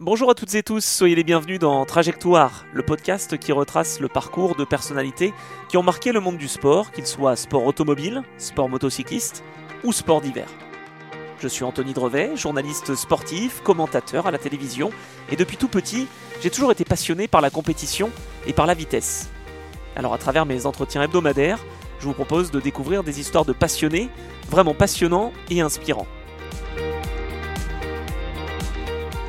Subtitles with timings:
[0.00, 4.08] Bonjour à toutes et tous, soyez les bienvenus dans Trajectoire, le podcast qui retrace le
[4.08, 5.32] parcours de personnalités
[5.70, 9.42] qui ont marqué le monde du sport, qu'il soit sport automobile, sport motocycliste
[9.84, 10.48] ou sport d'hiver.
[11.40, 14.90] Je suis Anthony Drevet, journaliste sportif, commentateur à la télévision,
[15.30, 16.08] et depuis tout petit,
[16.42, 18.10] j'ai toujours été passionné par la compétition
[18.46, 19.30] et par la vitesse.
[19.96, 21.64] Alors à travers mes entretiens hebdomadaires,
[22.00, 24.10] je vous propose de découvrir des histoires de passionnés,
[24.50, 26.06] vraiment passionnants et inspirants.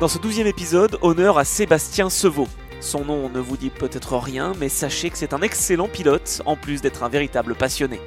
[0.00, 2.46] Dans ce douzième épisode, honneur à Sébastien Sevaux.
[2.78, 6.54] Son nom ne vous dit peut-être rien, mais sachez que c'est un excellent pilote, en
[6.54, 8.00] plus d'être un véritable passionné.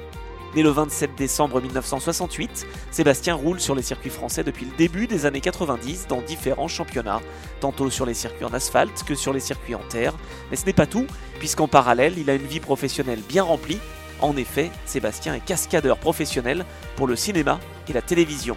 [0.56, 5.26] Né le 27 décembre 1968, Sébastien roule sur les circuits français depuis le début des
[5.26, 7.20] années 90 dans différents championnats,
[7.60, 10.14] tantôt sur les circuits en asphalte que sur les circuits en terre.
[10.50, 11.06] Mais ce n'est pas tout,
[11.40, 13.80] puisqu'en parallèle, il a une vie professionnelle bien remplie.
[14.22, 16.64] En effet, Sébastien est cascadeur professionnel
[16.96, 18.56] pour le cinéma et la télévision.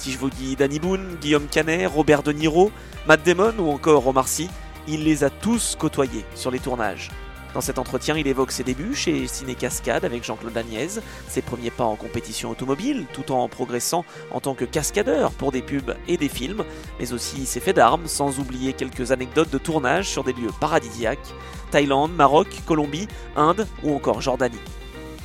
[0.00, 2.72] Si je vous dis Danny Boone, Guillaume Canet, Robert De Niro,
[3.06, 4.24] Matt Damon ou encore Omar
[4.88, 7.10] il les a tous côtoyés sur les tournages.
[7.52, 11.70] Dans cet entretien, il évoque ses débuts chez Ciné Cascade avec Jean-Claude Agnès, ses premiers
[11.70, 16.16] pas en compétition automobile, tout en progressant en tant que cascadeur pour des pubs et
[16.16, 16.64] des films,
[16.98, 21.34] mais aussi ses faits d'armes, sans oublier quelques anecdotes de tournage sur des lieux paradisiaques,
[21.72, 23.06] Thaïlande, Maroc, Colombie,
[23.36, 24.56] Inde ou encore Jordanie.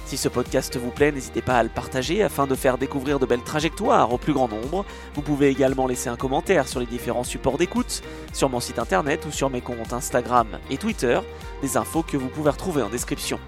[0.05, 3.25] Si ce podcast vous plaît, n'hésitez pas à le partager afin de faire découvrir de
[3.25, 4.85] belles trajectoires au plus grand nombre.
[5.15, 9.25] Vous pouvez également laisser un commentaire sur les différents supports d'écoute, sur mon site internet
[9.25, 11.19] ou sur mes comptes Instagram et Twitter,
[11.63, 13.39] des infos que vous pouvez retrouver en description.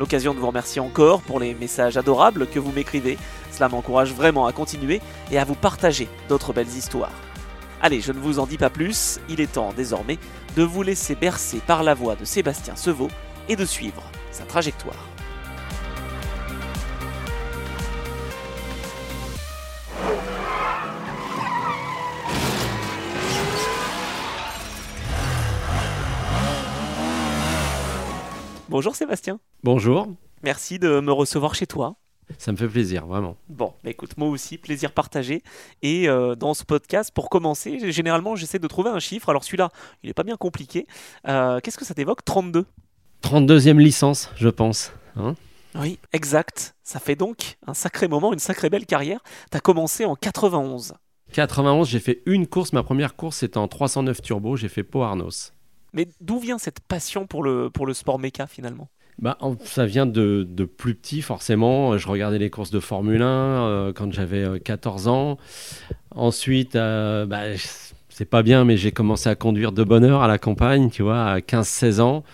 [0.00, 3.18] L'occasion de vous remercier encore pour les messages adorables que vous m'écrivez,
[3.52, 7.12] cela m'encourage vraiment à continuer et à vous partager d'autres belles histoires.
[7.82, 10.18] Allez, je ne vous en dis pas plus, il est temps désormais
[10.56, 13.10] de vous laisser bercer par la voix de Sébastien Sevaux
[13.50, 15.07] et de suivre sa trajectoire.
[28.68, 29.40] Bonjour Sébastien.
[29.64, 30.08] Bonjour.
[30.42, 31.96] Merci de me recevoir chez toi.
[32.36, 33.36] Ça me fait plaisir, vraiment.
[33.48, 35.42] Bon, bah écoute, moi aussi, plaisir partagé.
[35.82, 39.30] Et euh, dans ce podcast, pour commencer, généralement, j'essaie de trouver un chiffre.
[39.30, 39.70] Alors celui-là,
[40.02, 40.86] il n'est pas bien compliqué.
[41.26, 42.66] Euh, Qu'est-ce que ça t'évoque 32
[43.22, 44.92] 32e licence, je pense.
[45.16, 45.34] Hein?
[45.74, 46.74] Oui, exact.
[46.82, 49.20] Ça fait donc un sacré moment, une sacrée belle carrière.
[49.50, 50.94] Tu as commencé en 91.
[51.32, 52.72] 91, j'ai fait une course.
[52.72, 54.56] Ma première course, c'était en 309 turbo.
[54.56, 55.52] J'ai fait Pau Arnos.
[55.92, 58.88] Mais d'où vient cette passion pour le, pour le sport méca finalement?
[59.18, 61.98] Bah, ça vient de, de, plus petit, forcément.
[61.98, 65.38] Je regardais les courses de Formule 1 euh, quand j'avais 14 ans.
[66.12, 67.42] Ensuite, euh, bah,
[68.08, 71.02] c'est pas bien, mais j'ai commencé à conduire de bonne heure à la campagne, tu
[71.02, 72.24] vois, à 15-16 ans.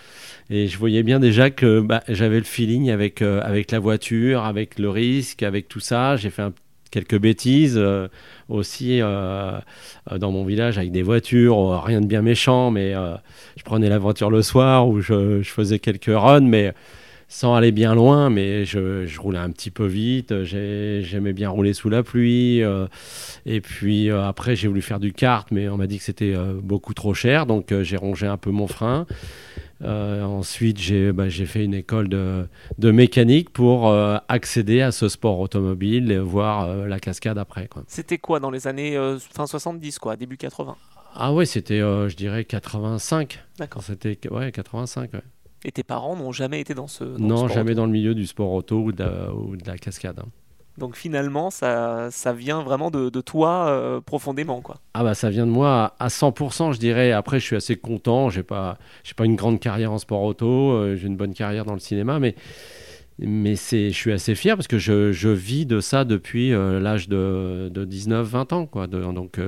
[0.49, 4.43] Et je voyais bien déjà que bah, j'avais le feeling avec, euh, avec la voiture,
[4.43, 6.17] avec le risque, avec tout ça.
[6.17, 6.43] J'ai fait
[6.91, 8.07] quelques bêtises euh,
[8.47, 9.59] aussi euh,
[10.15, 12.93] dans mon village avec des voitures, rien de bien méchant, mais
[13.57, 16.73] je prenais la voiture le soir où je, faisais quelques runs, mais
[17.27, 21.89] sans aller bien loin, mais je, roulais un petit peu vite, j'aimais bien rouler sous
[21.89, 22.61] la pluie,
[23.47, 26.93] et puis après j'ai voulu faire du kart, mais on m'a dit que c'était beaucoup
[26.93, 29.07] trop cher, donc j'ai rongé un peu mon frein.
[29.81, 30.79] Euh, ensuite,
[31.13, 32.47] bah, j'ai fait une école de,
[32.77, 37.69] de mécanique pour euh, accéder à ce sport automobile et voir euh, la cascade après.
[37.87, 40.75] C'était quoi dans les années fin 70, quoi, début 80
[41.15, 43.43] Ah ouais, c'était, je dirais, 85.
[43.59, 43.83] D'accord.
[43.83, 45.13] C'était ouais, 85.
[45.13, 45.21] Ouais.
[45.65, 47.03] Et tes parents n'ont jamais été dans ce.
[47.03, 50.19] non, jamais dans le milieu du sport auto ou de, ou de la cascade.
[50.19, 50.29] Hein.
[50.77, 54.75] Donc finalement, ça, ça vient vraiment de, de toi euh, profondément, quoi.
[54.93, 57.11] Ah bah ça vient de moi à, 100%, je dirais.
[57.11, 58.29] Après, je suis assez content.
[58.29, 60.71] J'ai pas, j'ai pas une grande carrière en sport auto.
[60.71, 62.35] Euh, j'ai une bonne carrière dans le cinéma, mais
[63.17, 66.81] mais c'est, je suis assez fier parce que je, je vis de ça depuis euh,
[66.81, 68.87] l'âge de, de 19-20 ans, quoi.
[68.87, 69.39] donc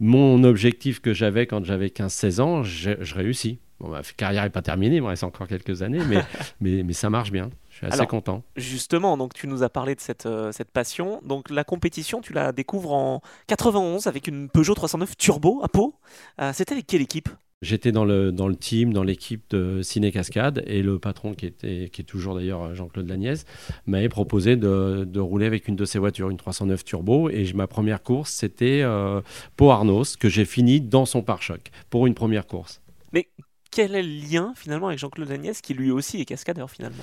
[0.00, 3.58] mon objectif que j'avais quand j'avais 15-16 ans, je, je réussis.
[3.80, 6.22] Bon, ma carrière n'est pas terminée, il me reste encore quelques années, mais,
[6.62, 7.50] mais, mais ça marche bien
[7.82, 8.42] assez content.
[8.56, 11.20] Justement, donc tu nous as parlé de cette, euh, cette passion.
[11.24, 15.94] Donc la compétition, tu la découvres en 91 avec une Peugeot 309 Turbo à Pau.
[16.40, 17.28] Euh, c'était avec quelle équipe?
[17.62, 21.46] J'étais dans le, dans le team, dans l'équipe de Ciné Cascade, et le patron, qui,
[21.46, 23.44] était, qui est toujours d'ailleurs Jean-Claude Lagnès,
[23.86, 27.30] m'avait proposé de, de, rouler avec une de ses voitures, une 309 Turbo.
[27.30, 29.20] Et ma première course, c'était euh,
[29.56, 32.80] Pau Arnos, que j'ai fini dans son pare-choc pour une première course.
[33.12, 33.28] Mais
[33.72, 37.02] quel est le lien finalement avec Jean-Claude Agnès qui lui aussi est cascadeur finalement?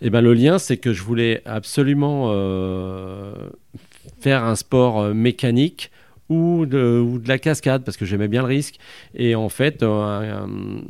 [0.00, 3.48] Eh ben le lien c'est que je voulais absolument euh,
[4.20, 5.90] faire un sport euh, mécanique
[6.28, 8.76] ou de, la cascade parce que j'aimais bien le risque.
[9.14, 10.80] Et en fait euh,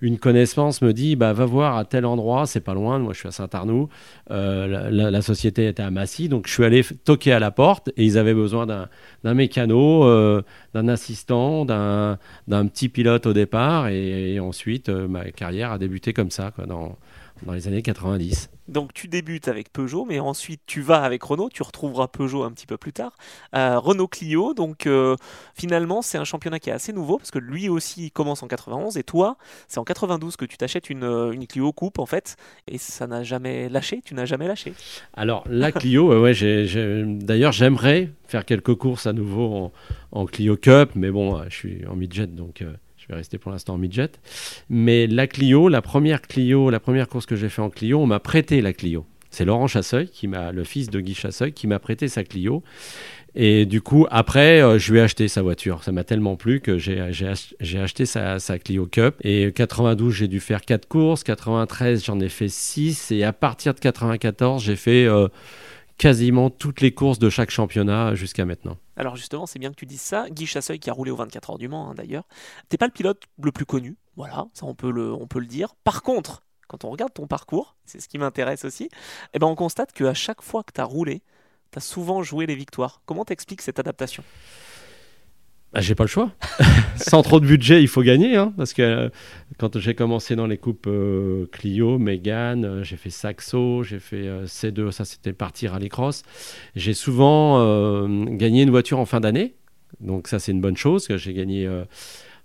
[0.00, 3.20] une connaissance me dit bah, va voir à tel endroit, c'est pas loin, moi je
[3.20, 3.88] suis à Saint-Arnoux,
[4.30, 8.04] euh, la, société était à Massy, donc je suis allé toquer à la porte et
[8.04, 10.42] ils avaient besoin d'un mécano, euh,
[10.74, 16.30] d'un assistant, d'un petit pilote au départ et, ensuite euh, ma carrière a débuté comme
[16.30, 16.52] ça
[17.42, 18.50] dans les années 90.
[18.68, 22.50] Donc tu débutes avec Peugeot, mais ensuite tu vas avec Renault, tu retrouveras Peugeot un
[22.50, 23.12] petit peu plus tard.
[23.54, 25.16] Euh, Renault Clio, donc euh,
[25.54, 28.96] finalement c'est un championnat qui est assez nouveau, parce que lui aussi commence en 91,
[28.96, 29.36] et toi
[29.68, 32.36] c'est en 92 que tu t'achètes une, euh, une, Clio Coupe en fait,
[32.66, 34.74] et ça n'a jamais lâché, tu n'as jamais lâché.
[35.14, 36.32] Alors la Clio, ouais,
[37.04, 39.72] d'ailleurs j'aimerais faire quelques courses à nouveau en,
[40.10, 42.64] en, Clio Cup, mais bon, je suis en midget, donc
[43.06, 44.10] je vais rester pour l'instant en midget.
[44.68, 48.06] Mais la Clio, la première Clio, la première course que j'ai fait en Clio, on
[48.06, 49.06] m'a prêté la Clio.
[49.30, 52.62] C'est Laurent Chasseuil, qui m'a, le fils de Guy Chasseuil, qui m'a prêté sa Clio.
[53.34, 55.84] Et du coup, après, euh, je lui ai acheté sa voiture.
[55.84, 59.16] Ça m'a tellement plu que j'ai, acheté sa, Clio Cup.
[59.22, 61.22] Et 92, j'ai dû faire 4 courses.
[61.22, 63.12] 93, j'en ai fait 6.
[63.12, 65.28] Et à partir de 94, j'ai fait euh,
[65.98, 68.78] quasiment toutes les courses de chaque championnat jusqu'à maintenant.
[68.96, 70.28] Alors justement, c'est bien que tu dises ça.
[70.30, 72.24] Guy Chasseuil qui a roulé aux 24 heures du Mans hein, d'ailleurs.
[72.68, 75.46] T'es pas le pilote le plus connu, voilà, ça on peut le, on peut le
[75.46, 75.74] dire.
[75.84, 78.88] Par contre, quand on regarde ton parcours, c'est ce qui m'intéresse aussi,
[79.34, 81.22] eh ben on constate qu'à chaque fois que tu as roulé,
[81.70, 83.02] tu as souvent joué les victoires.
[83.06, 84.24] Comment t'expliques cette adaptation?
[85.72, 86.30] Bah, j'ai pas le choix.
[86.96, 88.36] Sans trop de budget, il faut gagner.
[88.36, 89.08] Hein, parce que euh,
[89.58, 94.44] quand j'ai commencé dans les coupes euh, Clio, Mégane, euh, j'ai fait Saxo, j'ai fait
[94.44, 96.22] C2, ça c'était partir à cross.
[96.74, 99.54] J'ai souvent gagné une voiture en fin d'année.
[100.00, 101.08] Donc ça c'est une bonne chose.
[101.16, 101.68] J'ai gagné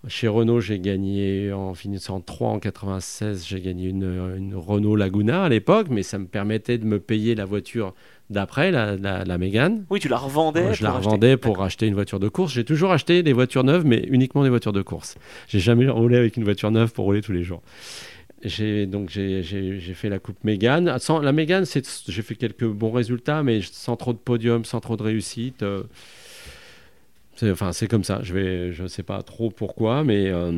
[0.07, 5.49] chez Renault, j'ai gagné en finissant 3 en 96, j'ai gagné une, Renault Laguna à
[5.49, 7.93] l'époque, mais ça me permettait de me payer la voiture
[8.31, 9.85] d'après, la, la, Mégane.
[9.89, 10.73] Oui, tu la revendais.
[10.73, 12.53] je la revendais pour acheter une voiture de course.
[12.53, 15.15] J'ai toujours acheté des voitures neuves, mais uniquement des voitures de course.
[15.47, 17.61] J'ai jamais roulé avec une voiture neuve pour rouler tous les jours.
[18.43, 20.97] J'ai donc j'ai fait la coupe Mégane.
[20.99, 24.97] Sans, la Mégane, j'ai fait quelques bons résultats, mais sans trop de podium, sans trop
[24.97, 25.61] de réussite.
[25.61, 25.83] Euh,
[27.43, 28.21] enfin, c'est comme ça.
[28.23, 30.51] Je vais, je sais pas trop pourquoi, mais euh,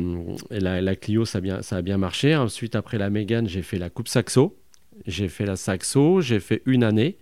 [0.50, 2.34] la, la, Clio, ça a bien, ça a bien marché.
[2.34, 4.56] Ensuite, après la Mégane, j'ai fait la coupe Saxo.
[5.06, 6.22] J'ai fait la Saxo.
[6.22, 7.18] J'ai fait une année.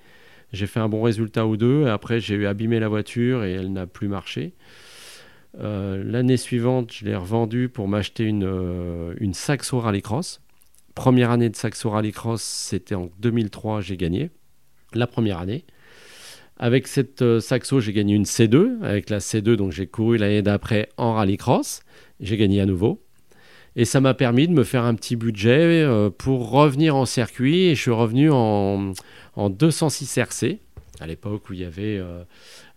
[0.53, 1.87] J'ai fait un bon résultat ou deux.
[1.87, 4.55] Et après, j'ai eu abîmé la voiture et elle n'a plus marché.
[5.61, 10.41] Euh, l'année suivante, je l'ai revendue pour m'acheter une, euh, une Saxo Rallycross.
[10.95, 14.31] Première année de Saxo Rallycross, c'était en 2003, j'ai gagné.
[14.95, 15.65] La première année.
[16.59, 18.83] Avec cette euh, Saxo, j'ai gagné une C2.
[18.83, 21.81] Avec la C2, donc j'ai couru l'année d'après en Rallycross.
[22.21, 23.03] J'ai gagné à nouveau.
[23.75, 25.87] Et ça m'a permis de me faire un petit budget
[26.19, 27.69] pour revenir en circuit.
[27.69, 28.93] Et je suis revenu en,
[29.35, 30.61] en 206 RC,
[31.01, 32.23] à l'époque où il y avait euh,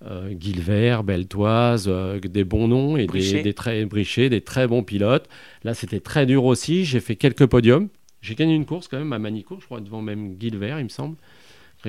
[0.06, 5.27] euh Guilvert, Beltoise, euh, des bons noms et des, très brichés, des très bons pilotes.
[5.63, 6.86] Là, c'était très dur aussi.
[6.86, 7.89] J'ai fait quelques podiums.
[8.21, 10.89] J'ai gagné une course quand même à Manicourt, je crois, devant même Guilvert, il me
[10.89, 11.15] semble.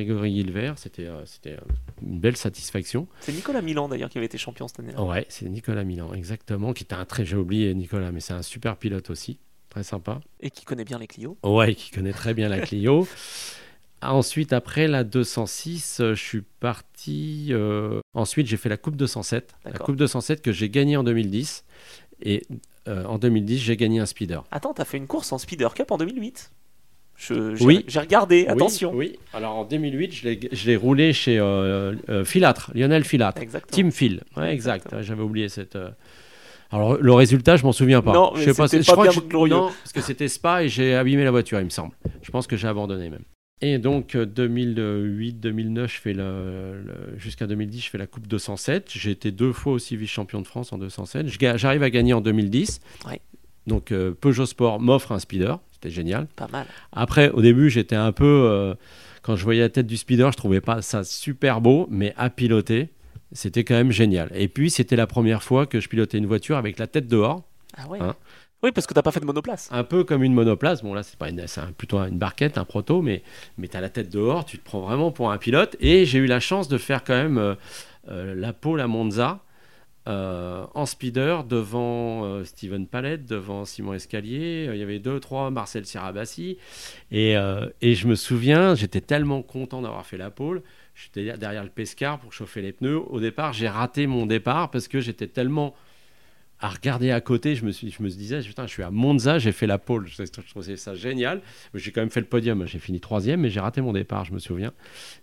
[0.05, 1.57] Grégory Guilvert, c'était euh, c'était
[2.03, 3.09] une belle satisfaction.
[3.21, 4.95] C'est Nicolas Milan d'ailleurs qui avait été champion cette année.
[4.97, 8.43] Ouais, c'est Nicolas Milan, exactement, qui était un très, j'ai oublié Nicolas, mais c'est un
[8.43, 9.39] super pilote aussi,
[9.71, 10.21] très sympa.
[10.41, 11.39] Et qui connaît bien les Clio.
[11.43, 13.09] Ouais, qui connaît très bien la Clio.
[14.03, 17.49] Ensuite, après la 206, euh, je suis parti.
[17.51, 19.55] Euh, ensuite, j'ai fait la Coupe 207.
[19.65, 21.65] La Coupe 207 que j'ai gagnée en 2010.
[22.23, 22.47] Et
[22.89, 24.45] euh, en 2010, j'ai gagné un speeder.
[24.51, 26.53] Attends, tu as fait une course en Speeder Cup en 2008
[27.17, 27.85] je, Oui.
[27.89, 28.93] J'ai regardé, attention.
[28.95, 30.13] Oui, alors en 2008,
[30.53, 31.41] je l'ai roulé chez
[32.25, 33.43] Filatre, Lionel Filatre.
[33.71, 34.23] Team Phil.
[34.37, 34.95] Ouais, exact.
[35.03, 35.79] J'avais oublié cette.
[36.71, 38.13] Alors le résultat, je m'en souviens pas.
[38.13, 41.25] Non, je sais pas, je crois que non, parce que c'était Spa et j'ai abîmé
[41.25, 41.93] la voiture, il me semble.
[42.23, 43.23] Je pense que j'ai abandonné même.
[43.63, 48.91] Et donc 2008-2009, euh, je fais le, jusqu'à 2010, je fais la Coupe 207.
[48.93, 51.29] J'ai été deux fois aussi vice-champion de France en 207.
[51.57, 52.81] J'arrive à gagner en 2010.
[53.67, 56.27] Donc euh, Peugeot Sport m'offre un speeder, c'était génial.
[56.37, 56.67] Pas mal.
[56.93, 58.75] Après, au début, j'étais un peu, euh,
[59.23, 62.31] quand je voyais la tête du speeder, je trouvais pas ça super beau, mais à
[62.31, 62.89] piloter,
[63.33, 64.31] c'était quand même génial.
[64.35, 67.43] Et puis, c'était la première fois que je pilotais une voiture avec la tête dehors.
[67.77, 67.99] Ah ouais.
[68.01, 68.15] Hein.
[68.63, 69.69] Oui, parce que tu n'as pas fait de monoplace.
[69.71, 70.83] Un peu comme une monoplace.
[70.83, 71.45] Bon, là, c'est pas une,
[71.77, 73.23] plutôt une barquette, un proto, mais,
[73.59, 75.77] mais tu as la tête dehors, tu te prends vraiment pour un pilote.
[75.81, 77.55] Et j'ai eu la chance de faire quand même euh,
[78.09, 79.41] euh, la pole à Monza
[80.07, 84.69] euh, en speeder devant Steven Palette, devant Simon Escalier.
[84.73, 86.59] Il y avait deux, trois, Marcel Sirabassi.
[87.11, 87.35] Et,
[87.83, 90.63] et je me souviens, j'étais tellement content d'avoir fait la pole.
[90.95, 92.99] J'étais derrière le pescar pour chauffer les pneus.
[92.99, 95.75] Au départ, j'ai raté mon départ parce que j'étais tellement
[96.67, 99.39] à regarder à côté, je me, suis, je me disais, putain, je suis à Monza,
[99.39, 101.41] j'ai fait la pole, je, trouvais ça génial.
[101.75, 104.33] J'ai quand même fait le podium, j'ai fini troisième, mais j'ai raté mon départ, je
[104.33, 104.73] me souviens.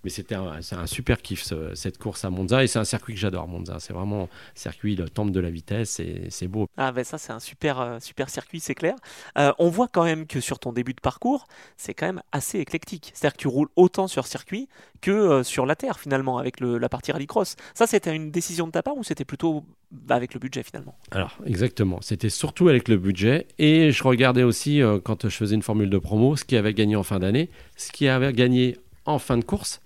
[0.06, 3.20] Mais c'était un, un super kiff, cette course à Monza, et c'est un circuit que
[3.20, 3.78] j'adore, Monza.
[3.80, 6.70] C'est vraiment un circuit, le temple de la vitesse, et c'est beau.
[6.78, 8.96] Ah ben ça, c'est un super, euh, super circuit, c'est clair.
[9.38, 12.60] Euh, on voit quand même que sur ton début de parcours, c'est quand même assez
[12.60, 13.12] éclectique.
[13.14, 14.70] C'est-à-dire que tu roules autant sur circuit
[15.02, 17.58] que euh, sur la terre, finalement, avec le, la partie rallycross.
[17.74, 19.66] Ça, c'était une décision de ta part ou c'était plutôt
[20.10, 20.96] avec le budget, finalement?
[21.12, 22.00] Alors, exactement.
[22.02, 23.48] C'était surtout avec le budget.
[23.60, 26.74] Et je regardais aussi, euh, quand je faisais une formule de promo, ce qui avait
[26.74, 29.82] gagné en fin d'année, ce qui avait gagné en fin de course.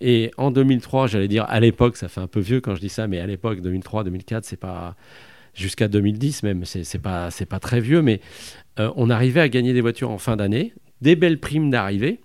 [0.00, 2.88] Et en 2003, j'allais dire à l'époque, ça fait un peu vieux quand je dis
[2.88, 4.96] ça, mais à l'époque, 2003, 2004, c'est pas
[5.54, 8.20] jusqu'à 2010 même, c'est pas pas très vieux, mais
[8.80, 12.20] euh, on arrivait à gagner des voitures en fin d'année, des belles primes d'arrivée.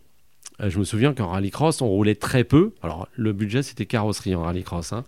[0.61, 2.73] Euh, je me souviens qu'en rallycross, on roulait très peu.
[2.81, 4.93] Alors le budget, c'était carrosserie en rallycross.
[4.93, 5.03] Hein.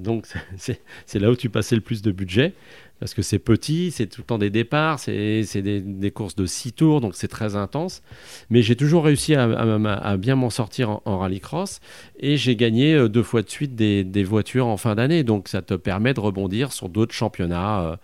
[0.00, 0.26] Donc
[0.56, 2.54] c'est là où tu passais le plus de budget
[3.02, 6.72] parce que c'est petit, c'est tout le temps des départs, c'est des, courses de 6
[6.74, 8.00] tours, donc c'est très intense.
[8.48, 11.80] Mais j'ai toujours réussi à, bien m'en sortir en, rallycross
[12.20, 15.24] et j'ai gagné euh, deux fois de suite des, voitures en fin d'année.
[15.24, 17.96] Donc ça te permet de rebondir sur d'autres championnats euh,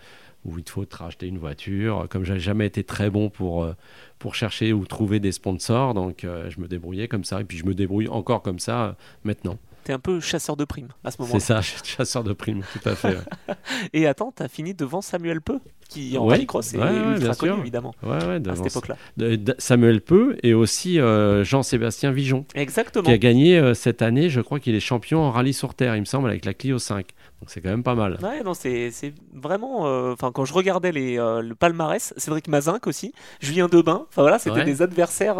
[0.44, 2.08] où il te faut te racheter une voiture.
[2.10, 3.75] Comme j'ai jamais été très bon pour, euh,
[4.18, 7.66] pour chercher ou trouver des sponsors, donc je me débrouillais comme ça et puis je
[7.66, 9.58] me débrouille encore comme ça maintenant
[9.92, 11.40] un peu chasseur de primes à ce moment-là.
[11.40, 13.16] C'est ça, chasseur de primes, tout à fait.
[13.92, 17.95] et attends, tu as fini devant Samuel Peu, qui en rallycross est ultra connu, évidemment,
[18.02, 18.97] à cette époque-là.
[19.59, 22.45] Samuel Peu et aussi euh, Jean-Sébastien Vigeon.
[22.54, 23.04] Exactement.
[23.04, 25.97] Qui a gagné euh, cette année, je crois qu'il est champion en rallye sur terre,
[25.97, 27.07] il me semble, avec la Clio 5.
[27.40, 28.18] Donc c'est quand même pas mal.
[28.23, 28.90] Ouais, non, c'est
[29.33, 29.87] vraiment.
[29.87, 34.38] Euh, enfin, quand je regardais les, le palmarès, Cédric Mazinck aussi, Julien Debin, enfin voilà,
[34.38, 35.37] c'était des adversaires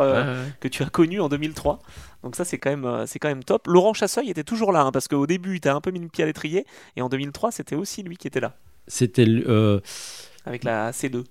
[0.61, 1.81] que tu as connus en 2003.
[2.23, 3.67] Donc ça, c'est quand, même, euh, c'est quand même top.
[3.69, 6.09] Laurent Chasseuil était toujours là, hein, parce qu'au début, il t'a un peu mis le
[6.09, 8.57] pied à l'étrier, et en 2003, c'était aussi lui qui était là.
[8.87, 9.26] C'était...
[9.26, 9.81] Euh...
[10.45, 11.25] Avec la C2.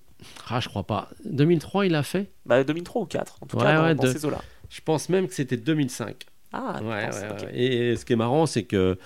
[0.49, 1.09] Ah, je crois pas.
[1.25, 2.31] 2003, il a fait?
[2.45, 4.41] Bah, 2003 ou 4, en tout cas, dans, ces eaux-là.
[4.69, 6.25] Je pense même que c'était 2005.
[6.53, 7.09] Ah, ouais,
[7.53, 8.97] Et ce qui est marrant, c'est que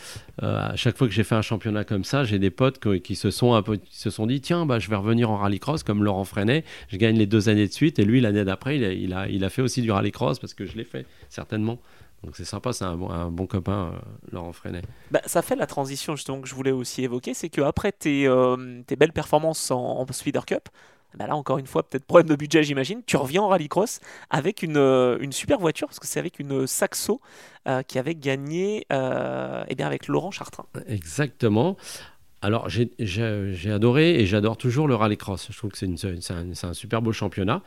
[0.44, 3.16] euh, à chaque fois que j'ai fait un championnat comme ça, j'ai des potes qui,
[3.16, 6.04] se sont un peu, se sont dit tiens, bah, je vais revenir en rallycross comme
[6.04, 6.64] Laurent Freinet.
[6.90, 7.98] Je gagne les deux années de suite.
[7.98, 10.78] Et lui, l'année d'après, il a, il, a, fait aussi du rallycross parce que je
[10.78, 11.80] l'ai fait, certainement.
[12.24, 14.00] Donc c'est sympa, c'est un, bon, un bon copain, euh,
[14.32, 14.84] Laurent Freinet.
[15.10, 18.82] Bah, ça fait la transition justement que je voulais aussi évoquer, c'est qu'après tes, euh,
[18.86, 20.70] tes belles performances en, en Speeder Cup,
[21.18, 24.00] bah là encore une fois, peut-être problème de budget j'imagine, tu reviens en rallycross
[24.30, 27.22] avec une, euh, une, super voiture, parce que c'est avec une Saxo
[27.68, 30.66] euh, qui avait gagné euh, eh bien avec Laurent Chartrain.
[30.88, 31.78] Exactement.
[32.44, 35.50] Alors j'ai adoré et j'adore toujours le rallycross.
[35.52, 35.86] Je trouve que c'est
[36.32, 37.62] un, un, super beau championnat.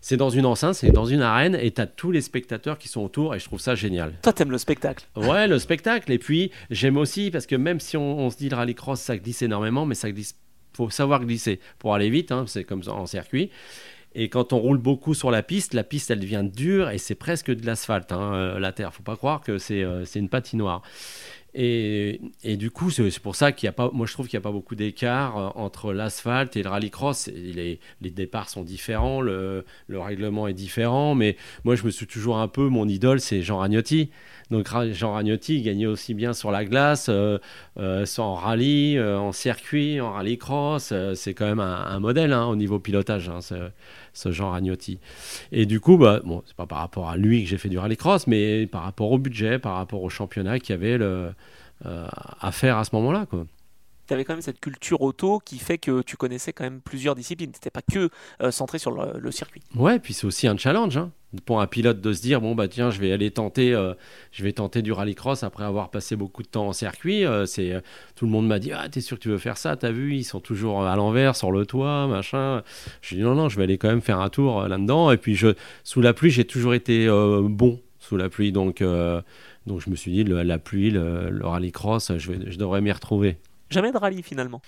[0.00, 2.86] C'est dans une enceinte, c'est dans une arène et tu as tous les spectateurs qui
[2.86, 4.12] sont autour et je trouve ça génial.
[4.22, 6.12] Toi t'aimes le spectacle Ouais, le spectacle.
[6.12, 9.18] Et puis j'aime aussi parce que même si on, on se dit le rallycross ça
[9.18, 10.36] glisse énormément, mais ça glisse
[10.84, 13.50] faut savoir glisser pour aller vite, hein, c'est comme ça en circuit.
[14.14, 17.14] Et quand on roule beaucoup sur la piste, la piste elle devient dure et c'est
[17.14, 18.92] presque de l'asphalte, hein, euh, la terre.
[18.92, 20.82] Faut pas croire que c'est euh, une patinoire.
[21.52, 24.38] Et, et, du coup, c'est pour ça qu'il y a pas, moi je trouve qu'il
[24.38, 27.28] n'y a pas beaucoup d'écart euh, entre l'asphalte et le rallycross.
[27.34, 32.06] Les, les départs sont différents, le, le, règlement est différent, mais moi je me suis
[32.06, 34.10] toujours un peu, mon idole c'est Jean Ragnotti.
[34.50, 37.38] Donc Jean Ragnotti gagnait aussi bien sur la glace, euh,
[37.78, 40.92] euh, en rallye, euh, en circuit, en rallycross.
[41.14, 44.98] c'est quand même un, modèle hein, au niveau pilotage, hein, ce, Jean Ragnotti.
[45.52, 47.78] Et du coup, bah, bon, c'est pas par rapport à lui que j'ai fait du
[47.78, 51.32] rallycross, mais par rapport au budget, par rapport au championnat qu'il y avait le,
[51.84, 53.26] à faire à ce moment-là.
[53.26, 53.46] Quoi
[54.06, 57.14] tu avais quand même cette culture auto qui fait que tu connaissais quand même plusieurs
[57.14, 57.52] disciplines.
[57.52, 58.10] Tu n'étais pas que
[58.50, 59.62] centré sur le, circuit.
[59.76, 60.96] Ouais, puis c'est aussi un challenge.
[60.96, 61.12] Hein
[61.44, 63.94] pour un pilote de se dire bon bah tiens je vais aller tenter euh,
[64.32, 67.24] je vais tenter du rallycross après avoir passé beaucoup de temps en circuit.
[67.24, 67.80] Euh, c'est euh,
[68.16, 69.76] tout le monde m'a dit ah t'es sûr que tu veux faire ça?
[69.76, 72.62] T'as vu ils sont toujours à l'envers sur le toit machin.
[73.00, 75.16] Je dis non non je vais aller quand même faire un tour là dedans et
[75.16, 78.50] puis je sous la pluie j'ai toujours été bon sous la pluie.
[78.50, 78.82] Donc
[79.66, 83.38] donc je me suis dit la pluie le, rallycross je, je devrais m'y retrouver.
[83.70, 84.60] Jamais de rallye finalement.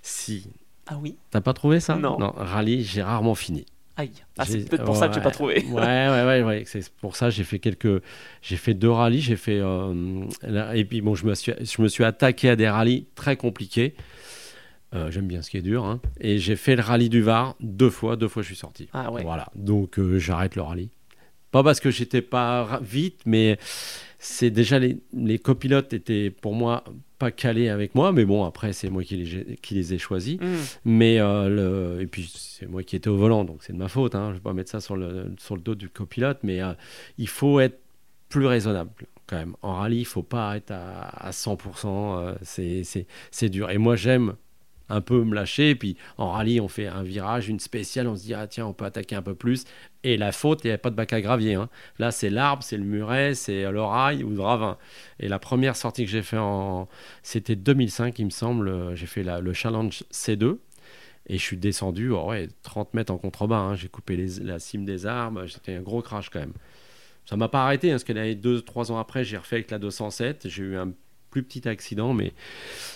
[0.00, 0.48] Si.
[0.86, 1.16] Ah oui.
[1.30, 1.96] T'as pas trouvé ça?
[1.96, 3.66] Non, non rallye j'ai rarement fini
[3.98, 4.10] Aïe.
[4.36, 5.64] Ah, c'est peut-être pour ça que j'ai pas trouvé.
[5.70, 6.62] ouais, ouais, ouais, ouais.
[6.66, 8.02] C'est pour ça j'ai fait quelques,
[8.42, 10.24] j'ai fait deux rallyes, j'ai fait euh,
[10.74, 13.94] et puis bon, je me suis, je me suis attaqué à des rallyes très compliqués.
[14.94, 16.00] Euh, j'aime bien ce qui est dur, hein.
[16.20, 18.88] et j'ai fait le rallye du Var deux fois, deux fois je suis sorti.
[18.92, 19.22] Ah ouais.
[19.22, 20.90] Voilà, donc euh, j'arrête le rallye.
[21.50, 23.58] Pas parce que j'étais pas vite, mais
[24.18, 26.84] c'est déjà les, les, copilotes étaient pour moi
[27.18, 30.38] pas calés avec moi, mais bon après c'est moi qui les, qui les ai choisis.
[30.40, 30.46] Mm.
[30.84, 34.14] Mais le, et puis c'est moi qui étais au volant, donc c'est de ma faute.
[34.14, 34.30] Hein.
[34.30, 36.72] Je vais pas mettre ça sur le, sur le dos du copilote, mais euh,
[37.18, 37.80] il faut être
[38.28, 38.90] plus raisonnable
[39.26, 39.56] quand même.
[39.62, 41.86] En rallye, il faut pas être à, à 100%.
[41.86, 42.96] Euh,
[43.30, 43.70] c'est dur.
[43.70, 44.34] Et moi, j'aime
[44.88, 45.74] un peu me lâcher.
[45.74, 48.72] Puis en rallye, on fait un virage, une spéciale, on se dit, ah tiens, on
[48.72, 49.64] peut attaquer un peu plus.
[50.04, 51.54] Et la faute, il n'y a pas de bac à gravier.
[51.54, 51.68] Hein.
[51.98, 54.78] Là, c'est l'arbre, c'est le muret, c'est l'orail ou le ravin.
[55.20, 56.88] Et la première sortie que j'ai fait, en...
[57.22, 58.94] c'était 2005, il me semble.
[58.94, 60.58] J'ai fait le challenge C2.
[61.28, 63.58] Et je suis descendu, oh ouais, 30 mètres en contrebas.
[63.58, 63.74] Hein.
[63.74, 65.46] J'ai coupé la cime des arbres.
[65.46, 66.54] C'était un gros crash quand même.
[67.24, 69.80] Ça m'a pas arrêté, hein, parce que deux, trois ans après, j'ai refait avec la
[69.80, 70.48] 207.
[70.48, 70.92] J'ai eu un
[71.30, 72.32] plus petit accident, mais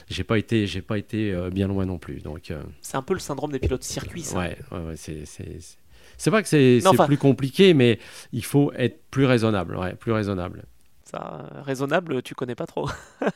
[0.08, 2.20] j'ai pas été, j'ai pas été euh, bien loin non plus.
[2.20, 4.38] Donc euh, c'est un peu le syndrome des pilotes circuit, ça.
[4.38, 7.98] Ouais, ouais, c'est, c'est, vrai que c'est, plus compliqué, mais
[8.32, 10.64] il faut être plus raisonnable, ouais, plus raisonnable.
[11.04, 12.88] Ça, raisonnable, tu connais pas trop.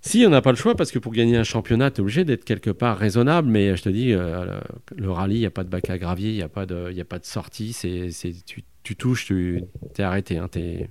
[0.00, 2.24] Si, on n'a pas le choix parce que pour gagner un championnat, tu es obligé
[2.24, 3.48] d'être quelque part raisonnable.
[3.48, 4.60] Mais je te dis, euh,
[4.96, 6.92] le, rallye, il n'y a pas de bac à gravier, il n'y a, pas de,
[6.92, 7.72] y a pas de sortie.
[7.72, 8.10] C'est,
[8.46, 9.64] tu, tu, touches, tu
[9.98, 10.38] es arrêté.
[10.38, 10.88] Hein, es,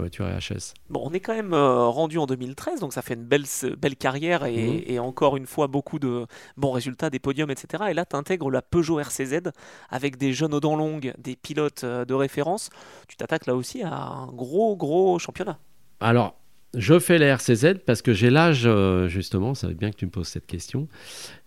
[0.00, 0.74] la voiture HS.
[0.88, 3.44] Bon, on est quand même euh, rendu en 2013, donc ça fait une belle,
[3.78, 4.82] belle carrière et, mhm.
[4.86, 6.26] et, encore une fois beaucoup de
[6.56, 7.84] bons résultats, des podiums, etc.
[7.90, 9.50] Et là, tu intègres la Peugeot RCZ
[9.90, 12.70] avec des jeunes aux dents longues, des pilotes euh, de référence.
[13.08, 15.58] Tu t'attaques là aussi à un gros, gros championnat.
[16.00, 16.34] Alors,
[16.74, 20.06] je fais la RCZ parce que j'ai l'âge, euh, justement, ça va bien que tu
[20.06, 20.86] me poses cette question.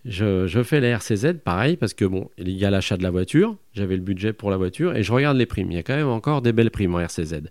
[0.04, 3.10] Je, je, fais la RCZ, pareil, parce que bon, il y a l'achat de la
[3.10, 5.70] voiture, j'avais le budget pour la voiture, et je regarde les primes.
[5.70, 7.44] Il y a quand même encore des belles primes en RCZ.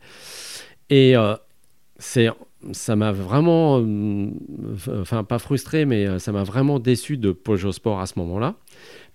[0.94, 1.34] Et euh,
[1.98, 2.30] c'est,
[2.72, 4.28] ça m'a vraiment, euh,
[5.02, 8.54] enfin pas frustré, mais ça m'a vraiment déçu de Peugeot Sport à ce moment-là.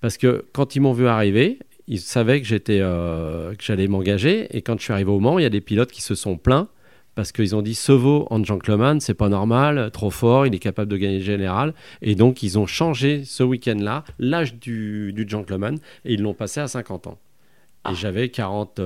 [0.00, 4.61] Parce que quand ils m'ont vu arriver, ils savaient que, j'étais, que j'allais m'engager, et
[4.61, 6.66] quand je suis arrivé au Mans, il y a des pilotes qui se sont plaints
[7.14, 10.90] parce qu'ils ont dit Sevo en gentleman, c'est pas normal, trop fort, il est capable
[10.90, 11.75] de gagner le général.
[12.02, 16.58] Et donc, ils ont changé ce week-end-là l'âge du, du, gentleman et ils l'ont passé
[16.58, 17.18] à 50 ans.
[17.87, 17.94] Et ah.
[17.94, 18.80] j'avais 40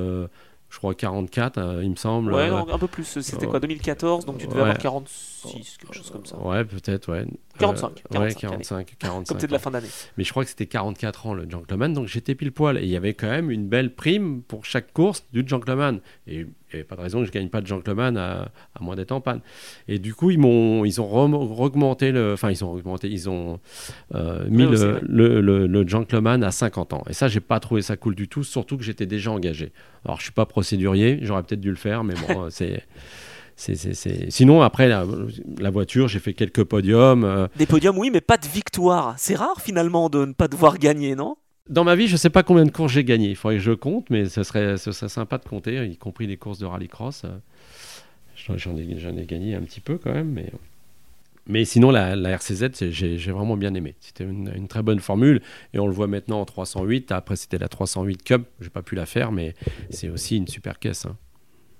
[0.72, 2.32] je crois 44, euh, il me semble.
[2.32, 3.04] Ouais, un peu plus.
[3.04, 6.38] C'était quoi, 2014 Donc tu devais avoir 46, quelque chose comme ça.
[6.38, 7.26] Ouais, peut-être, ouais.
[7.58, 8.02] 45.
[8.10, 9.38] 45 ouais, 45, 45.
[9.38, 9.88] Comme de la fin d'année.
[10.16, 12.78] Mais je crois que c'était 44 ans le gentleman, donc j'étais pile poil.
[12.78, 16.00] Et il y avait quand même une belle prime pour chaque course du gentleman.
[16.26, 18.82] Et il n'y avait pas de raison que je gagne pas de gentleman à, à
[18.82, 19.40] moins d'être en panne.
[19.88, 23.60] Et du coup, ils m'ont, ils ont augmenté le, enfin ils ont augmenté, ils ont
[24.14, 27.02] euh, mis le, le, le, gentleman à 50 ans.
[27.08, 29.72] Et ça, j'ai pas trouvé ça cool du tout, surtout que j'étais déjà engagé.
[30.04, 32.82] Alors, je suis pas procédurier, j'aurais peut-être dû le faire, mais bon, c'est.
[33.56, 35.04] Sinon, après la,
[35.58, 37.24] la voiture, j'ai fait quelques podiums.
[37.24, 37.46] Euh.
[37.56, 39.14] Des podiums, oui, mais pas de victoire.
[39.18, 41.36] C'est rare finalement de ne pas devoir gagner, non?
[41.68, 43.30] Dans ma vie, je ne sais pas combien de courses j'ai gagné.
[43.30, 46.26] Il faudrait que je compte, mais ce serait, ce serait sympa de compter, y compris
[46.26, 47.24] les courses de rallycross.
[48.56, 50.50] J'en ai, gagné un petit peu quand même, mais.
[51.48, 53.96] Mais sinon, la, RCZ, j'ai vraiment bien aimé.
[54.00, 55.42] C'était une, très bonne formule.
[55.74, 57.10] Et on le voit maintenant en 308.
[57.10, 58.46] Après, c'était la 308 Cup.
[58.60, 59.54] J'ai pas pu la faire, mais
[59.90, 61.04] c'est aussi une super caisse.
[61.04, 61.16] Hein.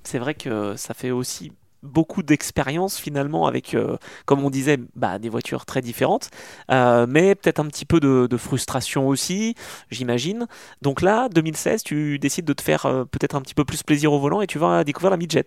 [0.02, 5.18] C'est vrai que ça fait aussi beaucoup d'expérience finalement avec, euh, comme on disait, bah,
[5.18, 6.30] des voitures très différentes,
[6.70, 9.54] euh, mais peut-être un petit peu de, frustration aussi,
[9.90, 10.46] j'imagine.
[10.80, 14.12] Donc là, 2016, tu décides de te faire euh, peut-être un petit peu plus plaisir
[14.12, 15.46] au volant et tu vas découvrir la midget.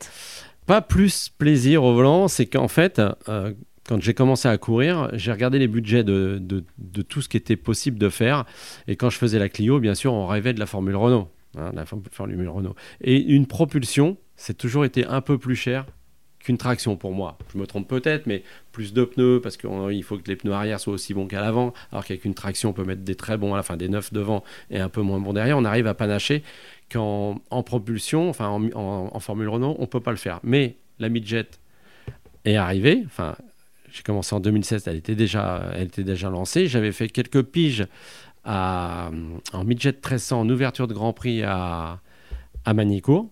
[0.65, 3.01] Pas plus plaisir au volant, c'est qu'en fait,
[3.87, 6.63] quand j'ai commencé à courir, j'ai regardé les budgets de,
[7.07, 8.45] tout ce qui était possible de faire.
[8.87, 11.29] Et quand je faisais la Clio, bien sûr, on rêvait de la Formule Renault.
[11.57, 12.75] Hein, la Formule Renault.
[13.01, 15.85] Et une propulsion, c'est toujours été un peu plus cher
[16.45, 17.39] qu'une traction pour moi.
[17.51, 20.79] Je me trompe peut-être, mais plus de pneus parce qu'il faut que les pneus arrière
[20.79, 21.73] soient aussi bons qu'à l'avant.
[21.91, 24.13] Alors qu'avec une traction, on peut mettre des très bons à la fin, des neufs
[24.13, 25.58] devant et un peu moins bons derrière.
[25.58, 26.43] On arrive à panacher
[26.91, 30.39] qu'en en propulsion, enfin en, Formule Renault, on peut pas le faire.
[30.43, 31.47] Mais la midjet
[32.45, 33.01] est arrivée.
[33.08, 33.36] Enfin,
[33.91, 36.67] j'ai commencé en 2016, elle était déjà, elle était déjà lancée.
[36.67, 37.88] J'avais fait quelques piges
[38.43, 39.10] à,
[39.51, 42.01] en midjet 1300 en ouverture de Grand Prix à,
[42.65, 43.30] à Manicourt.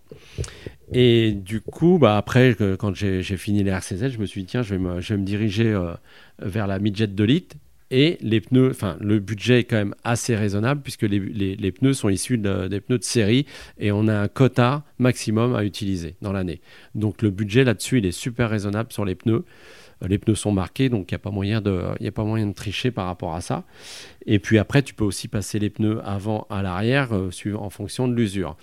[0.92, 4.62] Et du coup, bah après, quand j'ai fini les RCZ, je me suis dit, tiens,
[4.62, 5.94] je vais me, je vais me diriger euh,
[6.40, 7.56] vers la midjet de litre.
[7.92, 11.94] Et les pneus, enfin, le budget est quand même assez raisonnable puisque les, les, pneus
[11.94, 13.46] sont issus des pneus de série
[13.78, 16.62] et on a un quota maximum à utiliser dans l'année.
[16.96, 19.46] Donc le budget là-dessus, il est super raisonnable sur les pneus.
[20.04, 22.48] Euh, les pneus sont marqués, donc il n'y a, pas moyen de, a pas moyen
[22.48, 23.64] de tricher par rapport à ça.
[24.26, 28.08] Et puis après, tu peux aussi passer les pneus avant à l'arrière euh, en fonction
[28.08, 28.58] de l'usure.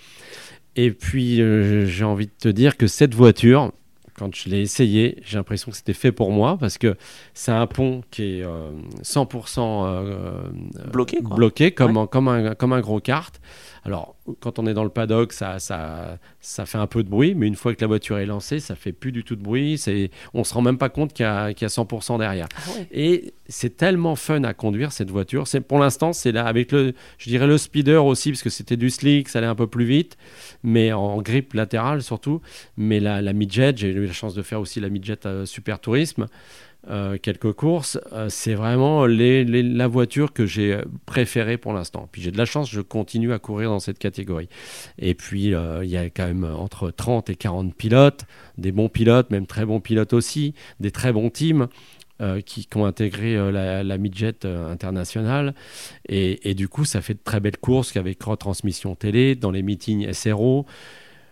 [0.75, 3.71] Et puis, euh, j'ai envie de te dire que cette voiture,
[4.15, 6.95] quand je l'ai essayée, j'ai l'impression que c'était fait pour moi parce que
[7.33, 8.45] c'est un pont qui est
[9.03, 10.49] 100% euh,
[10.91, 13.41] bloqué, bloqué comme, comme, un, comme un gros kart.
[13.83, 17.33] Alors, quand on est dans le paddock, ça, ça, ça fait un peu de bruit,
[17.33, 19.79] mais une fois que la voiture est lancée, ça fait plus du tout de bruit.
[19.79, 22.47] C'est, on se rend même pas compte qu'il y a, qu'il y a 100% derrière.
[22.55, 25.47] Ah Et c'est tellement fun à conduire cette voiture.
[25.47, 28.77] C'est pour l'instant, c'est là avec le, je dirais le speeder aussi, parce que c'était
[28.77, 30.15] du slick, ça allait un peu plus vite,
[30.63, 32.39] mais en grip latérale surtout.
[32.77, 35.79] Mais la, la midjet, j'ai eu la chance de faire aussi la midjet euh, super
[35.79, 36.27] tourisme.
[36.89, 42.09] Euh, quelques courses, euh, c'est vraiment la voiture que j'ai préférée pour l'instant.
[42.11, 44.49] Puis j'ai de la chance, je continue à courir dans cette catégorie.
[44.97, 48.25] Et puis euh, il y a quand même entre 30 et 40 pilotes,
[48.57, 51.67] des bons pilotes, même très bons pilotes aussi, des très bons teams.
[52.45, 55.55] qui, ont intégré la, la midget internationale
[56.07, 60.13] et, du coup ça fait de très belles courses avec retransmission télé dans les meetings
[60.13, 60.67] SRO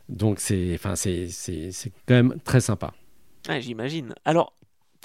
[0.10, 0.80] donc c'est
[2.08, 2.92] quand même très sympa
[3.60, 4.14] J'imagine.
[4.26, 4.54] Alors,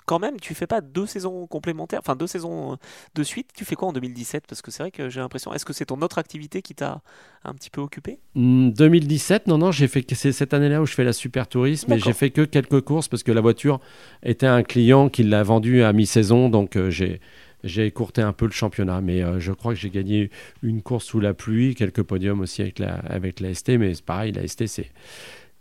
[0.06, 2.76] quand même, tu fais pas deux saisons complémentaires, enfin deux saisons euh,
[3.14, 3.50] de suite.
[3.54, 5.52] Tu fais quoi en 2017 Parce que c'est vrai que j'ai l'impression.
[5.52, 7.02] Est-ce que c'est ton autre activité qui t'a
[7.44, 8.18] un petit peu occupé?
[8.34, 11.86] Hmm, 2017, non, non, j'ai fait c'est cette année-là où je fais la super tourisme,
[11.88, 12.12] mais D'accord.
[12.12, 13.80] j'ai fait que quelques courses parce que la voiture
[14.22, 17.20] était un client qui l'a vendue à mi-saison, donc euh, j'ai
[17.62, 20.30] j'ai écourté un peu le championnat, mais euh, je crois que j'ai gagné
[20.62, 24.04] une course sous la pluie, quelques podiums aussi avec la avec la ST, mais c'est
[24.04, 24.90] pareil, la ST c'est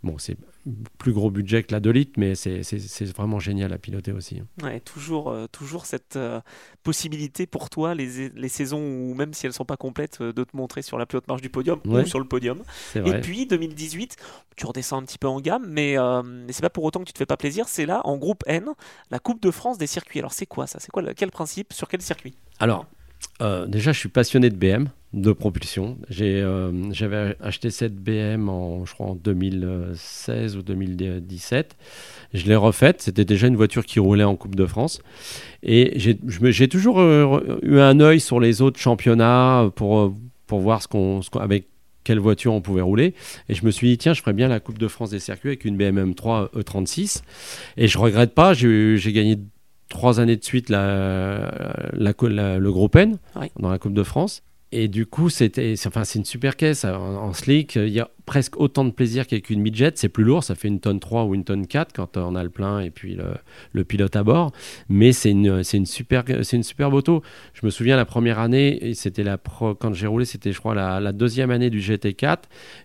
[0.02, 0.36] bon, c'est
[0.98, 2.62] plus gros budget que la 2 litres, mais c'est
[3.16, 4.42] vraiment génial à piloter aussi.
[4.62, 6.40] Ouais, toujours, euh, toujours cette euh,
[6.82, 10.44] possibilité pour toi, les, les saisons où même si elles sont pas complètes, euh, de
[10.44, 12.02] te montrer sur la plus haute marche du podium Ouais.
[12.02, 12.62] ou sur le podium.
[12.96, 14.16] Et puis 2018,
[14.56, 17.12] tu redescends un petit peu en gamme, mais, mais c'est pas pour autant que tu
[17.12, 17.68] te fais pas plaisir.
[17.68, 18.66] C'est là, en groupe N,
[19.10, 20.18] la Coupe de France des circuits.
[20.20, 20.78] Alors c'est quoi ça?
[20.80, 21.72] C'est quoi le- quel principe?
[21.72, 22.36] Sur quel circuit?
[22.58, 22.86] Alors,
[23.42, 25.98] euh, déjà, je suis passionné de BM, de propulsion.
[26.20, 31.76] Euh, j'avais acheté cette BM en, je crois, en 2016 ou 2017.
[32.32, 33.02] Je l'ai refaite.
[33.02, 35.00] C'était déjà une voiture qui roulait en Coupe de France.
[35.62, 40.14] Et j'ai, toujours euh, eu un œil sur les autres championnats pour,
[40.48, 40.82] voir
[41.40, 41.66] avec
[42.04, 43.14] quelle voiture on pouvait rouler.
[43.48, 45.48] Et je me suis dit, tiens, je ferais bien la Coupe de France des circuits
[45.48, 47.22] avec une BMW M3 E36.
[47.76, 49.38] Et je regrette pas, j'ai gagné
[49.88, 53.46] trois années de suite la, la, la- le groupe N Oui.
[53.58, 54.42] dans la Coupe de France.
[54.76, 57.76] Et du coup, c'était, c'est, enfin, c'est une super caisse en, en slick.
[57.76, 59.92] Il y a presque autant de plaisir qu'avec une midget.
[59.94, 62.42] C'est plus lourd, ça fait une tonne 3 ou une tonne 4 quand on a
[62.42, 63.34] le plein et puis le,
[63.70, 64.50] le pilote à bord.
[64.88, 67.22] Mais c'est une, c'est une, super, c'est une superbe auto.
[67.52, 70.58] Je me souviens la première année, et c'était la pro- quand j'ai roulé, c'était je
[70.58, 72.38] crois la, la deuxième année du GT4.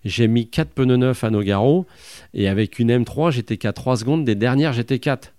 [0.06, 1.88] J'ai mis 4 pneus neufs à Nogaro.
[2.36, 5.32] Et avec une M3, j'étais qu'à 3 secondes des dernières GT4.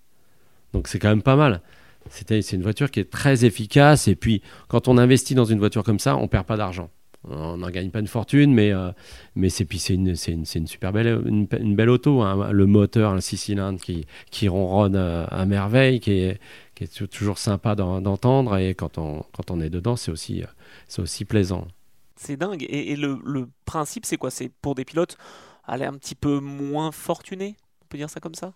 [0.72, 1.62] Donc c'est quand même pas mal.
[2.08, 4.08] C'est une voiture qui est très efficace.
[4.08, 6.90] Et puis, quand on investit dans une voiture comme ça, on perd pas d'argent.
[7.28, 8.90] On n'en gagne pas une fortune, mais, euh,
[9.34, 12.22] mais c'est, une, super belle, une, une belle auto.
[12.22, 12.50] hein.
[12.50, 16.40] Le moteur, un 6 cylindres qui, qui ronronne euh, à merveille, qui est,
[16.74, 18.56] qui est tou- toujours sympa d'en- d'entendre.
[18.56, 21.68] Et quand on, quand on est dedans, c'est aussi, euh, aussi plaisant.
[22.16, 22.62] C'est dingue.
[22.62, 24.30] Et, et le, le principe, c'est quoi?
[24.30, 25.18] C'est pour des pilotes
[25.66, 27.56] aller un petit peu moins fortunés?
[27.82, 28.54] On peut dire ça comme ça?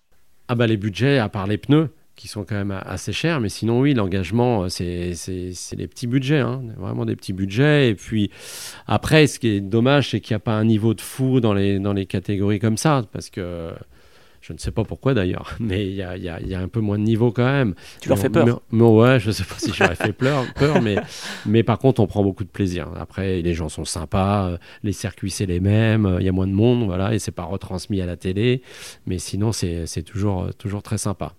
[0.49, 3.49] Ah bah les budgets, à part les pneus, qui sont quand même assez chers, mais
[3.49, 7.91] sinon oui, l'engagement, euh, c'est c'est- c'est des petits budgets, hein, vraiment des petits budgets.
[7.91, 8.31] Et puis
[8.87, 11.55] après, ce qui est dommage, c'est qu'il n'y a pas un niveau de fou dans
[11.55, 13.71] les, dans les catégories comme ça, parce que
[14.41, 16.69] je ne sais pas pourquoi d'ailleurs, mais il y a, y a- y a un
[16.69, 17.75] peu moins de niveau quand même.
[18.01, 18.47] Tu leur fais peur.
[18.47, 20.97] mais- mais ouais, je sais pas si j'aurais fait peur, peur mais,
[21.47, 22.89] mais par contre, on prend beaucoup de plaisir.
[23.01, 26.33] Après, les gens sont sympas, euh, les circuits, c'est les mêmes, euh, il y a
[26.33, 28.61] moins de monde, voilà, et c'est pas retransmis à la télé.
[29.07, 31.33] Mais sinon, c'est c'est toujours, toujours très sympa.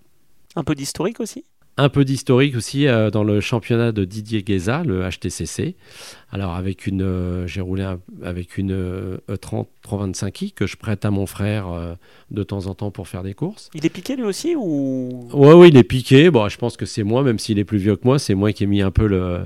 [0.56, 1.44] Un peu d'historique aussi
[1.76, 5.76] Un peu d'historique aussi euh, dans le championnat de Didier Guéza, le HTCC.
[6.32, 11.04] Alors avec une, euh, j'ai roulé un- avec une euh, E30 325i que je prête
[11.04, 11.94] à mon frère euh,
[12.30, 13.68] de temps en temps pour faire des courses.
[13.74, 15.28] Il est piqué lui aussi ou?
[15.32, 16.30] Ouais, ouais, il est piqué.
[16.30, 18.52] Bon, je pense que c'est moi, même s'il est plus vieux que moi, c'est moi
[18.52, 19.40] qui ai mis un peu le,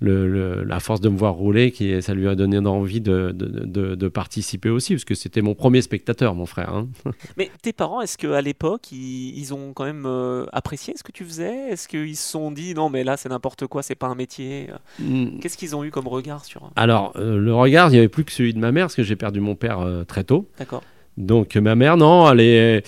[0.00, 3.32] le- le- la force de me voir rouler, qui ça lui a donné envie de,
[3.32, 6.70] de, de- de participer aussi, parce que c'était mon premier spectateur, mon frère.
[6.74, 6.88] hein.
[7.36, 11.12] Mais tes parents, est-ce qu'à l'époque, ils, ils ont quand même euh, apprécié ce que
[11.12, 11.70] tu faisais?
[11.70, 14.68] Est-ce qu'ils se sont dit non, mais là, c'est n'importe quoi, c'est pas un métier
[15.00, 15.38] Mm.
[15.40, 16.70] Qu'est-ce qu'ils ont eu comme regard sur.
[16.76, 19.02] Alors, euh, le regard, il n'y avait plus que celui de ma mère, parce que
[19.02, 20.48] j'ai perdu mon père euh, très tôt.
[20.58, 20.82] D'accord.
[21.16, 22.86] Donc ma mère, non, elle est,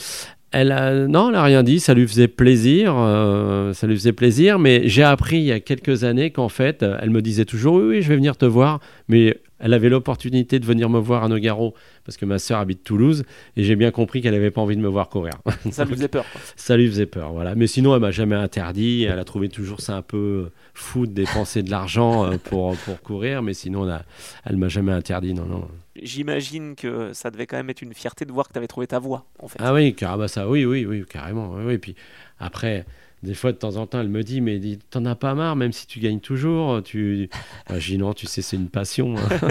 [0.52, 1.80] elle a, non, elle a rien dit.
[1.80, 4.58] Ça lui faisait plaisir, euh, ça lui faisait plaisir.
[4.58, 7.76] Mais j'ai appris il y a quelques années qu'en fait, euh, elle me disait toujours,
[7.76, 8.80] oui, oui, je vais venir te voir.
[9.08, 12.82] Mais elle avait l'opportunité de venir me voir à Nogaro parce que ma sœur habite
[12.82, 13.24] Toulouse
[13.56, 15.34] et j'ai bien compris qu'elle n'avait pas envie de me voir courir.
[15.70, 16.24] Ça lui faisait peur.
[16.32, 16.40] quoi.
[16.56, 17.54] ça lui faisait peur, voilà.
[17.54, 19.04] Mais sinon, elle m'a jamais interdit.
[19.04, 23.00] Elle a trouvé toujours ça un peu fou de dépenser de l'argent euh, pour pour
[23.02, 23.42] courir.
[23.42, 24.02] Mais sinon, elle,
[24.44, 25.68] elle m'a jamais interdit, non, non.
[26.02, 28.86] J'imagine que ça devait quand même être une fierté de voir que tu avais trouvé
[28.86, 29.58] ta voie, en fait.
[29.58, 31.50] Ah oui, car, ah bah ça, oui, oui, oui, carrément.
[31.54, 31.78] Oui, oui.
[31.78, 31.94] Puis
[32.38, 32.86] après,
[33.22, 34.58] des fois, de temps en temps, elle me dit, mais
[34.90, 36.82] t'en as pas marre, même si tu gagnes toujours.
[36.82, 37.28] Tu...
[37.68, 39.14] Bah, non, tu sais, c'est une passion.
[39.18, 39.48] hein.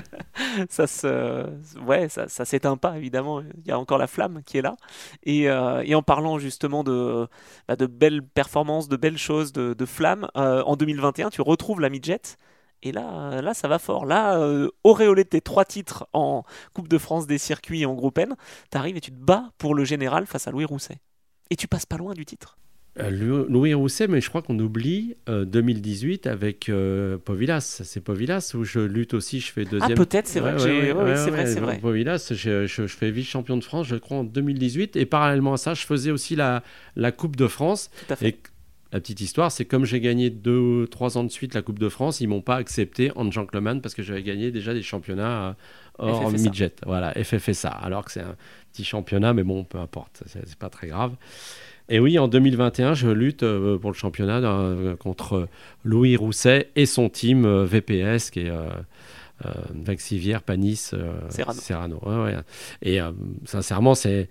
[0.68, 1.46] ça se,
[1.86, 3.40] ouais, ça, ça s'éteint pas évidemment.
[3.40, 4.74] Il y a encore la flamme qui est là.
[5.22, 7.28] Et, euh, et en parlant justement de,
[7.68, 11.80] bah, de belles performances, de belles choses, de, de flammes, euh, en 2021, tu retrouves
[11.80, 12.20] la midget.
[12.82, 14.06] Et là, euh, là, ça va fort.
[14.06, 16.42] Là, euh, auréolé de tes trois titres en
[16.74, 18.34] Coupe de France des circuits et en Groupe N,
[18.70, 20.98] t'arrives et tu te bats pour le général face à Louis Rousset.
[21.50, 22.56] Et tu passes pas loin du titre.
[22.98, 26.70] Euh, Louis Rousset, mais je crois qu'on oublie 2018 euh, avec
[27.24, 27.80] Povilas.
[27.84, 29.92] C'est Povilas où je lutte aussi, je fais deuxième.
[29.92, 30.58] Ah, peut-être, c'est vrai.
[30.58, 31.78] c'est vrai, c'est vrai.
[31.78, 34.96] Povilas, je, je, fais vice-champion de France, je crois, en 2018.
[34.96, 36.62] Et parallèlement à ça, je faisais aussi la,
[36.96, 37.90] la Coupe de France.
[38.06, 38.28] Tout à fait.
[38.28, 38.38] Et
[38.92, 41.88] la petite histoire, c'est comme j'ai gagné deux, trois ans de suite la Coupe de
[41.88, 45.56] France, ils m'ont pas accepté en gentleman parce que j'avais gagné déjà des championnats
[45.98, 46.74] hors midget.
[46.86, 47.70] Voilà, FFSA.
[47.70, 48.36] Alors que c'est un
[48.72, 51.16] petit championnat, mais bon, peu importe, c'est pas très grave.
[51.88, 55.48] Et oui, en 2021, je lutte euh, pour le championnat euh, contre
[55.84, 58.52] Louis Rousset et son team euh, VPS, qui est
[59.74, 60.94] Vaxivière, Panis,
[61.28, 62.00] Serrano.
[62.80, 63.00] Et
[63.44, 64.28] sincèrement, c'est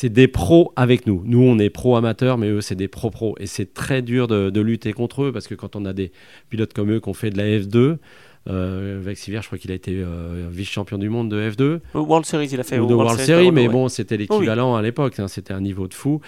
[0.00, 1.20] c'est des pros avec nous.
[1.26, 3.34] Nous, on est pro amateurs, mais eux, c'est des pro pros.
[3.38, 6.10] Et c'est très dur de, de, lutter contre eux parce que quand on a des
[6.48, 7.98] pilotes comme eux qui ont fait de la F2,
[8.48, 11.80] euh, Vexivier, je crois qu'il a été euh, vice-champion du monde de F2.
[11.92, 12.78] World Series, il a fait.
[12.78, 15.18] Ou de World, Series, mais bon, c'était l'équivalent à l'époque.
[15.18, 16.22] Hein, c'était un niveau de fou.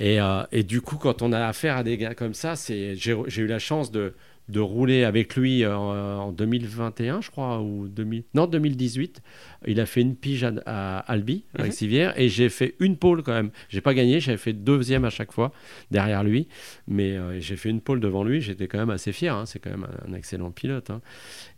[0.00, 3.18] Et, euh, et, du coup, quand on a affaire à des gars comme ça, j'ai
[3.42, 4.14] eu la chance de,
[4.48, 9.22] de rouler avec lui en, 2021, je crois, ou 2000, non 2018.
[9.66, 12.12] Il a fait une pige à, Albi, avec mhm.
[12.16, 13.50] et j'ai fait une pole quand même.
[13.68, 15.52] J'ai pas gagné, j'avais fait deuxième à chaque fois
[15.90, 16.48] derrière lui,
[16.86, 18.40] mais euh, j'ai fait une pole devant lui.
[18.40, 19.34] J'étais quand même assez fier.
[19.34, 19.46] Hein.
[19.46, 20.90] c'est quand même un, excellent pilote.
[20.90, 21.00] Hein.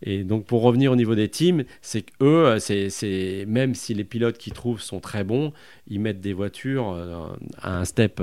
[0.01, 3.93] Et donc pour revenir au niveau des teams, c'est que eux, euh, c'est même si
[3.93, 5.53] les pilotes qu'ils trouvent sont très bons,
[5.87, 7.27] ils mettent des voitures euh,
[7.57, 8.21] à un step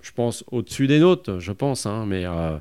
[0.00, 2.56] je pense, au-dessus des nôtres, je pense, hein, mais, euh,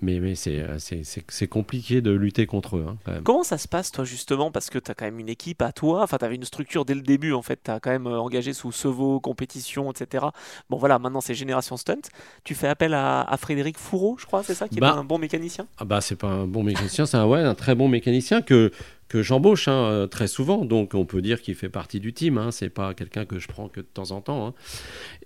[0.00, 2.86] mais, mais euh, c'est compliqué de lutter contre eux.
[2.88, 5.62] Hein, Comment ça se passe, toi, justement Parce que tu as quand même une équipe
[5.62, 7.90] à toi, enfin, tu avais une structure dès le début, en fait, tu as quand
[7.90, 10.26] même euh, engagé sous Sevo, compétition, etc.
[10.68, 12.02] Bon, voilà, maintenant c'est Génération Stunt.
[12.44, 15.18] Tu fais appel à, Frédéric Fourreau, je crois, c'est ça, qui est bah un bon
[15.18, 15.66] mécanicien?
[15.78, 18.70] Ah, bah, c'est pas un bon mécanicien, c'est un, ouais, un très bon mécanicien que
[19.10, 22.38] que j'embauche hein, euh, très souvent, donc on peut dire qu'il fait partie du team.
[22.38, 24.46] Hein, c'est pas quelqu'un que je prends que de temps en temps.
[24.46, 24.54] Hein.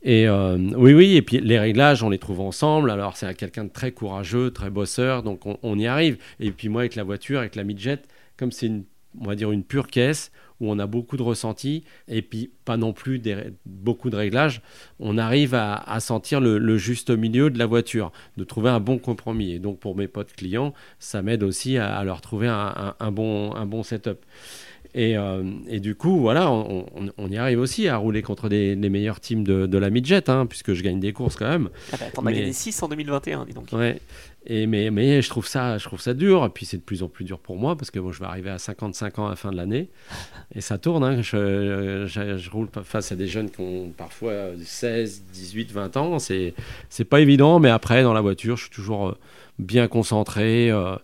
[0.02, 1.16] Et euh, oui, oui.
[1.16, 2.90] Et puis les réglages, on les trouve ensemble.
[2.90, 6.16] Alors c'est quelqu'un de très courageux, très bosseur, donc on, y arrive.
[6.40, 8.00] Et puis moi avec la voiture, avec la midjet,
[8.38, 8.84] comme c'est une,
[9.20, 12.76] on va dire une pure caisse, où on a beaucoup de ressentis et puis pas
[12.76, 13.20] non plus
[13.66, 14.62] beaucoup de réglages,
[15.00, 19.52] on arrive à, sentir le, juste milieu de la voiture, de trouver un bon compromis.
[19.52, 23.66] Et donc pour mes potes clients, ça m'aide aussi à, leur trouver un, bon, un
[23.66, 24.24] bon setup.
[24.96, 29.18] Et, euh, et, du coup, voilà, on, y arrive aussi à rouler contre les meilleurs
[29.18, 31.68] teams de, la midjet, hein, puisque je gagne des courses quand même.
[31.92, 33.72] Ah bah, T'en as gagné 6 en 2021, dis donc.
[33.72, 34.00] Ouais.
[34.46, 36.44] Et mais, mais je trouve ça, je trouve ça dur.
[36.44, 38.26] Et puis c'est de plus en plus dur pour moi parce que bon, je vais
[38.26, 39.88] arriver à 55 ans à la fin de l'année
[40.54, 41.02] et ça tourne.
[41.02, 41.22] Hein.
[41.22, 46.18] Je, je, roule face à des jeunes qui ont parfois 16, 18, 20 ans.
[46.18, 46.54] C'est
[46.90, 49.18] c'est pas évident, mais après dans la voiture, je suis toujours euh,
[49.58, 50.70] bien concentré.
[50.70, 50.96] Euh,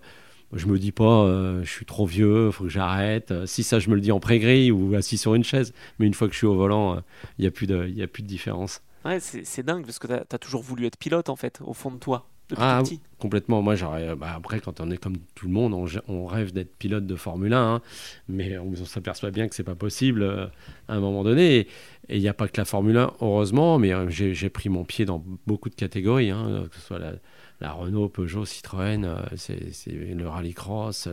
[0.52, 3.32] je me dis pas, euh, je suis trop vieux, faut que j'arrête.
[3.46, 5.72] Si ça, je me le dis en pré ou assis sur une chaise.
[5.98, 7.00] Mais une fois que je suis au volant,
[7.38, 8.82] il n'y a plus de, il a plus de différence.
[9.04, 11.90] Ouais, c'est dingue parce que tu as, toujours voulu être pilote en fait, au fond
[11.90, 12.82] de toi ah,
[13.18, 13.60] Complètement.
[13.62, 14.16] Moi, j'aurais.
[14.16, 15.74] Bah, après, quand on est comme tout le monde,
[16.08, 17.82] on, rêve d'être pilote de Formule 1, hein.
[18.28, 20.46] mais on, s'aperçoit bien que c'est pas possible euh,
[20.88, 21.68] à un moment donné.
[22.08, 24.84] Et il n'y a pas que la Formule 1, heureusement, mais euh, j'ai pris mon
[24.84, 26.98] pied dans beaucoup de catégories, hein, que ce soit
[27.60, 31.08] la, Renault, Peugeot, Citroën, euh, c'est le rallycross.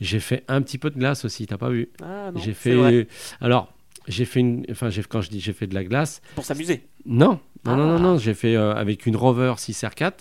[0.00, 1.88] J'ai fait un petit peu de glace aussi, t'as pas vu?
[2.02, 3.06] Ah, J'ai fait.
[3.40, 3.72] Alors,
[4.06, 4.66] j'ai fait une.
[4.70, 6.20] Enfin, quand je dis j'ai fait de la glace.
[6.34, 10.12] Pour s'amuser Non, non, non, non, non, j'ai fait avec une Rover 6R4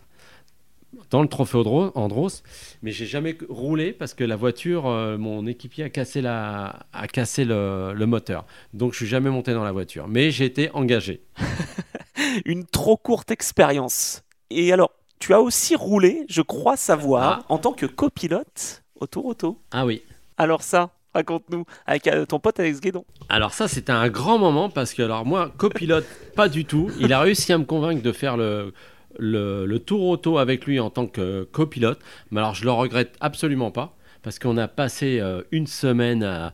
[1.13, 1.54] dans le trophée
[1.93, 2.41] Andros,
[2.82, 7.08] mais j'ai jamais roulé parce que la voiture, euh, mon équipier a cassé, la, a
[7.08, 8.45] cassé le, moteur.
[8.73, 11.21] Donc je suis jamais monté dans la voiture, mais j'ai été engagé.
[12.45, 14.23] Une trop courte expérience.
[14.49, 17.45] Et alors, tu as aussi roulé, je crois savoir, ah.
[17.54, 19.62] en tant que copilote au Tour Auto.
[19.71, 20.02] Ah oui.
[20.39, 23.06] Alors ça, raconte-nous, avec euh, ton pote Alex Guédon.
[23.30, 26.89] Alors ça, c'était un grand moment parce que alors moi, copilote, pas du tout.
[26.99, 28.73] Il a réussi à me convaincre de faire le
[29.19, 31.99] le, tour auto avec lui en tant que copilote.
[32.32, 36.54] Mais alors, je le regrette absolument pas parce qu'on a passé euh, une semaine à,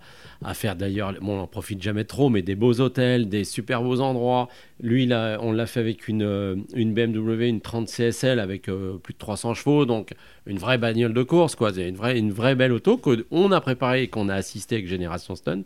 [0.53, 4.49] faire d'ailleurs, on n'en profite jamais trop, mais des beaux hôtels, des super beaux endroits.
[4.81, 8.97] Lui, là, on l'a fait avec une, euh, une BMW, une 30 CSL avec euh,
[8.97, 10.13] plus de 300 chevaux, donc
[10.47, 11.71] une vraie bagnole de course, quoi.
[11.73, 14.87] C'est une vraie, une vraie belle auto qu'on a préparée et qu'on a assisté avec
[14.87, 15.65] Génération Stunt.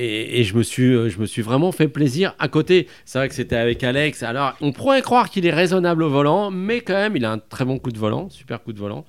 [0.00, 2.86] Et, je, me suis, euh, je me suis vraiment fait plaisir à côté.
[3.04, 4.22] C'est vrai que c'était avec Alex.
[4.22, 7.38] Alors, on pourrait croire qu'il est raisonnable au volant, mais quand même, il a un
[7.38, 9.04] très bon coup de volant, super coup de volant.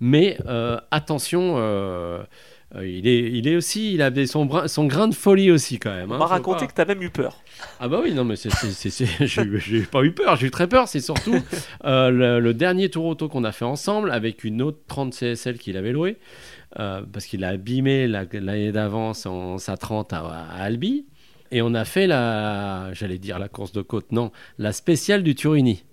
[0.00, 2.24] Mais euh, attention, euh,
[2.80, 6.10] il, est, il est aussi, il a son, son grain de folie aussi quand même.
[6.10, 7.42] Hein, on m'a raconté que tu as même eu peur.
[7.80, 8.50] Ah bah oui, non mais c'est,
[9.20, 10.88] j'ai pas eu peur, j'ai eu très peur.
[10.88, 11.34] C'est surtout
[11.84, 15.76] le, le, dernier tour auto qu'on a fait ensemble avec une autre 30 CSL qu'il
[15.76, 16.18] avait loué.
[16.78, 21.06] Euh, parce qu'il a abîmé l'année d'avance en sa 30 à, Albi.
[21.50, 25.34] Et on a fait la, j'allais dire la course de côte, non, la spéciale du
[25.34, 25.84] Turini.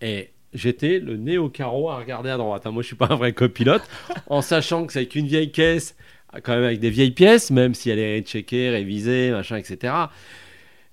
[0.00, 2.66] Et j'étais le nez au carreau à regarder à droite.
[2.66, 2.70] Hein.
[2.70, 3.82] Moi, je suis pas un vrai copilote,
[4.28, 5.96] en sachant que c'est avec une vieille caisse,
[6.42, 9.94] quand même avec des vieilles pièces, même si elle est checkée, révisée, machin, etc.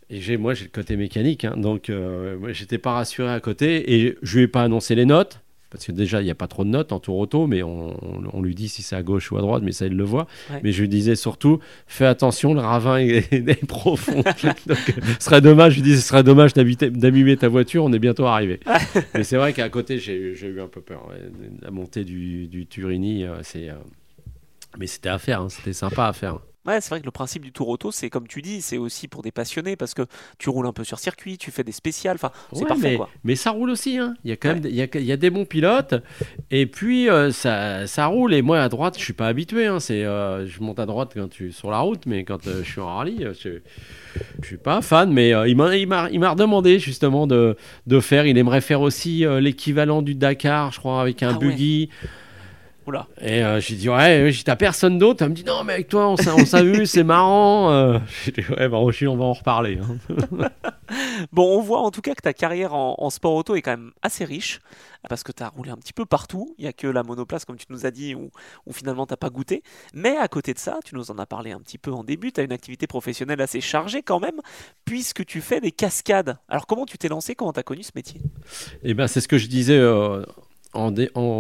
[0.10, 1.56] Et j'ai, moi, j'ai le côté mécanique, hein.
[1.58, 5.42] donc euh, j'étais pas rassuré à côté et je lui ai pas annoncé les notes
[5.76, 8.42] parce que déjà, il n'y a pas trop de notes en tour auto, mais on,
[8.42, 10.26] lui dit si c'est à gauche ou à droite, mais ça, il le voit.
[10.64, 14.24] Mais je lui disais surtout, fais attention, le ravin est, profond.
[14.68, 14.78] Donc,
[15.20, 18.26] ce serait dommage, je lui dis, ce serait dommage d'abîmer ta voiture, on est bientôt
[18.26, 18.62] arrivé.
[19.14, 21.10] mais c'est vrai qu'à côté, j'ai eu un peu peur.
[21.62, 23.70] La montée du, du Turini, euh, c'est.
[23.70, 23.74] Euh,
[24.78, 25.50] mais c'était à faire, hein.
[25.50, 26.40] c'était sympa à faire.
[26.66, 29.08] Ouais, c'est vrai que le principe du tour auto, c'est comme tu dis, c'est aussi
[29.08, 30.02] pour des passionnés parce que
[30.40, 33.10] tu roules un peu sur circuit, tu fais des spéciales, enfin, c'est parfait mais, quoi.
[33.24, 34.16] Mais ça roule aussi, hein.
[34.24, 35.94] il y a quand même il, y a, il y a des bons pilotes
[36.50, 38.34] et puis euh, ça, ça roule.
[38.34, 39.80] Et moi à droite, je suis pas habitué, hein.
[39.80, 42.72] c'est, euh, je monte à droite quand tu sur la route, mais quand euh, je
[42.72, 43.60] suis en rallye, je,
[44.42, 45.88] je suis pas fan, mais il m'a il
[46.20, 48.26] m'a redemandé justement de, de faire.
[48.26, 51.90] Il aimerait faire aussi l'équivalent du Dakar, je crois, avec un ah buggy.
[53.22, 55.24] Et euh, j'ai dit, ouais, t'as personne d'autre?
[55.24, 57.72] Elle me dit, non, mais avec toi, on s'est vu, c'est marrant.
[57.72, 59.80] Euh, j'ai dit, ouais, bah, on va en reparler.
[59.80, 60.50] Hein.
[61.32, 63.92] bon, on voit en tout cas que ta carrière en, sport auto est quand même
[64.02, 64.62] assez riche,
[65.10, 66.54] parce que tu as roulé un petit peu partout.
[66.58, 68.32] Il n'y a que la monoplace, comme tu nous as dit, où,
[68.66, 69.64] où finalement t'as pas goûté.
[69.94, 72.32] Mais à côté de ça, tu nous en as parlé un petit peu en début,
[72.32, 74.42] tu as une activité professionnelle assez chargée quand même,
[74.86, 76.38] puisque tu fais des cascades.
[76.50, 78.22] Alors comment tu t'es lancé, comment tu as connu ce métier?
[78.84, 80.24] Eh ben, c'est ce que je disais euh,
[80.76, 80.94] en,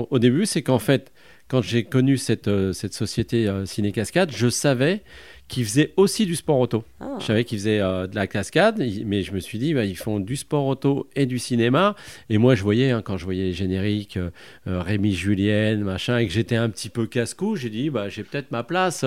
[0.09, 1.11] au début, c'est qu'en fait,
[1.47, 5.03] quand j'ai connu cette, euh, cette société euh, Ciné Cascade, je savais
[5.47, 6.83] qu'ils faisaient aussi du sport auto.
[6.99, 7.17] Ah.
[7.19, 9.95] Je savais qu'ils faisaient euh, de la cascade, mais je me suis dit, bah, ils
[9.95, 11.95] font du sport auto et du cinéma.
[12.31, 14.17] Et moi, je voyais, hein, quand je voyais les génériques,
[14.65, 18.49] Rémi Julienne, machin, et que j'étais un petit peu casse-cou, j'ai dit, bah, j'ai peut-être
[18.49, 19.05] ma place,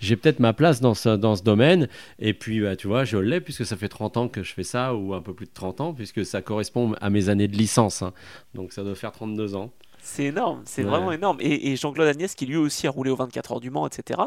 [0.00, 1.86] j'ai peut-être ma place dans ce, dans ce domaine.
[2.18, 4.64] Et puis, bah, tu vois, je l'ai, puisque ça fait 30 ans que je fais
[4.64, 7.56] ça, ou un peu plus de 30 ans, puisque ça correspond à mes années de
[7.56, 8.02] licence.
[8.02, 8.12] Hein.
[8.54, 9.70] Donc, ça doit faire 32 ans.
[10.02, 11.38] C'est énorme, c'est vraiment énorme.
[11.40, 14.20] Et, Jean-Claude Agnès, qui lui aussi a roulé aux 24 heures du Mans, etc.,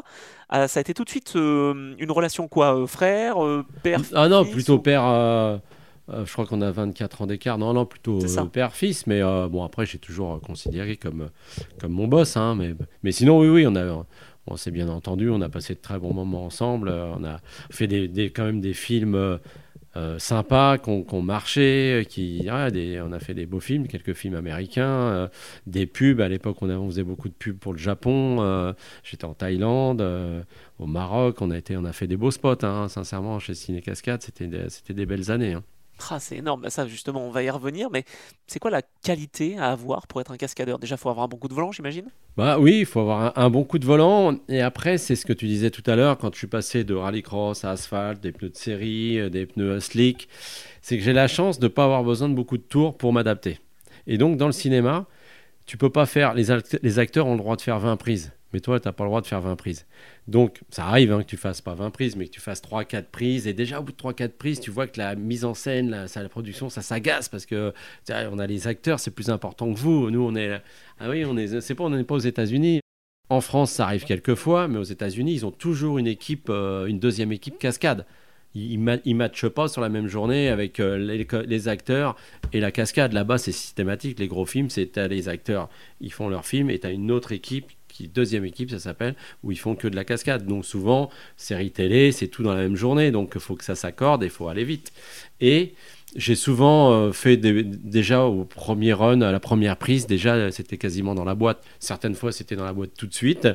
[0.50, 4.30] ça a été tout de suite euh, une relation quoi euh, Frère euh, Père Ah
[4.30, 5.02] non, plutôt père.
[6.08, 7.58] je crois qu'on a 24 ans d'écart.
[7.58, 8.20] Non, non, plutôt
[8.52, 9.08] père-fils.
[9.08, 11.30] Mais bon, après, j'ai toujours considéré comme,
[11.80, 12.38] comme mon boss.
[12.38, 14.06] Hein, mais, mais sinon, oui, oui, on a.
[14.46, 17.40] On s'est bien entendu, on a passé de très bons moments ensemble, on a
[17.72, 19.40] fait des, quand même des films
[19.96, 24.14] euh, sympas, qu'on qu marchait, euh, qui, des, on a fait des beaux films, quelques
[24.14, 25.28] films américains, euh,
[25.68, 26.20] des pubs.
[26.22, 28.74] À l'époque, on, faisait beaucoup de pubs pour le Japon.
[29.04, 30.02] J'étais en Thaïlande,
[30.80, 31.42] au Maroc.
[31.42, 34.22] On a, été, on a fait des beaux spots, hein, sincèrement, chez Ciné Cascade.
[34.22, 35.54] C'était des belles années.
[35.54, 35.64] Hein.
[36.10, 38.04] Ah, c'est énorme, bah, ça justement on va y revenir, mais
[38.48, 40.80] c'est quoi la qualité à avoir pour être un cascadeur?
[40.80, 42.06] Déjà, il faut avoir un bon coup de volant, j'imagine?
[42.36, 45.34] Bah oui, il faut avoir un, bon coup de volant, et après, c'est ce que
[45.34, 48.50] tu disais tout à l'heure, quand je suis passé de rallycross à asphalte, des pneus
[48.50, 50.28] de série, euh, des pneus slick,
[50.82, 53.14] c'est que j'ai la chance de ne pas avoir besoin de beaucoup de tours pour
[53.14, 53.60] m'adapter.
[54.08, 55.06] Et donc, dans le cinéma,
[55.66, 56.46] tu peux pas faire, les,
[56.82, 59.10] les acteurs ont le droit de faire 20 prises mais toi, tu n'as pas le
[59.10, 59.86] droit de faire 20 prises.
[60.28, 63.06] Donc, ça arrive hein, que tu fasses pas 20 prises, mais que tu fasses 3-4
[63.06, 63.48] prises.
[63.48, 66.30] Et déjà, au bout de 3-4 prises, tu vois que la mise en scène, la,
[66.30, 67.74] production, ça s'agace parce que
[68.10, 70.12] on a les acteurs, c'est plus important que vous.
[70.12, 70.62] Nous, on est.
[71.00, 71.60] Ah oui, on est.
[71.62, 72.80] C'est pas, on n'est pas aux États-Unis.
[73.30, 76.86] En France, ça arrive quelques fois, mais aux États-Unis, ils ont toujours une équipe, euh,
[76.86, 78.06] une deuxième équipe cascade.
[78.56, 82.16] Ils ne matchent pas sur la même journée avec euh, les, les, acteurs
[82.52, 83.12] et la cascade.
[83.12, 84.20] Là-bas, c'est systématique.
[84.20, 85.70] Les gros films, c'est les acteurs,
[86.02, 89.16] ils font leur film et tu as une autre équipe qui deuxième équipe, ça s'appelle,
[89.44, 90.46] où ils font que de la cascade.
[90.46, 93.76] Donc souvent, série télé, c'est tout dans la même journée, donc il faut que ça
[93.76, 94.92] s'accorde et il faut aller vite.
[95.40, 95.76] Et
[96.16, 101.16] j'ai souvent euh, fait déjà au premier run, à la première prise, déjà c'était quasiment
[101.16, 101.64] dans la boîte.
[101.80, 103.48] Certaines fois c'était dans la boîte tout de suite.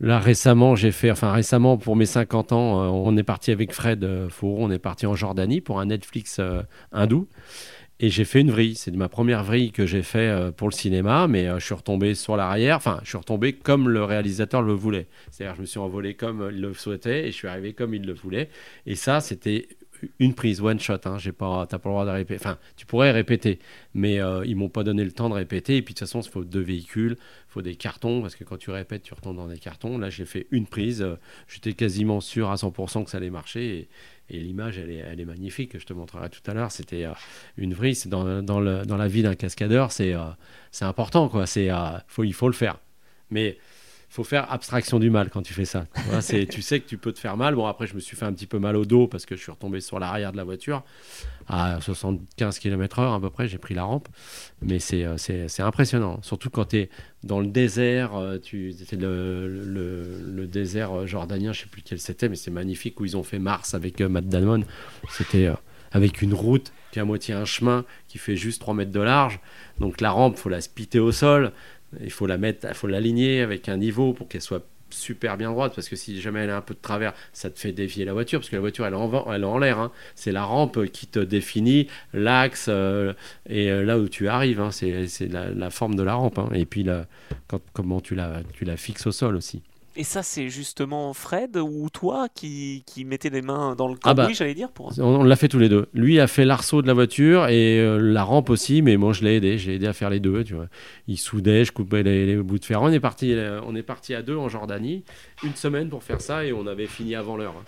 [0.00, 3.72] Là récemment, j'ai fait, enfin récemment pour mes 50 ans, euh, on est parti avec
[3.72, 6.40] Fred euh, Fouron, on est parti en Jordanie pour un Netflix
[6.92, 7.28] hindou.
[8.04, 8.74] Et j'ai fait une vrille.
[8.74, 11.74] C'est ma première vrille que j'ai fait euh, pour le cinéma, mais euh, je suis
[11.74, 12.76] retombé sur l'arrière.
[12.76, 15.06] Enfin, je suis retombé comme le réalisateur le voulait.
[15.30, 18.04] C'est-à-dire, je me suis envolé comme il le souhaitait et je suis arrivé comme il
[18.04, 18.50] le voulait.
[18.86, 19.68] Et ça, c'était
[20.18, 20.98] une prise, one shot.
[21.04, 21.18] Hein.
[21.18, 22.34] J'ai pas, t'as pas le droit de.
[22.34, 23.58] Enfin, tu pourrais répéter,
[23.94, 25.76] mais euh, ils m'ont pas donné le temps de répéter.
[25.76, 27.16] Et puis de toute façon, il faut deux véhicules,
[27.52, 29.98] faut des cartons parce que quand tu répètes, tu retombes dans des cartons.
[29.98, 31.06] Là, j'ai fait une prise.
[31.48, 33.88] J'étais quasiment sûr à 100% que ça allait marcher.
[34.30, 36.72] Et, l'image, elle est, elle est magnifique, je te montrerai tout à l'heure.
[36.72, 37.12] C'était euh,
[37.58, 40.24] une vrille, dans, dans, la vie d'un cascadeur, c'est euh,
[40.70, 41.46] c'est important, quoi.
[41.46, 42.78] C'est, euh, faut, il faut le faire.
[43.30, 43.58] Mais
[44.12, 45.86] faut faire abstraction du mal quand tu fais ça.
[45.94, 47.54] Tu, c'est, tu sais que tu peux te faire mal.
[47.54, 49.40] Bon, après, je me suis fait un petit peu mal au dos parce que je
[49.42, 50.84] suis retombé sur l'arrière de la voiture
[51.48, 53.48] à 75 km/h à peu près.
[53.48, 54.08] J'ai pris la rampe.
[54.60, 56.18] Mais c'est, euh, c'est, c'est impressionnant.
[56.20, 56.90] Surtout quand tu es
[57.24, 58.14] dans le désert.
[58.14, 63.00] euh, Tu, le, le, désert euh, jordanien, je sais plus quel c'était, mais c'est magnifique
[63.00, 64.64] où ils ont fait Mars avec Matt Damon.
[65.08, 65.50] C'était
[65.90, 69.40] avec une route qui à moitié un chemin qui fait juste 3 mètres de large.
[69.80, 71.52] Donc la rampe, faut la spitter au sol.
[72.00, 75.50] Il faut la mettre, il faut l'aligner avec un niveau pour qu'elle soit super bien
[75.50, 78.04] droite parce que si jamais elle est un peu de travers, ça te fait dévier
[78.04, 79.78] la voiture parce que la voiture elle est en, elle l'air.
[79.78, 79.90] hein.
[80.14, 83.14] C'est la rampe qui te définit l'axe euh,
[83.48, 84.60] et euh, là où tu arrives.
[84.60, 84.70] hein.
[84.70, 86.50] C'est la, la forme de la rampe hein.
[86.52, 86.86] et puis
[87.72, 89.62] comment tu la fixes au sol aussi.
[89.94, 94.14] Et ça, c'est justement Fred ou toi qui, qui mettais les mains dans le Ah
[94.14, 94.22] bah.
[94.22, 94.90] cambouis, j'allais dire pour...
[94.98, 95.86] On, on l'a fait tous les deux.
[95.92, 99.22] Lui a fait l'arceau de la voiture et euh, la rampe aussi, mais moi je
[99.22, 99.58] l'ai aidé.
[99.58, 100.44] J'ai aidé à faire les deux.
[100.44, 100.68] Tu vois.
[101.08, 102.80] Il soudait, je coupais les, les bouts de fer.
[102.80, 105.04] On est parti, euh, on est parti à deux en Jordanie,
[105.42, 107.54] une semaine pour faire ça et on avait fini avant l'heure.
[107.60, 107.64] hein.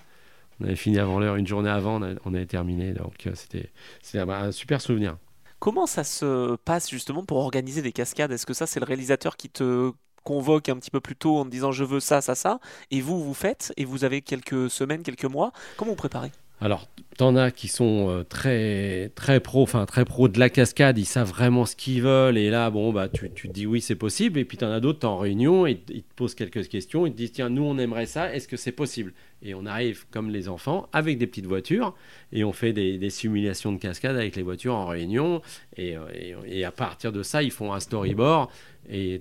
[0.61, 2.93] On avait fini avant l'heure, une journée avant, on, a- on avait terminé.
[2.95, 3.70] Donc euh, c'était
[4.01, 5.18] c'était un, un super souvenir.
[5.59, 8.31] Comment ça se passe justement pour organiser des cascades?
[8.33, 9.93] Est-ce que ça, c'est le réalisateur qui te
[10.25, 12.59] convoque un petit peu plus tôt en disant je veux ça, ça, ça,
[12.91, 15.53] et vous, vous faites, et vous avez quelques semaines, quelques mois.
[15.77, 16.33] Comment vous préparez?
[16.61, 16.88] Alors,
[17.18, 21.05] t'en as qui sont euh, très très pro, enfin très pro de la cascade, ils
[21.05, 23.96] savent vraiment ce qu'ils veulent et là, bon bah tu, tu te dis oui c'est
[23.96, 27.12] possible et puis t'en as d'autres en réunion et ils te posent quelques questions, ils
[27.12, 29.12] te disent tiens nous on aimerait ça, est-ce que c'est possible?
[29.42, 31.94] Et on arrive comme les enfants avec des petites voitures
[32.32, 35.42] et on fait des, simulations de cascade avec les voitures en réunion
[35.76, 38.48] et, euh, et- et à partir de ça ils font un storyboard
[38.88, 39.20] et,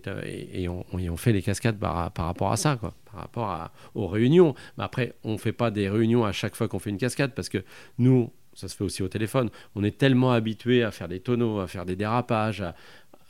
[0.53, 4.55] et on fait les cascades par, par rapport à ça quoi, par rapport aux réunions.
[4.78, 7.49] Mais après on fait pas des réunions à chaque fois qu'on fait une cascade parce
[7.49, 7.64] que
[7.97, 11.59] nous, ça se fait aussi au téléphone, on est tellement habitué à faire des tonneaux,
[11.59, 12.64] à faire des dérapages.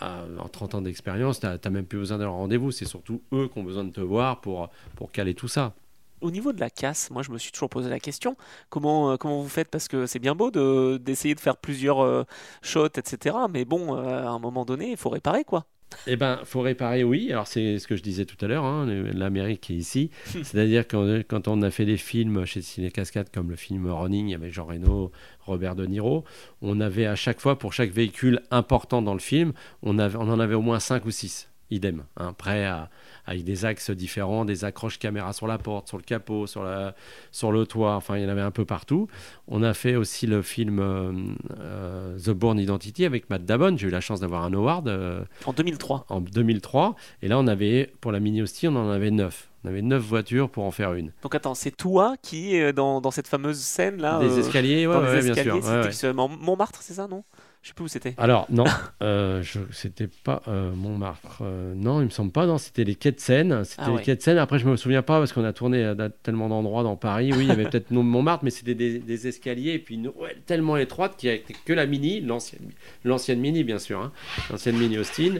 [0.01, 2.71] en 30 ans d'expérience, tu n'as même plus besoin d'un rendez-vous.
[2.71, 5.73] C'est surtout eux qui ont besoin de te voir pour, pour caler tout ça.
[6.21, 8.37] Au niveau de la casse, moi je me suis toujours posé la question,
[8.69, 9.69] comment, euh, comment vous faites?
[9.69, 12.23] Parce que c'est bien beau de- d'essayer de faire plusieurs euh,
[12.61, 13.35] shots, etc.
[13.49, 15.65] Mais bon, euh, à un moment donné, il faut réparer quoi.
[16.05, 17.31] Eh ben, faut réparer, oui.
[17.31, 18.65] Alors c'est ce que je disais tout à l'heure.
[18.65, 20.09] hein, L'Amérique est ici.
[20.25, 24.35] C'est-à-dire quand, quand on a fait des films chez Ciné Cascade, comme le film Running
[24.35, 26.25] avec Jean Reno, Robert De Niro,
[26.61, 30.29] on avait à chaque fois pour chaque véhicule important dans le film, on, avait, on
[30.29, 32.89] en avait au moins 5 ou 6 idem, hein, prêts à,
[33.25, 36.95] avec des axes différents, des accroches caméra sur la porte, sur le capot, sur, la,
[37.31, 39.07] sur le toit, enfin il y en avait un peu partout.
[39.47, 41.11] On a fait aussi le film euh,
[41.59, 45.23] euh, The Bourne Identity avec Matt Damon, j'ai eu la chance d'avoir un award euh,
[45.45, 46.05] En 2003.
[46.09, 49.49] en 2003, et là on avait, pour la Mini Austin, on en avait 9.
[49.65, 51.13] On avait 9 voitures pour en faire une.
[51.21, 55.15] Donc attends, c'est toi qui est dans, dans cette fameuse scène là des escaliers, ouais,
[55.15, 55.71] les bien escaliers, sûr.
[55.71, 57.23] ouais, sur Mont- Montmartre, c'est ça, non?
[57.63, 58.13] Je sais plus où c'était.
[58.17, 58.65] Alors, non,
[59.01, 61.39] euh, je- c'était pas euh, Montmartre.
[61.41, 62.45] euh, non, il me semble pas.
[62.45, 63.63] Non, c'était les quais de Seine.
[63.63, 64.37] C'était Ah les quais de Seine.
[64.37, 67.31] Après, je me souviens pas parce qu'on a tourné à, tellement d'endroits dans Paris.
[67.33, 70.09] Oui, il y avait peut-être non- Montmartre, mais c'était des, des escaliers et puis une
[70.09, 72.69] ruelle tellement étroite qu'il n'y avait que la Mini, l'ancienne,
[73.05, 74.11] l'ancienne Mini, bien sûr, hein,
[74.51, 75.35] l'ancienne Mini Austin.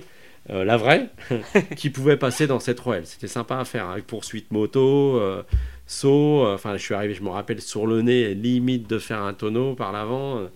[0.50, 1.10] euh, la vraie,
[1.76, 3.06] qui pouvait passer dans cette ruelle.
[3.06, 5.44] C'était sympa à faire, avec poursuite moto, euh,
[5.88, 6.46] saut.
[6.46, 9.34] euh, Enfin, je suis arrivé, je me rappelle, sur le nez, limite de faire un
[9.34, 10.38] tonneau par l'avant.
[10.38, 10.48] euh,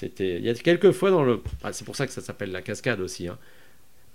[0.00, 2.50] C'était, il y a quelques fois dans le, ah, c'est pour ça que ça s'appelle
[2.52, 3.28] la cascade aussi.
[3.28, 3.36] hein.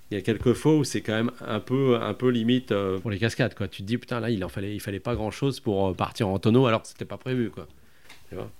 [0.09, 2.97] Il y a quelques fois où c'est quand même un peu, un peu limite euh,
[2.99, 3.53] pour les cascades.
[3.53, 3.67] Quoi.
[3.67, 5.93] Tu te dis putain là, il en fallait, il fallait pas grand chose pour euh,
[5.93, 7.51] partir en tonneau alors que c'était pas prévu.
[7.51, 7.67] Quoi.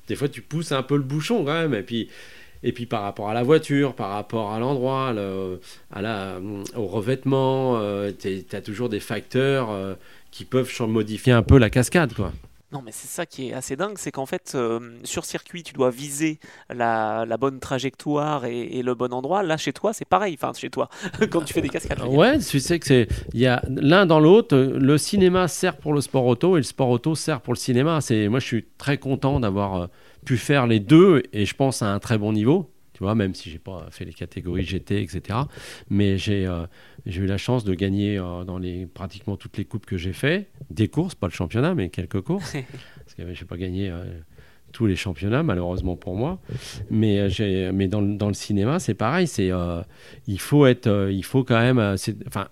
[0.07, 1.73] Des fois, tu pousses un peu le bouchon quand même.
[1.73, 2.09] Et puis,
[2.63, 5.59] et puis par rapport à la voiture, par rapport à l'endroit, le-
[5.91, 6.39] à la,
[6.75, 7.79] au revêtement,
[8.19, 9.95] tu as toujours des facteurs euh,
[10.31, 12.13] qui peuvent modifier un peu la cascade.
[12.13, 12.31] Quoi.
[12.75, 15.71] Non, mais c'est ça qui est assez dingue, c'est qu'en fait, euh, sur circuit, tu
[15.71, 19.43] dois viser la, bonne trajectoire et, et le bon endroit.
[19.43, 20.37] Là, chez toi, c'est pareil.
[20.37, 20.89] Enfin, chez toi,
[21.31, 22.01] quand tu fais des cascades.
[22.01, 24.57] Ouais, tu sais que c'est il y a l'un dans l'autre.
[24.57, 28.01] Le cinéma sert pour le sport auto et le sport auto sert pour le cinéma.
[28.01, 29.87] C'est moi, je suis très content d'avoir euh,
[30.25, 32.74] pu faire les deux et je pense à un très bon niveau.
[32.95, 35.39] Tu vois, même si j'ai pas fait les catégories GT, etc.
[35.89, 36.65] Mais j'ai euh,
[37.05, 40.13] j'ai eu la chance de gagner euh, dans les pratiquement toutes les coupes que j'ai
[40.13, 42.53] fait, des courses, pas le championnat, mais quelques courses.
[42.97, 43.89] Parce que j'ai pas gagné.
[43.89, 44.03] euh,
[44.71, 46.41] tous les championnats, malheureusement pour moi.
[46.89, 47.29] Mais,
[47.87, 49.25] dans, le- dans le cinéma, c'est pareil.
[49.25, 49.49] C'est,
[50.27, 51.79] il faut être, il faut quand même,
[52.27, 52.49] enfin,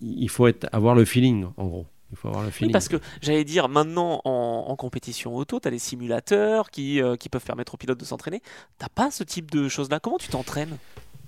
[0.00, 1.86] il faut être, avoir le feeling, en gros.
[2.10, 2.72] Il faut avoir le Oui, feeling.
[2.72, 7.16] parce que j'allais dire, maintenant, en, en compétition auto, tu as les simulateurs qui, euh,
[7.16, 8.40] qui peuvent permettre aux pilotes de s'entraîner.
[8.78, 10.00] T'as pas ce type de choses-là.
[10.00, 10.78] Comment tu t'entraînes?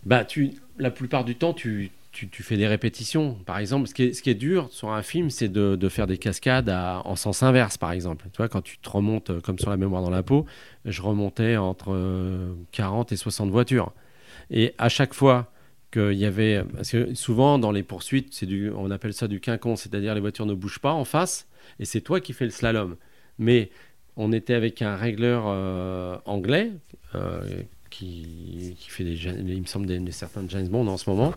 [0.06, 3.34] Bah, tu, la plupart du temps, tu, tu, tu fais des répétitions.
[3.44, 5.88] Par exemple, ce qui est, ce qui est dur sur un film, c'est de, de
[5.90, 8.26] faire des cascades à- en sens inverse, par exemple.
[8.32, 10.46] Tu vois, quand tu te remontes, euh, comme sur la mémoire dans la peau,
[10.86, 13.92] je remontais entre euh, 40 et 60 voitures.
[14.50, 15.52] Et à chaque fois
[15.90, 16.62] qu'il y avait.
[16.74, 20.20] Parce que souvent, dans les poursuites, c'est du, on appelle ça du quinconce, c'est-à-dire les
[20.20, 22.96] voitures ne bougent pas en face et c'est toi qui fais le slalom.
[23.38, 23.70] Mais
[24.16, 26.72] on était avec un régleur euh, anglais.
[27.14, 31.10] euh, qui, qui fait des, il me semble des, des certains James Bond en ce
[31.10, 31.34] moment,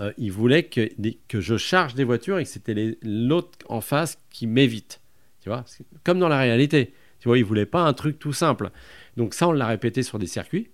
[0.00, 0.88] euh, il voulait que,
[1.26, 5.00] que je charge des voitures et que c'était l'autre en face qui m'évite.
[5.42, 5.64] Tu vois,
[6.04, 6.94] comme dans la réalité.
[7.20, 8.70] Tu vois, il voulait pas un truc tout simple.
[9.16, 10.68] Donc ça, on l'a répété sur des circuits.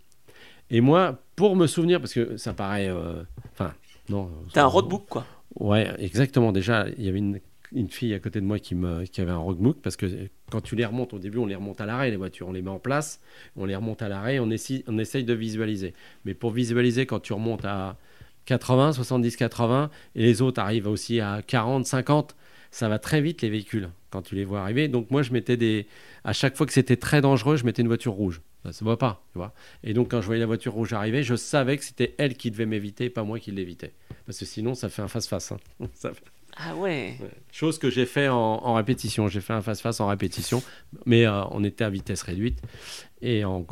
[0.69, 3.23] Et moi, pour me souvenir, parce que ça paraît, euh,
[3.53, 3.73] enfin,
[4.09, 4.31] non.
[4.53, 5.27] T'as un roadbook, quoi.
[5.59, 6.53] Ouais, exactement.
[6.53, 7.41] Déjà, il y avait une,
[7.73, 10.07] une fille à côté de moi qui, me, qui avait un roadbook parce que
[10.51, 12.49] quand tu les remontes, au début, on les remonte à l'arrêt, les voitures.
[12.49, 13.21] On les met en place,
[13.57, 15.95] on les remonte à l'arrêt, on, essaye- on essaye de visualiser.
[16.25, 17.97] Mais pour visualiser, quand tu remontes à
[18.47, 22.37] 80, 70, 80, et les autres arrivent aussi à 40, 50,
[22.71, 24.89] ça va très vite les véhicules quand tu les vois arriver.
[24.89, 25.87] Donc moi, je mettais des...
[26.25, 28.41] À chaque fois que c'était très dangereux, je mettais une voiture rouge.
[28.65, 29.53] Ça se voit pas, tu vois.
[29.83, 32.51] Et donc quand je voyais la voiture rouge arriver, je savais que c'était elle qui
[32.51, 33.93] devait m'éviter, pas moi qui l'évitais.
[34.27, 35.53] Parce que sinon, ça fait un face-face.
[35.53, 35.59] hein.
[35.95, 36.13] Fait-
[36.57, 37.17] Ah ouais.
[37.21, 37.31] Ouais.
[37.57, 39.29] Chose que j'ai fait en, en répétition.
[39.29, 40.61] J'ai fait un face-face en répétition,
[41.07, 42.59] mais euh, on était à vitesse réduite.
[43.23, 43.63] Et en,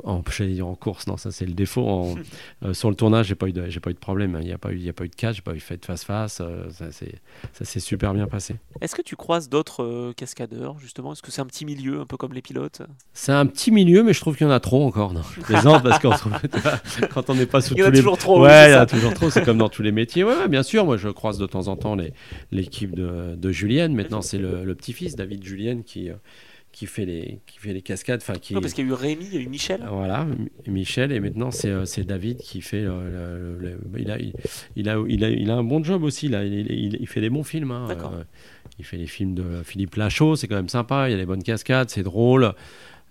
[0.76, 1.86] course, non, ça c'est le défaut.
[1.86, 2.14] En-
[2.64, 4.38] euh, sur le tournage, j'ai pas eu de, j'ai pas eu de problème.
[4.40, 5.60] Il n'y a pas eu, il y a pas eu de catch, j'ai pas eu
[5.60, 6.38] fait de face-face.
[6.40, 7.16] euh, ça c'est,
[7.52, 8.54] ça s'est super bien passé.
[8.80, 11.12] Est-ce que tu croises d'autres cascadeurs, justement?
[11.12, 12.82] Est-ce que c'est un petit milieu, un peu comme les pilotes?
[13.12, 15.12] C'est un petit milieu, mais je trouve qu'il y en a trop encore.
[15.12, 16.32] Non, je plaisante parce trouve-
[17.12, 18.40] quand on n'est pas sous Il y en tous a les toujours trop.
[18.42, 19.28] Ouais, il y en a toujours trop.
[19.28, 20.22] C'est comme dans tous les métiers.
[20.24, 20.86] Ouais, ouais, bien sûr.
[20.86, 22.14] Moi, je croise de temps en temps les-
[22.52, 23.94] l'équipe de, de Julienne.
[23.94, 26.14] Maintenant, c'est le, le petit-fils, David Julienne, qui, euh,
[26.72, 28.20] qui, fait les, qui fait les cascades.
[28.22, 29.84] Enfin, qui, Non, parce qu'il y a eu Rémi, il y a eu Michel.
[29.90, 30.26] voilà,
[30.66, 31.12] Michel.
[31.12, 32.82] Et maintenant, c'est euh, c'est David qui fait.
[32.84, 34.32] euh, le- le- il, a, il,
[34.76, 36.28] il a, il, a, il a un bon job aussi.
[36.28, 36.44] Là.
[36.44, 36.70] Il,
[37.00, 37.70] il- fait des bons films.
[37.70, 37.86] hein.
[37.88, 38.14] D'accord.
[38.78, 40.36] Il fait les films de Philippe Lachaud.
[40.36, 41.08] C'est quand même sympa.
[41.08, 41.90] Il y a des bonnes cascades.
[41.90, 42.52] C'est drôle.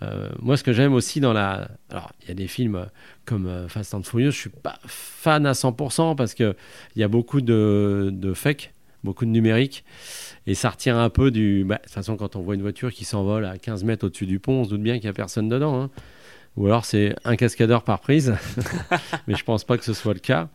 [0.04, 1.70] Euh, moi, ce que j'aime aussi dans la.
[1.92, 2.88] Alors, il y a des films
[3.26, 6.56] comme euh, Fast and Furious, je suis pas fan à 100% parce qu'il
[6.96, 9.84] y a beaucoup de, de fake, beaucoup de numérique.
[10.48, 11.64] Et ça retire un peu du.
[11.64, 14.26] bah, de toute façon, quand on voit une voiture qui s'envole à 15 mètres au-dessus
[14.26, 15.82] du pont, on se doute bien qu'il n'y a personne dedans.
[15.82, 15.90] hein.
[16.58, 18.36] Ou alors c'est un cascadeur par prise.
[19.28, 20.50] mais je pense pas que ce soit le cas.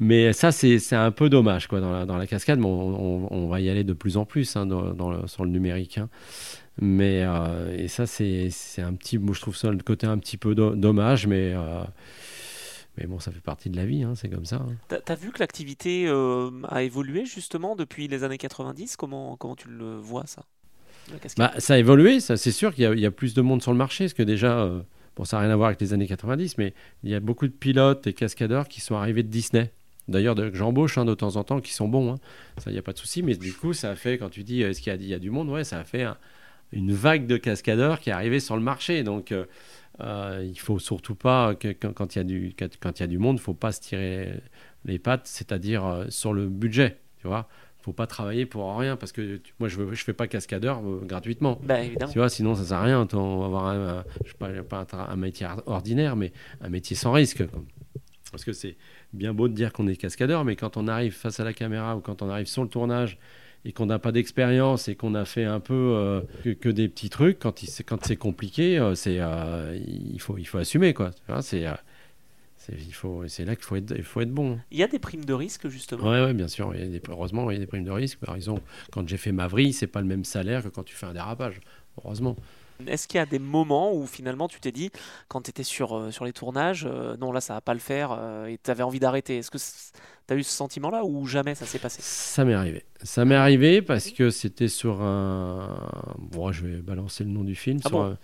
[0.00, 2.58] Mais ça, c'est un peu dommage quoi, dans, la, dans la cascade.
[2.58, 5.26] Mais on, on- on va y aller de plus en plus hein, dans, dans le-
[5.26, 5.98] sur le numérique.
[5.98, 6.08] hein.
[6.80, 9.18] Mais euh, et ça, c'est c'est un petit.
[9.18, 11.26] Moi, je trouve ça le côté un petit peu do- dommage.
[11.26, 11.82] Mais, euh,
[12.98, 14.02] mais bon, ça fait partie de la vie.
[14.02, 14.56] hein, c'est comme ça.
[14.56, 14.98] hein.
[15.04, 19.68] T'as vu que l'activité euh, a évolué, justement, depuis les années 90 comment, comment tu
[19.68, 20.42] le vois, ça?
[21.36, 23.40] Bah, ça a évolué, ça, c'est sûr qu'il y, a- il y a plus de
[23.40, 24.80] monde sur le marché, parce que déjà, euh,
[25.16, 27.46] bon, ça n'a rien à voir avec les années 90, mais il y a beaucoup
[27.46, 29.72] de pilotes et cascadeurs qui sont arrivés de Disney.
[30.08, 32.18] D'ailleurs, j'embauche hein, de temps en temps, qui sont bons, hein.
[32.58, 34.42] ça, il n'y a pas de souci, mais du coup, ça a fait, quand tu
[34.42, 36.16] dis, euh, est-ce qu'il y y a du monde, ouais, ça a fait un-
[36.72, 39.46] une vague de cascadeurs qui est arrivée sur le marché, donc euh,
[40.00, 43.18] euh, il faut surtout pas, que, quand, il y a du, quand, y a du
[43.18, 44.32] monde, il faut pas se tirer
[44.84, 47.48] les pattes, c'est-à-dire euh, sur le budget, tu vois
[47.88, 51.00] faut pas travailler pour rien parce que moi je ne je fais pas cascadeur euh,
[51.04, 51.76] gratuitement Bah,
[52.10, 53.08] tu vois, sinon ça sert à rien.
[53.14, 56.68] On va avoir un, un- je sais pas, pas un, un métier ordinaire, mais un
[56.68, 57.42] métier sans risque.
[58.30, 58.76] Parce que c'est
[59.14, 61.96] bien beau de dire qu'on est cascadeur, mais quand on arrive face à la caméra
[61.96, 63.18] ou quand on arrive sur le tournage
[63.64, 66.88] et qu'on n'a pas d'expérience et qu'on a fait un peu euh, que, que des
[66.88, 70.58] petits trucs, quand il- c'est quand c'est compliqué, euh, c'est euh, il faut il faut
[70.58, 71.10] assumer quoi.
[71.42, 71.64] C'est
[72.56, 74.58] c'est il faut c'est là qu'il faut être il faut être bon.
[74.70, 76.04] Il y a des primes de risque, justement.
[76.10, 76.72] Ouais, ouais, bien sûr.
[76.74, 78.18] Il y a des, heureusement, il y a des primes de risque.
[78.18, 81.06] Par exemple, quand j'ai fait Mavri, c'est pas le même salaire que quand tu fais
[81.06, 81.60] un dérapage.
[82.04, 82.36] Heureusement.
[82.86, 84.90] Est-ce qu'il y a des moments où finalement tu t'es dit,
[85.26, 87.80] quand tu étais sur, euh, sur les tournages, euh, non là ça va pas le
[87.80, 89.38] faire euh, et tu avais envie d'arrêter?
[89.38, 91.98] Est-ce que tu as eu ce sentiment-là ou jamais ça s'est passé?
[92.02, 92.84] Ça m'est arrivé.
[93.02, 95.76] Ça m'est arrivé parce que c'était sur un.
[96.18, 97.80] Bon, je vais balancer le nom du film.
[97.84, 98.04] Ah sur, bon?
[98.12, 98.18] un-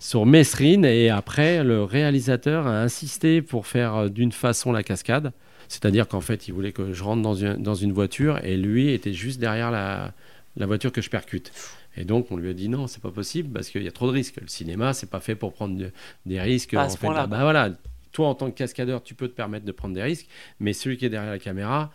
[0.00, 0.84] sur Mesrine.
[0.84, 5.32] Et après, le réalisateur a insisté pour faire d'une façon la cascade.
[5.68, 8.90] C'est-à-dire qu'en fait, il voulait que je rentre dans une, dans une voiture et lui
[8.90, 10.12] était juste derrière la,
[10.56, 11.52] la voiture que je percute.
[11.96, 14.06] Et donc, on lui a dit non, c'est pas possible parce qu'il y a trop
[14.08, 14.36] de risques.
[14.40, 15.92] Le cinéma, c'est pas fait pour prendre de-
[16.26, 16.74] des risques.
[16.74, 17.06] Ah, à en ce fait.
[17.06, 17.26] point-là, quoi.
[17.28, 17.70] bah voilà,
[18.12, 20.26] toi, en tant que cascadeur, tu peux te permettre de prendre des risques,
[20.60, 21.90] mais celui qui est derrière la caméra,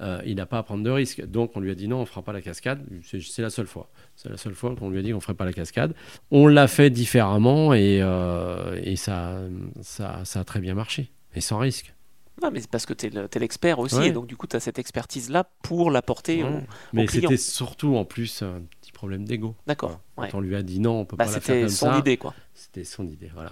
[0.00, 1.24] euh, il n'a pas à prendre de risques.
[1.24, 2.84] Donc, on lui a dit non, on fera pas la cascade.
[3.04, 3.88] C'est la seule fois.
[4.16, 5.94] C'est la seule fois qu'on lui a dit qu'on ferait pas la cascade.
[6.32, 9.38] On l'a fait différemment et, euh, et ça,
[9.82, 11.94] ça, ça a très bien marché et sans risque.
[12.42, 14.08] Non, mais c'est parce que tu es l'expert aussi Ouais.
[14.08, 16.42] et donc du coup tu as cette expertise-là pour l'apporter.
[16.42, 16.66] Ouais.
[16.92, 19.54] Mais c'était surtout en plus un petit problème d'ego.
[19.66, 20.00] D'accord.
[20.16, 21.92] Quand on lui a dit non, on peut Bah, pas la faire c'était comme son
[21.92, 21.98] ça.
[21.98, 22.34] idée quoi.
[22.54, 23.50] C'était son idée, voilà.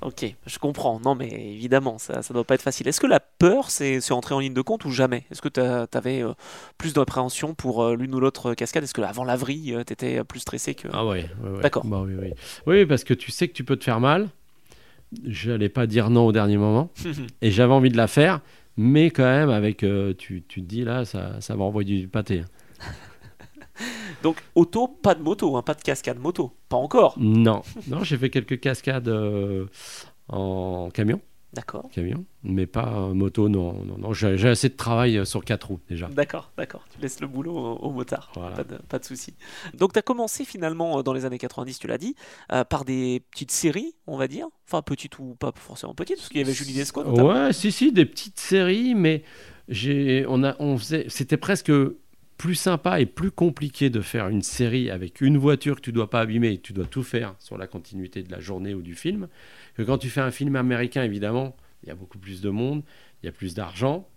[0.00, 0.98] Ok, je comprends.
[1.00, 2.88] Non, mais évidemment, ça, ça doit pas être facile.
[2.88, 5.26] Est-ce que la peur, c'est entré en ligne de compte ou jamais?
[5.30, 6.24] Est-ce que tu avais
[6.78, 8.82] plus d'appréhension pour euh, l'une ou l'autre cascade?
[8.84, 10.88] Est-ce que avant l'avril, tu étais plus stressé que.
[10.94, 11.60] Ah ouais, ouais, ouais.
[11.60, 11.84] D'accord.
[11.84, 12.32] Bah oui, oui.
[12.66, 14.30] Oui, parce que tu sais que tu peux te faire mal.
[15.24, 16.90] J'allais pas dire non au dernier moment.
[17.42, 18.40] et j'avais envie de la faire,
[18.76, 22.08] mais quand même, avec, euh, tu, tu te dis là, ça, ça va envoyer du
[22.08, 22.42] pâté.
[24.22, 27.14] Donc auto, pas de moto, hein, pas de cascade moto, pas encore.
[27.18, 29.66] Non, non j'ai fait quelques cascades euh,
[30.28, 31.20] en camion.
[31.52, 31.90] D'accord.
[31.92, 33.74] Camion, mais pas euh, moto, non.
[33.84, 34.12] non, non.
[34.14, 36.08] J'ai j'ai assez de travail euh, sur quatre roues déjà.
[36.08, 36.82] D'accord, d'accord.
[36.94, 38.32] Tu laisses le boulot au, au motard.
[38.34, 38.56] Voilà.
[38.56, 39.34] Pas de, pas de souci.
[39.74, 42.16] Donc, tu as commencé finalement euh, dans les années 90, tu l'as dit,
[42.68, 44.46] par des petites séries, on va dire.
[44.66, 47.28] Enfin, petites ou pas forcément petites, parce qu'il y avait Julie notamment.
[47.28, 49.22] Ouais, si, si, des petites séries, mais
[49.68, 51.70] j'ai, on a, on faisait, c'était presque
[52.42, 56.10] plus sympa et plus compliqué de faire une série avec une voiture que tu dois
[56.10, 58.82] pas abîmer et que tu dois tout faire sur la continuité de la journée ou
[58.82, 59.28] du film,
[59.76, 62.82] que quand tu fais un film américain, évidemment, il y a beaucoup plus de monde,
[63.22, 64.08] il y a plus d'argent.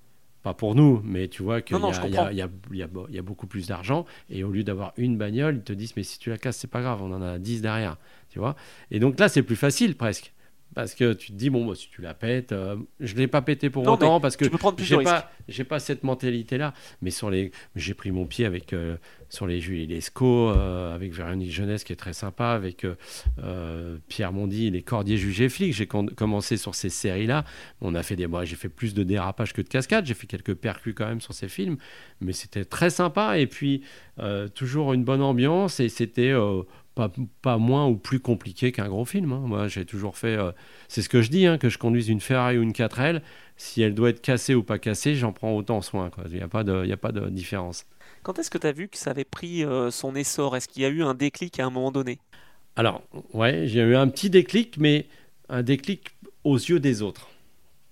[0.41, 4.07] Pas pour nous, mais tu vois qu'il y, y a beaucoup plus d'argent.
[4.31, 6.69] Et au lieu d'avoir une bagnole, ils te disent, mais si tu la casses, c'est
[6.69, 7.97] pas grave, on en a 10 derrière.
[8.31, 8.55] Tu vois
[8.89, 10.33] Et donc là, c'est plus facile presque.
[10.75, 13.27] Parce que tu te dis, bon, bah, si tu la pètes, euh, je ne l'ai
[13.27, 14.43] pas pété pour Non, autant, parce que
[14.79, 16.73] j'ai pas, j'ai pas cette mentalité-là.
[17.01, 18.97] Mais sur les, j'ai pris mon pied avec euh,
[19.29, 24.33] sur les Julie Lescaut, euh, avec Véronique Jeunesse qui est très sympa, avec euh, Pierre
[24.33, 25.73] Mondy, les Cordiers jugés flics.
[25.73, 27.45] J'ai commencé sur ces séries-là.
[27.79, 30.05] On a fait des, moi, j'ai fait plus de dérapages que de cascades.
[30.05, 31.77] J'ai fait quelques percus quand même sur ces films,
[32.19, 33.39] mais c'était très sympa.
[33.39, 33.81] Et puis
[34.53, 36.33] toujours une bonne ambiance et c'était
[36.95, 39.31] pas, pas moins ou plus compliqué qu'un gros film.
[39.33, 39.41] hein.
[39.45, 40.35] Moi, j'ai toujours fait.
[40.37, 40.51] euh,
[40.87, 43.21] c'est ce que je dis, hein, que je conduise une Ferrari ou une 4L.
[43.57, 46.09] Si elle doit être cassée ou pas cassée, j'en prends autant soin.
[46.27, 47.85] Il n'y a, pas de- il y a pas de différence.
[48.23, 50.55] Quand est-ce que tu as vu que ça avait pris euh, son essor?
[50.55, 52.19] Est-ce qu'il y a eu un déclic à un moment donné?
[52.75, 55.05] Alors, ouais, j'ai eu un petit déclic, mais
[55.49, 57.29] un déclic aux yeux des autres,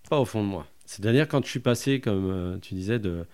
[0.09, 0.67] pas au fond de moi.
[0.85, 3.25] C'est-à-dire quand je suis passé, comme euh, tu disais, de,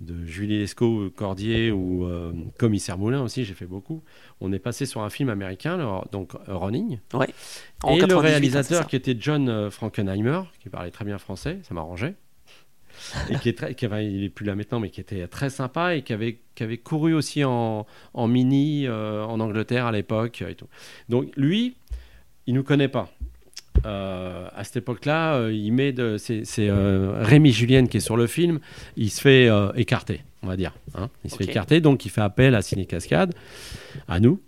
[0.00, 4.02] de Julie Lescaut, Cordier ou euh, Commissaire Moulin aussi, j'ai fait beaucoup.
[4.40, 6.98] On est passé sur un film américain, le- donc euh, Running.
[7.82, 11.04] En et 98, le hein, réalisateur ça qui était John euh, Frankenheimer, qui parlait très
[11.04, 12.14] bien français, ça m'arrangeait.
[13.30, 15.94] et qui est très, qui il est plus là maintenant, mais qui était très sympa
[15.94, 20.42] et qui avait, qui avait couru aussi en, en mini euh, en Angleterre à l'époque
[20.42, 20.66] et tout.
[21.08, 21.76] Donc lui,
[22.46, 23.10] il nous connaît pas.
[23.86, 28.00] Euh, à cette époque-là, euh, il met de, c'est, c'est, euh, Rémi Julienne qui est
[28.00, 28.58] sur le film,
[28.96, 30.74] il se fait euh, écarter, on va dire.
[30.94, 31.08] hein.
[31.24, 33.34] Il se fait écarter, donc il fait appel à Ciné Cascade,
[34.08, 34.40] à nous.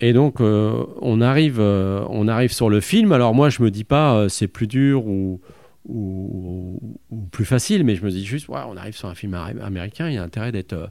[0.00, 3.10] Et donc on arrive, on arrive sur le film.
[3.12, 5.40] Alors moi, je me dis pas c'est plus dur ou,
[5.86, 9.16] ou, ou- ou plus facile, mais je me dis juste, ouais, on arrive sur un
[9.16, 10.90] film américain, il y a intérêt d'être,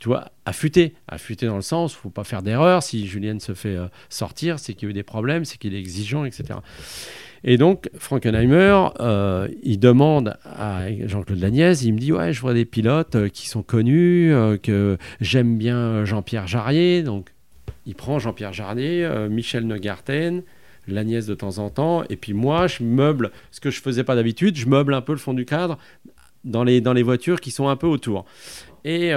[0.00, 0.94] tu vois, affûté.
[1.06, 2.82] Affûté dans le sens, faut pas faire d'erreur.
[2.82, 3.76] Si Julienne se fait
[4.08, 6.58] sortir, c'est qu'il y a eu des problèmes, c'est qu'il est exigeant, etc.
[7.44, 12.54] Et donc, Frankenheimer, euh, il demande à Jean-Claude Lagnaise, il me dit, ouais, je vois
[12.54, 17.30] des pilotes euh, qui sont connus, euh, que j'aime bien Jean-Pierre Jarrier, donc
[17.86, 20.42] il prend Jean-Pierre Jarrier, Michel Neugarten,
[20.88, 24.14] Lagnaise de temps en temps, et puis moi, je meuble, ce que je faisais pas
[24.14, 25.78] d'habitude, je meuble un peu le fond du cadre
[26.44, 28.24] dans les, dans les voitures qui sont un peu autour.
[28.84, 29.12] Et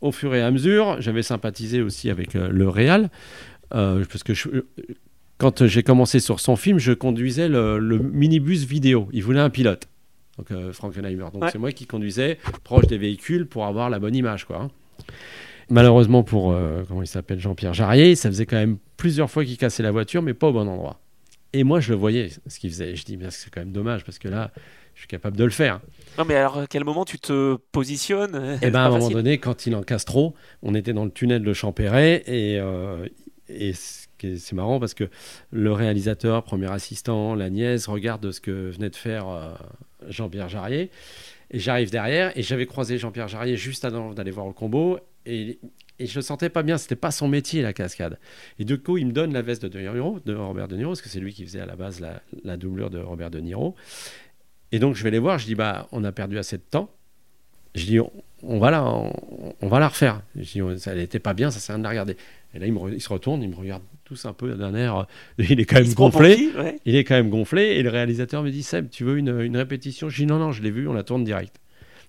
[0.00, 2.68] au fur et à mesure, j'avais sympathisé aussi avec le
[3.74, 4.48] euh, parce que je-
[5.38, 9.08] quand j'ai commencé sur son film, je conduisais le, le minibus vidéo.
[9.12, 9.88] Il voulait un pilote,
[10.36, 11.26] donc euh, Frankenheimer.
[11.32, 11.50] Donc Ouais.
[11.52, 14.62] c'est moi qui conduisais proche des véhicules pour avoir la bonne image, quoi.
[14.62, 14.70] hein.
[15.70, 19.58] Malheureusement pour euh, comment il s'appelle Jean-Pierre Jarrier, ça faisait quand même plusieurs fois qu'il
[19.58, 20.98] cassait la voiture, mais pas au bon endroit.
[21.52, 22.94] Et moi, je le voyais ce qu'il faisait.
[22.96, 24.50] Je dis, mais c'est quand même dommage parce que là,
[24.94, 25.80] je suis capable de le faire.
[26.18, 28.58] Non, mais alors à quel moment tu te positionnes?
[28.60, 29.16] C'est ben à un moment facile.
[29.16, 33.06] donné, quand il en casse trop, on était dans le tunnel de Champéret et, euh,
[33.48, 33.72] et
[34.20, 35.08] c'est marrant parce que
[35.50, 39.54] le réalisateur, premier assistant, la nièce regarde ce que venait de faire euh,
[40.08, 40.90] Jean-Pierre Jarrier
[41.50, 45.58] et j'arrive derrière et j'avais croisé Jean-Pierre Jarrier juste avant d'aller voir le combo et,
[46.00, 48.20] je le sentais pas bien, c'était pas son métier la cascade.
[48.60, 51.18] Et du coup, il me donne la veste de, Robert De Niro, parce que c'est
[51.18, 52.00] lui qui faisait à la base
[52.44, 53.74] la, doublure de Robert De Niro.
[54.70, 56.88] Et donc je vais les voir, je dis bah on a perdu assez de temps.
[57.74, 57.98] Je dis
[58.42, 60.22] on, va la, on, va la refaire.
[60.36, 62.16] Je dis on- ça n'était pas bien, ça sert à rien de la regarder.
[62.54, 65.04] Et là il se retourne, il me regarde tous un peu d'un air, euh,
[65.50, 66.36] il est quand même gonflé.
[66.36, 66.78] qui Ouais.
[66.86, 69.56] Il est quand même gonflé et le réalisateur me dit Seb, tu veux une, une
[69.56, 70.08] répétition?
[70.08, 71.56] Je dis non non, je l'ai vu, on la tourne direct.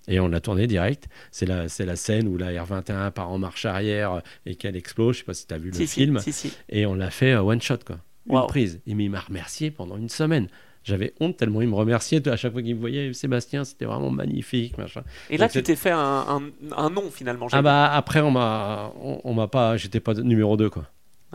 [0.08, 1.08] Et on l'a tourné direct.
[1.30, 5.16] C'est la, c'est la scène où la R21 part en marche arrière et qu'elle explose.
[5.16, 6.20] Je sais pas si tu as vu Si, le si, film.
[6.20, 6.54] si.
[6.70, 7.97] Et on l'a fait euh, one shot, quoi.
[8.28, 8.47] Une Waouh.
[8.47, 8.82] prise.
[8.88, 10.47] Et il m'a remercié pendant une semaine.
[10.84, 13.12] J'avais honte tellement il me remerciait à chaque fois qu'il me voyait.
[13.14, 15.04] Sébastien, c'était vraiment magnifique, machin.
[15.30, 16.41] Et là, Donc, tu t'es fait un, un,
[16.76, 17.47] un nom finalement.
[17.52, 20.86] Ah bah après on m'a, on, on m'a pas, j'étais pas numéro 2 quoi.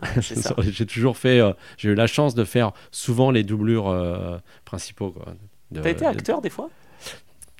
[0.61, 5.15] J'ai toujours fait, euh, j'ai eu la chance de faire souvent les doublures euh, principaux
[5.73, 6.69] T'as été de- acteur des fois?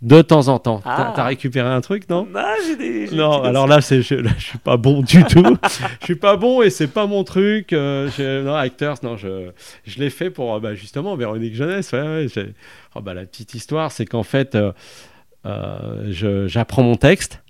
[0.01, 0.81] De temps en temps.
[0.83, 0.95] Ah.
[0.97, 2.27] T'as- T'as récupéré un truc non?
[2.35, 3.07] Ah, j'ai des.
[3.07, 5.57] j'ai Non, petits alors là, je, là, je suis pas bon du tout.
[6.01, 7.71] je suis pas bon et c'est pas mon truc.
[7.71, 8.09] euh,
[8.43, 9.51] non, acteurs, non, je,
[9.85, 11.93] je l'ai fait pour euh, bah, justement Véronique Jeunesse.
[11.93, 12.53] Ouais, ouais, j'ai-
[12.95, 14.73] oh, bah, la petite histoire, c'est qu'en fait, euh,
[15.45, 17.41] euh, j'apprends mon texte.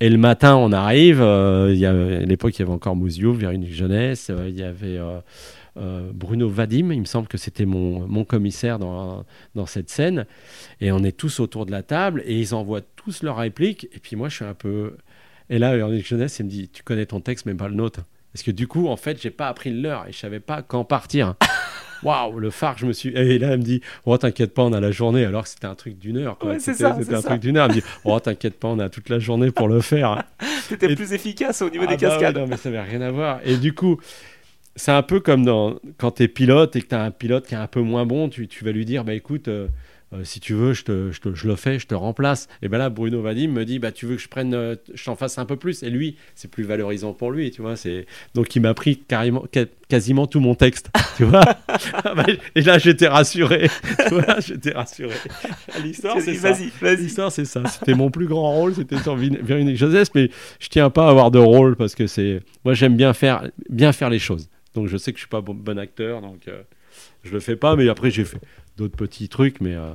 [0.00, 1.20] Et le matin, on arrive.
[1.20, 4.28] Euh, y a, à l'époque, il y avait encore Mouzio, Véronique Jeunesse.
[4.30, 4.98] Euh, il y avait
[6.12, 6.92] Bruno Vadim.
[6.92, 9.24] Il me semble que c'était mon, mon commissaire dans,
[9.54, 10.26] dans cette scène.
[10.80, 13.88] Et on est tous autour de la table et ils envoient tous leurs répliques.
[13.92, 14.96] Et puis moi, je suis un peu.
[15.50, 18.00] Et là, Véronique Jeunesse, il me dit Tu connais ton texte, mais pas le nôtre.
[18.32, 20.62] Parce que du coup, en fait, j'ai pas appris le leur et je savais pas
[20.62, 21.34] quand partir.
[22.02, 23.10] Waouh, le phare, je me suis.
[23.10, 25.66] Et là, elle me dit, oh, t'inquiète pas, on a la journée, alors que c'était
[25.66, 26.38] un truc d'une heure.
[26.38, 26.58] Quoi.
[26.58, 27.68] c'était un truc d'une heure.
[27.70, 30.22] Elle me dit, oh, t'inquiète pas, on a toute la journée pour le faire.
[30.68, 32.36] C'était plus efficace au niveau des ah bah cascades.
[32.36, 33.40] non, mais ça n'avait rien à voir.
[33.44, 33.98] Et du coup,
[34.76, 37.46] c'est un peu comme dans, quand tu es pilote et que tu as un pilote
[37.46, 39.68] qui est un peu moins bon, tu, tu vas lui dire, bah écoute, euh,
[40.14, 42.48] euh, si tu veux, je, te, je, te, je, le fais, je te remplace.
[42.62, 45.04] Et ben là, Bruno Vadim me dit, bah, tu veux que je prenne, euh, je
[45.04, 45.82] t'en fasse un peu plus.
[45.82, 47.76] Et lui, c'est plus valorisant pour lui, tu vois.
[47.76, 49.44] C'est donc il m'a pris carrément,
[49.88, 50.88] quasiment tout mon texte,
[51.18, 51.44] tu vois.
[52.04, 53.68] Bah, et là, j'étais rassuré,
[54.08, 55.14] tu vois, j'étais rassuré.
[55.84, 56.52] L'histoire, c'est ça.
[56.94, 57.62] L'histoire, c'est ça.
[57.66, 61.30] C'était mon plus grand rôle, c'était sur Véronique Joseph, mais je tiens pas à avoir
[61.30, 64.48] de rôle parce que c'est, moi, j'aime bien faire, bien faire les choses.
[64.74, 66.62] Donc je sais que je suis pas bon, bon acteur, donc euh,
[67.24, 67.76] je le fais pas.
[67.76, 68.40] Mais après, j'ai fait
[68.78, 69.90] d'autres petits trucs, mais euh,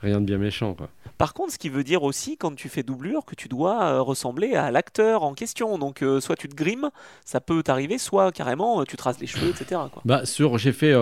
[0.00, 0.74] rien de bien méchant.
[0.74, 0.88] Quoi.
[1.18, 4.00] Par contre, ce qui veut dire aussi, quand tu fais doublure, que tu dois euh,
[4.00, 5.76] ressembler à l'acteur en question.
[5.78, 6.90] Donc, euh, soit tu te grimes,
[7.24, 9.80] ça peut t'arriver, soit carrément tu traces les cheveux, etc.
[9.92, 10.02] Quoi.
[10.04, 10.94] Bah, sur, j'ai fait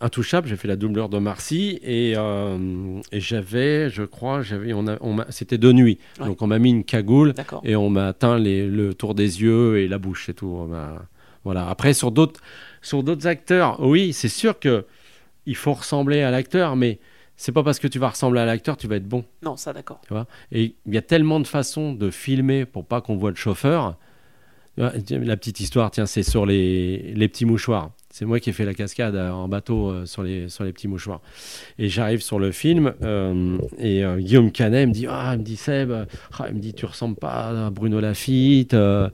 [0.00, 4.96] Intouchable, j'ai fait la doublure de Marcy, et, et j'avais, je crois, j'avais, on, a,
[5.00, 5.98] on c'était de nuit.
[6.18, 7.34] Donc, on m'a mis une cagoule,
[7.64, 10.68] et on m'a atteint les, le tour des yeux et la bouche, et tout.
[11.44, 11.68] voilà.
[11.68, 12.40] Après, sur d'autres,
[12.82, 14.84] sur d'autres acteurs, oui, c'est sûr que
[15.46, 16.98] il faut ressembler à l'acteur, mais
[17.36, 19.24] c'est pas parce que tu vas ressembler à l'acteur tu vas être bon.
[19.42, 20.00] Non, ça d'accord.
[20.06, 20.26] Tu vois?
[20.52, 23.96] Et il y a tellement de façons de filmer pour pas qu'on voit le chauffeur.
[24.76, 27.90] La petite histoire, tiens, c'est sur les, les petits mouchoirs.
[28.12, 30.72] C'est moi qui ai fait la cascade euh, en bateau euh, sur, les, sur les
[30.72, 31.20] petits mouchoirs.
[31.78, 35.56] Et j'arrive sur le film euh, et Guillaume Canet me dit ah, il me dit
[35.56, 38.74] Seb, ah, il me dit tu ressembles pas à Bruno Lafitte.
[38.74, 39.10] Ah,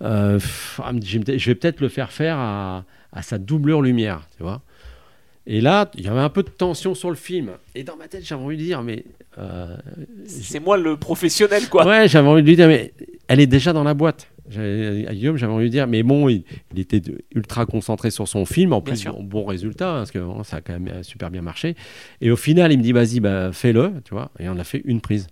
[0.00, 4.62] je vais peut-être le faire faire à, à sa doublure lumière, tu vois.
[5.50, 7.52] Et là, il y avait un peu de tension sur le film.
[7.74, 9.04] Et dans ma tête, j'avais envie de dire, mais.
[9.38, 9.74] Euh,
[10.26, 11.86] c'est moi le professionnel, quoi.
[11.86, 12.92] Ouais, j'avais envie de lui dire, mais
[13.28, 14.28] elle est déjà dans la boîte.
[14.54, 16.44] À Guillaume, j'avais envie de dire, mais bon, il,
[16.76, 17.00] était
[17.34, 18.74] ultra concentré sur son film.
[18.74, 21.76] En plus, bon, bon, résultat, parce que ça a quand même super bien marché.
[22.20, 24.30] Et au final, il me dit, vas-y, bah, fais-le, tu vois.
[24.38, 25.28] Et on a fait une prise.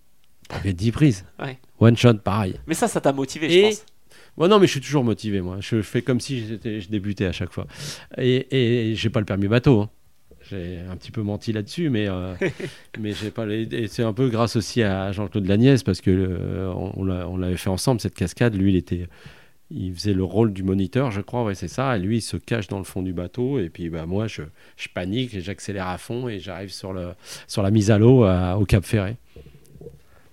[0.51, 1.27] On fait dix prises.
[1.39, 1.59] Ouais.
[1.79, 2.59] One shot, pareil.
[2.67, 3.85] Mais ça, ça t'a motivé, je pense.
[4.39, 5.59] Moi, non, mais je suis toujours motivé, moi.
[5.61, 7.67] Je fais comme si je débutais à chaque fois.
[8.17, 9.83] Et, et j'ai pas le permis bateau.
[9.83, 9.91] Hein.
[10.51, 12.35] J'ai un petit peu menti là-dessus, mais, euh,
[12.99, 13.47] mais j'ai pas.
[13.47, 17.71] Et c'est un peu grâce aussi à Jean-Claude Lagnès, parce que euh, on, l'avait fait
[17.71, 18.55] ensemble, cette cascade.
[18.55, 19.09] Lui, il était.
[19.73, 21.97] Il faisait le rôle du moniteur, je crois, ouais, c'est ça.
[21.97, 23.59] Et lui, il se cache dans le fond du bateau.
[23.59, 24.43] Et puis, bah, moi, je,
[24.77, 27.15] je panique et j'accélère à fond et j'arrive sur, le,
[27.49, 29.17] sur la mise à l'eau au Cap Ferré.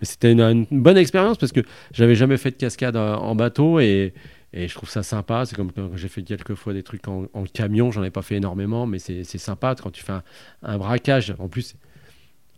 [0.03, 1.61] Mais c'était une, une, bonne expérience parce que
[1.93, 4.14] j'avais jamais fait de cascade euh, en bateau et,
[4.53, 5.45] et je trouve ça sympa.
[5.45, 7.91] C'est comme quand j'ai fait quelques fois des trucs en, camion.
[7.91, 10.13] J'en ai pas fait énormément, mais c'est sympa quand tu fais
[10.61, 11.33] un, braquage.
[11.39, 11.75] En plus,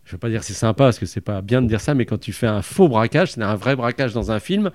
[0.04, 2.06] je veux pas dire c'est sympa parce que c'est pas bien de dire ça, mais
[2.06, 4.72] quand tu fais un faux braquage, c'est un vrai braquage dans un film.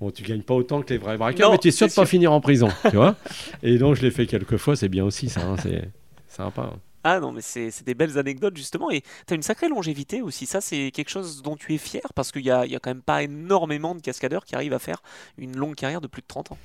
[0.00, 2.06] Bon, tu gagnes pas autant que les vrais braquages, mais tu es sûr de pas
[2.06, 3.16] finir en prison, tu vois.
[3.62, 4.74] Et donc je l'ai fait quelques fois.
[4.74, 5.42] C'est bien aussi ça.
[5.42, 5.88] Hein, c'est
[6.28, 6.72] sympa.
[6.74, 6.78] Hein.
[7.04, 8.90] Ah non, mais c'est des belles anecdotes justement.
[8.90, 10.46] Et tu as une sacrée longévité aussi.
[10.46, 12.90] Ça, c'est quelque chose dont tu es fier parce qu'il n'y a, y a quand
[12.90, 15.02] même pas énormément de cascadeurs qui arrivent à faire
[15.38, 16.58] une longue carrière de plus de 30 ans.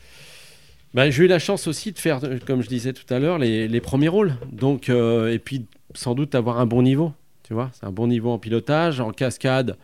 [0.94, 3.68] Bah, j'ai eu la chance aussi de faire, comme je disais tout à l'heure, les,
[3.68, 4.36] les, premiers rôles.
[4.52, 7.14] Donc, euh, et puis sans doute avoir un bon niveau.
[7.44, 9.78] Tu vois, c'est un bon niveau en pilotage, en cascade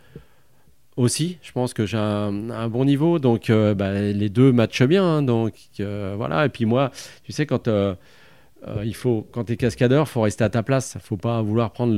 [0.95, 1.37] aussi.
[1.41, 3.19] Je pense que j'ai un, bon niveau.
[3.19, 5.03] Donc, euh, bah, les deux matchent bien.
[5.03, 5.21] Hein.
[5.23, 6.45] donc, euh, voilà.
[6.45, 6.91] Et puis moi,
[7.23, 7.69] tu sais, quand
[8.83, 10.93] il faut, quand tu es cascadeur, il faut rester à ta place.
[10.95, 11.93] Il ne faut pas vouloir prendre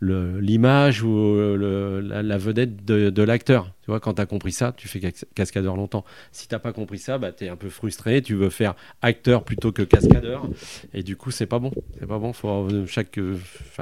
[0.00, 5.00] l'image ou la, vedette de l'acteur quand tu as compris ça, tu fais
[5.34, 6.04] cascadeur longtemps.
[6.30, 8.74] Si tu n'as pas compris ça, bah, tu es un peu frustré, tu veux faire
[9.02, 10.46] acteur plutôt que cascadeur.
[10.94, 11.72] Et du coup, c'est pas bon.
[11.98, 12.32] C'est pas bon.
[12.32, 13.18] Faut, chaque,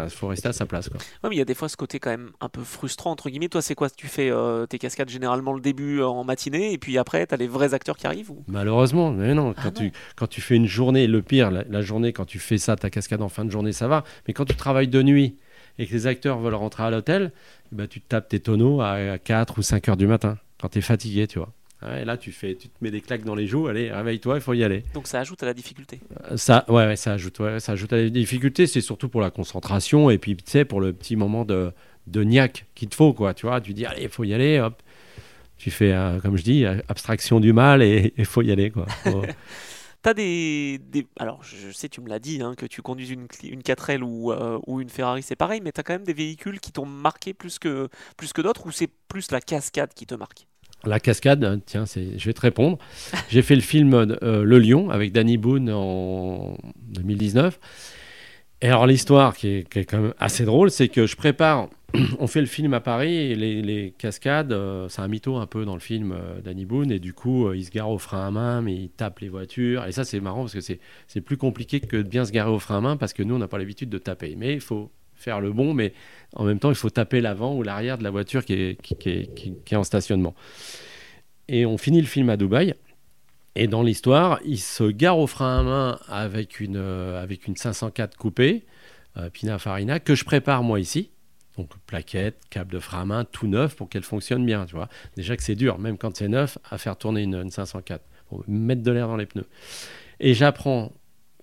[0.09, 0.89] faut rester à sa place.
[0.89, 1.01] Quoi.
[1.25, 3.49] mais il y a des fois ce côté quand même un peu frustrant, entre guillemets.
[3.49, 3.91] Toi, c'est quoi?
[3.91, 7.35] Tu fais euh, tes cascades généralement le début euh, en matinée, et puis après, tu
[7.35, 9.55] as les vrais acteurs qui arrivent Malheureusement, mais non.
[9.57, 12.59] Ah quand, Tu, quand tu fais une journée, le pire, la journée, quand tu fais
[12.59, 14.05] ça, ta cascade en fin de journée, ça va.
[14.27, 15.37] Mais quand tu travailles de nuit,
[15.79, 17.33] et que les acteurs veulent rentrer à l'hôtel,
[17.73, 20.79] bah, tu te tapes tes tonneaux à 4 ou 5 heures du matin, quand tu
[20.79, 21.53] es fatigué, tu vois.
[21.97, 24.41] et là, tu, fais, tu te mets des claques dans les joues, allez, réveille-toi, il
[24.41, 24.83] faut y aller.
[24.95, 26.01] Donc ça ajoute à la difficulté
[26.31, 29.31] euh, ça, ouais, ça, ajoute, ouais, ça ajoute à la difficulté, c'est surtout pour la
[29.31, 31.73] concentration et puis, tu sais, pour le petit moment de,
[32.07, 33.61] de niaque qu'il te faut, quoi, tu vois.
[33.61, 34.83] Tu dis, allez, il faut y aller, hop.
[35.59, 38.87] Tu fais, euh, comme je dis, abstraction du mal et il faut y aller, quoi.
[40.03, 41.07] T'as des, des.
[41.19, 44.31] Alors, je sais, tu me l'as dit, hein, que tu conduis une, une 4L ou,
[44.31, 47.35] euh, ou une Ferrari, c'est pareil, mais t'as quand même des véhicules qui t'ont marqué
[47.35, 50.47] plus que, plus que d'autres, ou c'est plus la cascade qui te marque?
[50.85, 52.79] La cascade, tiens, je vais te répondre.
[53.29, 57.59] J'ai fait le film euh, Le Lion avec Danny Boone en 2019.
[58.61, 61.69] Et alors l'histoire qui est, qui est, quand même assez drôle, c'est que je prépare
[62.19, 65.65] on fait le film à Paris et les, cascades, euh, c'est un mytho un peu
[65.65, 66.93] dans le film euh, Danny Boone.
[66.93, 69.29] Et du coup euh, il se gare au frein à main mais il tape les
[69.29, 69.87] voitures.
[69.87, 72.59] Et ça c'est marrant parce que c'est plus compliqué que de bien se garer au
[72.59, 74.35] frein à main parce que nous on n'a pas l'habitude de taper.
[74.37, 75.95] Mais il faut faire le bon mais
[76.35, 79.55] en même temps il faut taper l'avant ou l'arrière de la voiture qui est, qui,
[79.67, 80.35] est, en stationnement.
[81.49, 82.75] Et on finit le film à Dubaï.
[83.57, 88.19] Et dans l'histoire il se gare au frein à main avec une, avec une 504
[88.19, 88.67] coupée
[89.33, 91.11] Pina Farina que je prépare moi ici
[91.59, 94.89] donc plaquette, câble de frein à main, tout neuf pour qu'elle fonctionne bien, tu vois.
[95.17, 98.83] Déjà que c'est dur, même quand c'est neuf, à faire tourner une, 504, pour mettre
[98.83, 99.47] de l'air dans les pneus.
[100.21, 100.93] Et j'apprends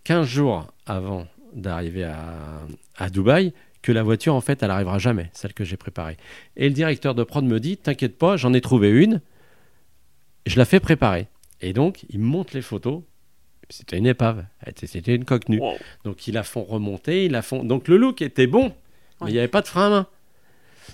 [0.06, 2.62] 15 jours avant d'arriver à,
[2.98, 6.18] à Dubaï que la voiture, en fait, elle n'arrivera jamais, celle que j'ai préparée.
[6.56, 9.22] Et le directeur de prod me dit, t'inquiète pas, j'en ai trouvé une,
[10.46, 11.28] je la fais préparer.
[11.62, 13.04] Et donc, il monte les photos.
[13.70, 14.46] C'était une épave,
[14.76, 15.62] c'était une coque nue.
[16.04, 17.64] Donc, ils la font remonter, ils la font.
[17.64, 18.74] Donc, le look était bon,
[19.26, 20.08] mais il n'y avait pas de frein à main.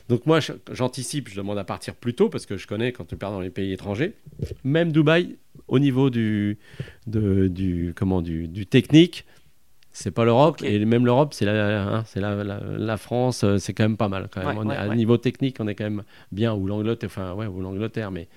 [0.10, 0.40] Donc moi,
[0.72, 3.40] j'anticipe, je demande à partir plus tôt parce que je connais quand tu pars dans
[3.42, 4.14] les pays étrangers.
[4.64, 6.58] Même Dubaï, au niveau du,
[7.08, 9.26] de, du, comment, du, du technique,
[9.94, 10.62] c'est pas l'Europe.
[10.64, 14.08] Et même l'Europe, c'est la, hein, c'est la, la, France, euh, c'est quand même pas
[14.08, 14.30] mal.
[14.32, 14.70] Quand même.
[14.70, 16.54] à niveau technique, on est quand même bien.
[16.54, 18.28] Ou l'Angleterre, enfin, ouais, ou l'Angleterre, mais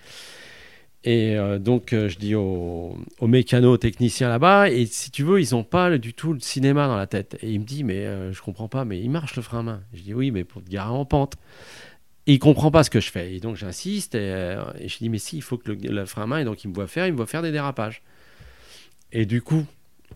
[1.05, 5.40] et euh, donc, euh, je dis aux, aux mécanos techniciens là-bas, et si tu veux,
[5.40, 7.36] ils n'ont pas du tout le cinéma dans la tête.
[7.42, 9.62] Et il me dit, mais euh, je comprends pas, mais il marche le frein à
[9.62, 9.82] main.
[9.92, 11.34] Je dis, oui, mais pour te garer en pente.
[12.26, 13.34] Et il comprend pas ce que je fais.
[13.34, 16.38] Et donc, j'insiste, et, je dis, mais si, il faut que le, frein à main,
[16.38, 18.02] et donc il me voit faire, il me voit faire des dérapages.
[19.12, 19.66] Et du coup,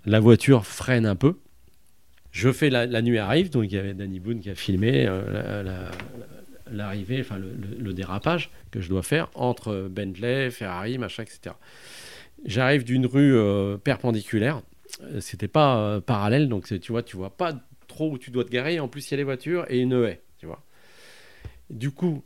[0.06, 1.36] la voiture freine un peu.
[2.32, 5.90] Je fais la, nuit arrive, donc il y avait Danny Boone qui a filmé la
[6.72, 11.54] l'arrivée, enfin le, dérapage que je dois faire entre Bentley, Ferrari, machin, etc.
[12.44, 14.62] J'arrive d'une rue euh, perpendiculaire,
[15.02, 17.52] euh, c'était pas euh, parallèle, donc tu vois, tu vois pas
[17.88, 18.80] trop où tu dois te garer.
[18.80, 20.62] En plus, il y a les voitures et une haie, tu vois.
[21.70, 22.22] Du coup,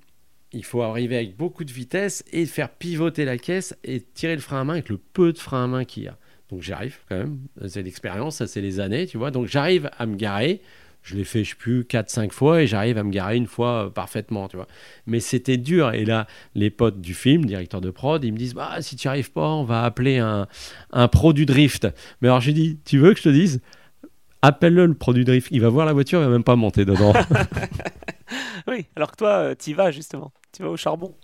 [0.53, 4.41] il faut arriver avec beaucoup de vitesse et faire pivoter la caisse et tirer le
[4.41, 6.19] frein à main avec le peu de frein à main qu'il y a.
[6.51, 9.31] Donc j'arrive quand même, c'est l'expérience, ça c'est les années, tu vois.
[9.31, 10.61] Donc j'arrive à me garer
[11.03, 13.87] je l'ai fait, je sais plus, 4-5 fois et j'arrive à me garer une fois
[13.87, 14.69] euh, parfaitement, tu vois.
[15.07, 15.93] Mais c'était dur.
[15.93, 19.07] Et là, les potes du film, directeur de prod, ils me disent bah, si tu
[19.07, 20.47] n'y arrives pas, on va appeler un,
[20.93, 21.89] un pro du drift.
[22.21, 23.61] Mais alors, j'ai dit tu veux que je te dise
[24.45, 25.49] Appelle-le le pro du drift.
[25.53, 27.13] Il va voir la voiture, il va même pas monter dedans.
[28.67, 31.15] oui, alors que toi, euh, tu y vas justement tu vas au charbon.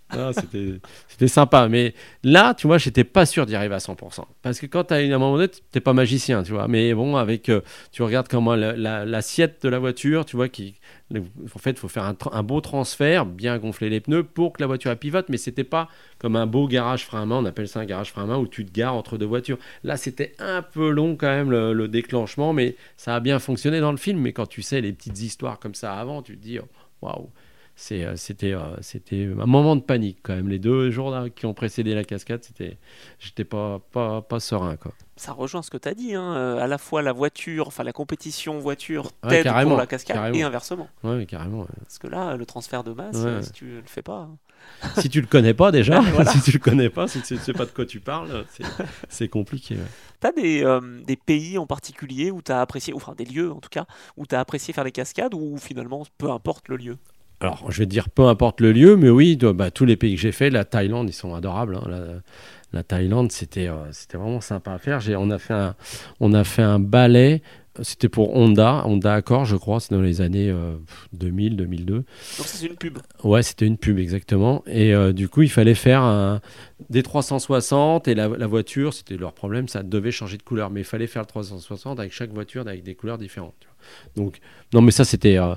[1.08, 1.68] C'était sympa.
[1.68, 4.24] Mais là, tu vois, j'étais pas sûr d'y arriver à 100%.
[4.40, 6.66] Parce que quand tu as un moment donné, tu n'es pas magicien, tu vois.
[6.66, 7.60] Mais bon, avec, euh,
[7.92, 10.76] tu regardes comment l'assiette de la voiture, tu vois, qui,
[11.14, 14.66] en fait, il faut faire un, beau transfert, bien gonfler les pneus pour que la
[14.66, 15.28] voiture pivote.
[15.28, 18.10] Mais c'était pas comme un beau garage frein à main, on appelle ça un garage
[18.10, 19.58] frein à main, où tu te gares entre deux voitures.
[19.84, 23.80] Là, c'était un peu long quand même le, le, déclenchement, mais ça a bien fonctionné
[23.80, 24.20] dans le film.
[24.20, 26.58] Mais quand tu sais les petites histoires comme ça avant, tu te dis,
[27.02, 27.26] waouh euh,
[27.78, 30.48] c'était euh, c'était un moment de panique quand même.
[30.48, 32.76] Les deux jours là, qui ont précédé la cascade, c'était
[33.20, 34.92] j'étais pas, pas, pas serein quoi.
[35.14, 37.84] Ça rejoint ce que tu as dit, hein, euh, à la fois la voiture, enfin
[37.84, 40.88] la compétition voiture t'aide pour la cascade et inversement.
[41.04, 41.66] Ouais, carrément.
[41.84, 44.28] Parce que là, le transfert de masse, si tu le fais pas.
[44.28, 44.88] Hein.
[44.98, 46.02] si tu le connais pas déjà,
[46.32, 48.44] si tu le connais pas, si tu sais pas de quoi tu parles,
[49.08, 49.76] c'est compliqué.
[50.20, 53.60] Tu as des, des, pays en particulier où tu as apprécié, enfin des lieux en
[53.60, 56.98] tout cas, où tu as apprécié faire les cascades ou finalement peu importe le lieu?
[57.40, 60.20] Alors, je vais dire peu importe le lieu, mais oui, bah, tous les pays que
[60.20, 61.76] j'ai fait, la Thaïlande, ils sont adorables.
[61.76, 62.20] Hein.
[62.72, 65.00] La, Thaïlande, c'était euh, c'était vraiment sympa à faire.
[65.16, 65.74] On a, fait un,
[66.20, 67.42] on a fait un ballet,
[67.82, 70.52] c'était pour Honda, Honda Accord, je crois, c'est dans les années
[71.12, 71.94] 2000, 2002.
[71.94, 72.04] Donc,
[72.38, 74.64] c'est une pub Ouais, c'était une pub, exactement.
[74.66, 76.40] Et euh, du coup, il fallait faire un,
[76.90, 80.80] des 360 et la, la voiture, c'était leur problème, ça devait changer de couleur, mais
[80.80, 83.54] il fallait faire le 360 avec chaque voiture avec des couleurs différentes.
[84.16, 84.40] Donc,
[84.74, 85.54] non, mais ça, c'était euh,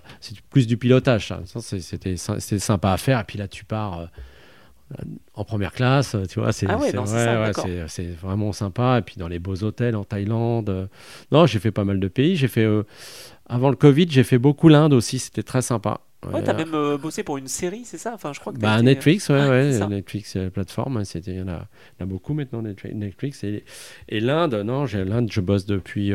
[0.50, 1.28] plus du pilotage.
[1.28, 1.60] Ça.
[1.62, 3.20] C'était sympa à faire.
[3.20, 5.04] Et puis là, tu pars euh,
[5.34, 6.54] en première classe, tu vois.
[6.54, 6.92] C'est ah ouais,
[8.22, 9.00] vraiment sympa.
[9.00, 10.70] Et puis dans les beaux hôtels en Thaïlande.
[10.70, 10.88] Euh,
[11.32, 12.36] non, j'ai fait pas mal de pays.
[12.36, 12.68] J'ai fait.
[13.48, 15.20] avant le Covid, j'ai fait beaucoup l'Inde aussi.
[15.20, 16.02] C'était très sympa.
[16.32, 18.12] Ouais, t'as même bossé pour une série, c'est ça?
[18.14, 21.48] Enfin, je crois que bah, Netflix, ouais, ouais, Netflix, la plateforme, hein, il y, en
[21.48, 23.44] a, y en a beaucoup maintenant, Netflix.
[23.44, 23.64] Et,
[24.08, 26.14] et l'Inde, non, l'Inde, je bosse depuis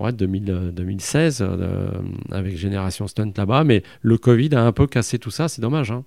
[0.00, 1.90] ouais, 2016 euh, euh,
[2.30, 3.64] avec Génération Stunt là-bas.
[3.64, 5.90] Mais le Covid a un peu cassé tout ça, c'est dommage.
[5.90, 6.04] Hein.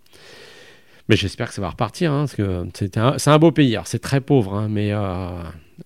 [1.08, 3.78] Mais j'espère que ça va repartir, hein, parce que c'est un, un, beau pays.
[3.86, 5.42] C'est très pauvre, hein, mais euh,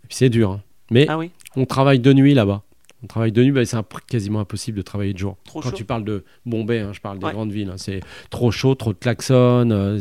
[0.10, 0.60] c'est dur.
[0.92, 2.64] Mais Ah oui on travaille de nuit là-bas.
[3.04, 3.78] On travaille de nuit, bah, c'est
[4.08, 5.38] quasiment impossible de travailler de jour.
[5.46, 5.76] Trop Quand chaud.
[5.76, 7.32] tu parles de Bombay, je parle des Ouais.
[7.34, 8.00] grandes villes, c'est
[8.30, 10.00] trop chaud, trop de klaxons, euh,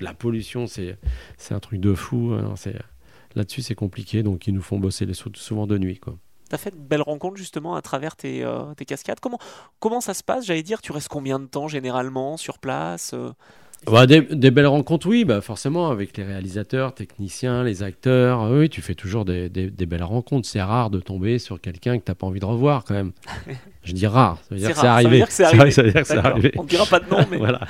[0.00, 0.96] la pollution, c'est
[1.50, 2.34] un truc de fou.
[3.34, 5.98] Là-dessus, c'est compliqué, donc ils nous font bosser les, sou- souvent de nuit.
[5.98, 6.16] Quoi.
[6.50, 9.18] T'as fait de belles rencontres justement à travers tes, euh, tes cascades.
[9.20, 9.38] Comment,
[9.80, 10.44] comment ça se passe?
[10.46, 13.30] J'allais dire, tu restes combien de temps généralement sur place euh?
[13.86, 18.42] Bah, des, des belles rencontres, oui, bah, forcément, avec les réalisateurs, techniciens, les acteurs.
[18.44, 20.48] euh, Oui, tu fais toujours des, des- des belles rencontres.
[20.48, 23.12] C'est rare de tomber sur quelqu'un que tu n'as pas envie de revoir, quand même.
[23.82, 25.24] Je dis rare, ça veut dire que c'est arrivé.
[25.70, 26.30] ça veut dire que c'est D'accord.
[26.30, 26.52] arrivé.
[26.56, 27.60] On ne dira pas de nom, mais voilà.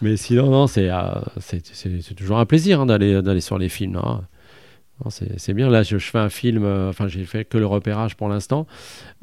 [0.00, 1.10] Mais sinon, non, c'est euh,
[2.16, 3.96] toujours un plaisir hein, d'aller d'aller sur les films.
[3.96, 4.22] hein.
[5.10, 5.68] C'est bien.
[5.68, 8.66] Là, je, fais un film, euh, enfin, j'ai fait que le repérage pour l'instant.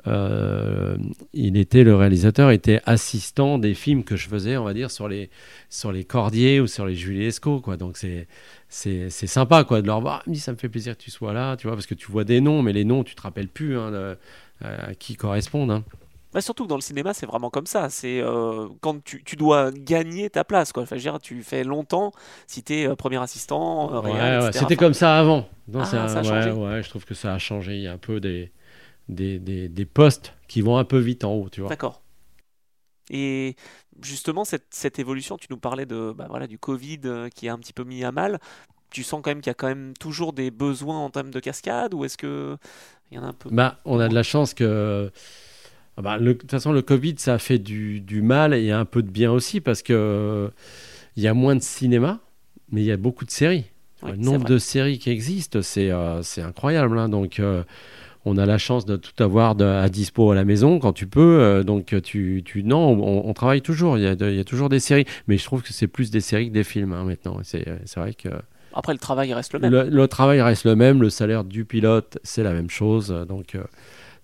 [0.08, 0.98] Euh,
[1.34, 5.08] il était, le réalisateur était assistant des films que je faisais, on va dire, sur
[5.08, 5.30] les,
[5.70, 7.78] sur les Cordiers ou sur les Juliesco, quoi.
[7.78, 8.28] Donc, c'est.
[8.72, 10.24] C'est sympa quoi de leur voir.
[10.28, 12.24] Ah, ça me fait plaisir que tu sois là, tu vois, parce que tu vois
[12.24, 14.18] des noms, mais les noms, tu te rappelles plus hein, de-
[14.62, 15.72] à qui correspondent.
[15.72, 15.84] hein.
[16.34, 17.90] Bah, surtout que dans le cinéma, c'est vraiment comme ça.
[17.90, 20.72] C'est euh, quand tu, tu dois gagner ta place.
[20.72, 20.84] Quoi.
[20.84, 22.12] Enfin, je veux dire, tu fais longtemps
[22.48, 24.52] si tu es premier assistant, euh, Ouais, ouais.
[24.52, 25.50] C'était Enfin, comme ça avant.
[25.68, 26.52] Non, Ah, ça a ouais, changé.
[26.52, 27.76] ouais, je trouve que ça a changé.
[27.78, 28.52] Il y a un peu des,
[29.10, 31.70] des, des, des postes qui vont un peu vite en haut, tu vois.
[31.70, 32.02] D'accord.
[33.10, 33.56] Et
[34.02, 37.54] justement, cette, cette évolution, tu nous parlais de, bah, voilà, du Covid euh, qui a
[37.54, 38.40] un petit peu mis à mal.
[38.92, 41.40] Tu sens quand même qu'il y a quand même toujours des besoins en termes de
[41.40, 42.58] cascade ou est-ce que
[43.12, 45.12] il y en a un peu Bah, on a de la chance que.
[46.00, 48.72] Ah bah, le- de toute façon, le Covid, ça a fait du, du mal et
[48.72, 50.48] un peu de bien aussi parce que euh,
[51.18, 52.20] il y a moins de cinéma,
[52.72, 53.66] mais il y a beaucoup de séries.
[54.08, 56.98] Le nombre de séries qui existent, c'est euh, incroyable.
[56.98, 57.10] hein.
[57.10, 57.64] Donc, euh,
[58.24, 61.06] on a la chance de tout avoir de- à dispo à la maison quand tu
[61.06, 61.40] peux.
[61.42, 63.98] euh, donc, tu, tu non, on, on travaille toujours.
[63.98, 65.88] Il y, a de- il y a toujours des séries, mais je trouve que c'est
[65.88, 67.40] plus des séries que des films hein, maintenant.
[67.44, 67.66] C'est
[67.98, 68.30] vrai que
[68.74, 69.72] Après, le travail reste le même.
[69.72, 73.10] le, le travail reste le même, le salaire du pilote, c'est la même chose.
[73.28, 73.58] Donc,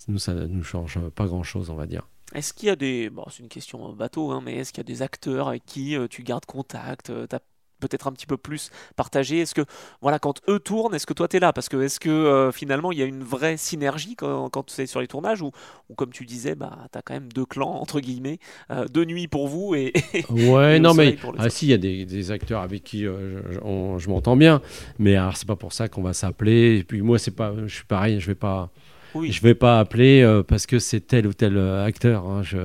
[0.08, 2.08] nous, ça ne nous change pas grand-chose, on va dire.
[2.34, 3.10] Est-ce qu'il y a des.
[3.10, 5.96] Bon, c'est une question bateau, hein, mais est-ce qu'il y a des acteurs avec qui
[5.96, 7.40] euh, tu gardes contact euh, T'as
[7.80, 9.40] peut-être un petit peu plus partagé?
[9.42, 9.62] Est-ce que,
[10.02, 11.54] voilà, quand eux tournent, est-ce que toi t'es là?
[11.54, 14.88] Parce que est-ce que euh, finalement il y a une vraie synergie quand, quand c'est
[14.88, 15.42] sur les tournages?
[15.44, 15.52] Ou,
[15.90, 18.40] ou comme tu disais, bah, t'as quand même deux clans, entre guillemets,
[18.72, 19.94] euh, deux nuits pour vous et.
[20.32, 23.44] Ouais, Et non, mais ah, si, il y a des, des acteurs avec qui euh,
[23.52, 24.62] je, je- on- je m'entends bien,
[24.98, 26.80] mais alors c'est pas pour ça qu'on va s'appeler.
[26.80, 28.72] Et puis moi, c'est pas, je suis pareil, je vais pas,
[29.16, 32.26] oui, je vais pas appeler euh, parce que c'est tel ou tel euh, acteur.
[32.28, 32.58] hein, je,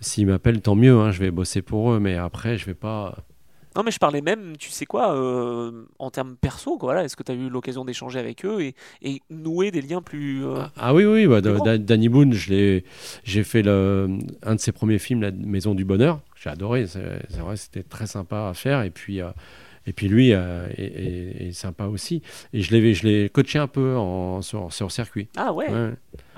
[0.00, 3.16] s'ils m'appellent, tant mieux, hein, je vais bosser pour eux, mais après, je vais pas.
[3.76, 7.14] Non, mais je parlais même, tu sais quoi, euh, en termes perso, quoi, voilà, est-ce
[7.14, 10.44] que tu as eu l'occasion d'échanger avec eux et, et nouer des liens plus.
[10.44, 12.82] euh, Ah, ah oui, oui, bah, Danny Boone, j'ai
[13.44, 14.08] fait le,
[14.42, 16.20] un de ses premiers films, La Maison du Bonheur.
[16.34, 18.82] J'ai adoré, c'est c'est vrai, c'était très sympa à faire.
[18.82, 19.28] Et puis, euh,
[19.86, 22.22] et puis lui euh, est, est- est sympa aussi.
[22.52, 22.72] Et je
[23.06, 25.28] l'ai coaché un peu en, sur, sur circuit.
[25.36, 25.90] Ah ouais, Ouais.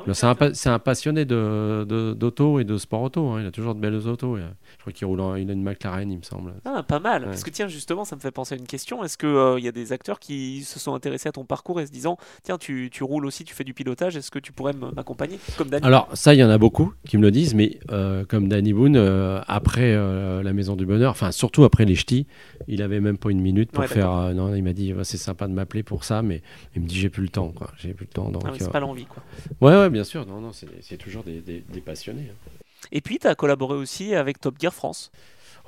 [0.09, 0.15] Ah
[0.55, 3.29] C'est un, un passionné de- de- d'auto et de sport auto.
[3.31, 3.41] hein.
[3.41, 4.37] Il a toujours de belles autos.
[4.37, 4.43] Je
[4.81, 6.55] crois qu'il roule en, il a une McLaren, il me semble.
[6.65, 7.23] Ah, pas mal.
[7.23, 7.29] Ouais.
[7.29, 9.05] Parce que tiens, justement, ça me fait penser à une question.
[9.05, 11.93] Est-ce qu'il y a des acteurs qui se sont intéressés à ton parcours et se
[11.93, 15.39] disant Tiens, tu, tu roules aussi, tu fais du pilotage, est-ce que tu pourrais m'accompagner
[15.57, 15.87] Comme Dani.
[15.87, 18.73] Alors ça, il y en a beaucoup qui me le disent, mais euh, comme Danny
[18.73, 22.27] Boone, euh, après euh, la Maison du Bonheur, enfin surtout après les ch'tis,
[22.69, 24.13] il avait même pas une minute pour Ouais, faire.
[24.13, 26.43] euh, non, il m'a dit c'est sympa de m'appeler pour ça, mais
[26.75, 27.71] il me dit j'ai plus le temps, quoi.
[27.79, 28.31] J'ai plus le temps.
[28.31, 29.23] Donc, Ah oui, c'est euh, pas l'envie, quoi.
[29.61, 30.27] ouais, ouais, bien sûr.
[30.27, 32.31] Non, non, c'est toujours des, des- des passionnés.
[32.31, 32.51] hein.
[32.91, 35.13] Et puis, tu as collaboré aussi avec Top Gear France.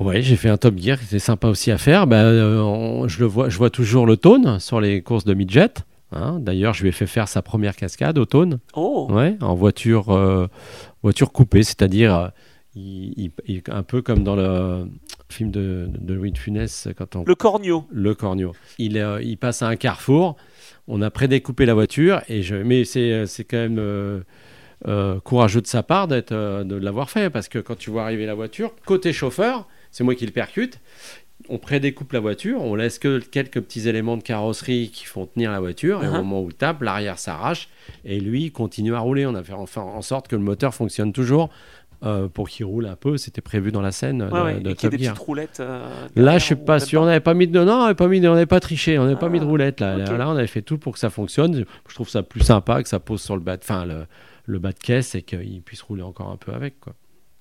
[0.00, 2.06] Ouais, j'ai fait un Top Gear qui était sympa aussi à faire.
[2.08, 5.34] Ben, euh, on- je le vois, je vois toujours le Tone sur les courses de
[5.34, 5.70] midget.
[6.10, 6.38] hein.
[6.40, 8.58] D'ailleurs, je lui ai fait faire sa première cascade au Tone.
[8.74, 10.48] Oh Ouais, en voiture, euh,
[11.04, 12.28] voiture coupée, c'est-à-dire euh,
[12.76, 14.86] il, il- il- un peu comme dans le
[15.28, 17.84] film de, de Louis de Funès quand on Le cornio.
[17.90, 18.52] le cornio.
[18.78, 20.36] Il, euh, il passe à un carrefour,
[20.88, 24.20] on a prédécoupé la voiture et je mais c'est c'est quand même euh,
[24.86, 28.02] euh, courageux de sa part d'être euh, de l'avoir fait parce que quand tu vois
[28.04, 30.80] arriver la voiture côté chauffeur, c'est moi qui le percute.
[31.50, 35.50] On prédécoupe la voiture, on laisse que quelques petits éléments de carrosserie qui font tenir
[35.52, 36.16] la voiture, et au Uh-huh.
[36.18, 37.68] moment où il tape, l'arrière s'arrache,
[38.06, 39.26] et lui il continue à rouler.
[39.26, 41.50] On a fait en sorte que le moteur fonctionne toujours
[42.04, 43.16] euh, pour qu'il roule un peu.
[43.16, 45.18] C'était prévu dans la scène Ouais, de, ouais, de et qu'il y ait des petites
[45.18, 45.60] roulettes.
[45.60, 47.02] euh, Là, je suis ou pas sûr.
[47.02, 48.98] On n'avait pas mis de non, on n'avait pas mis, de- on n'avait pas triché,
[48.98, 49.96] on n'avait pas mis de Ah, roulette là.
[49.96, 51.64] Là, on avait fait tout pour que ça fonctionne.
[51.88, 54.06] Je trouve ça plus sympa que ça pose sur le bas, de, enfin le,
[54.46, 56.94] le bas de caisse et qu'il puisse rouler encore un peu avec quoi.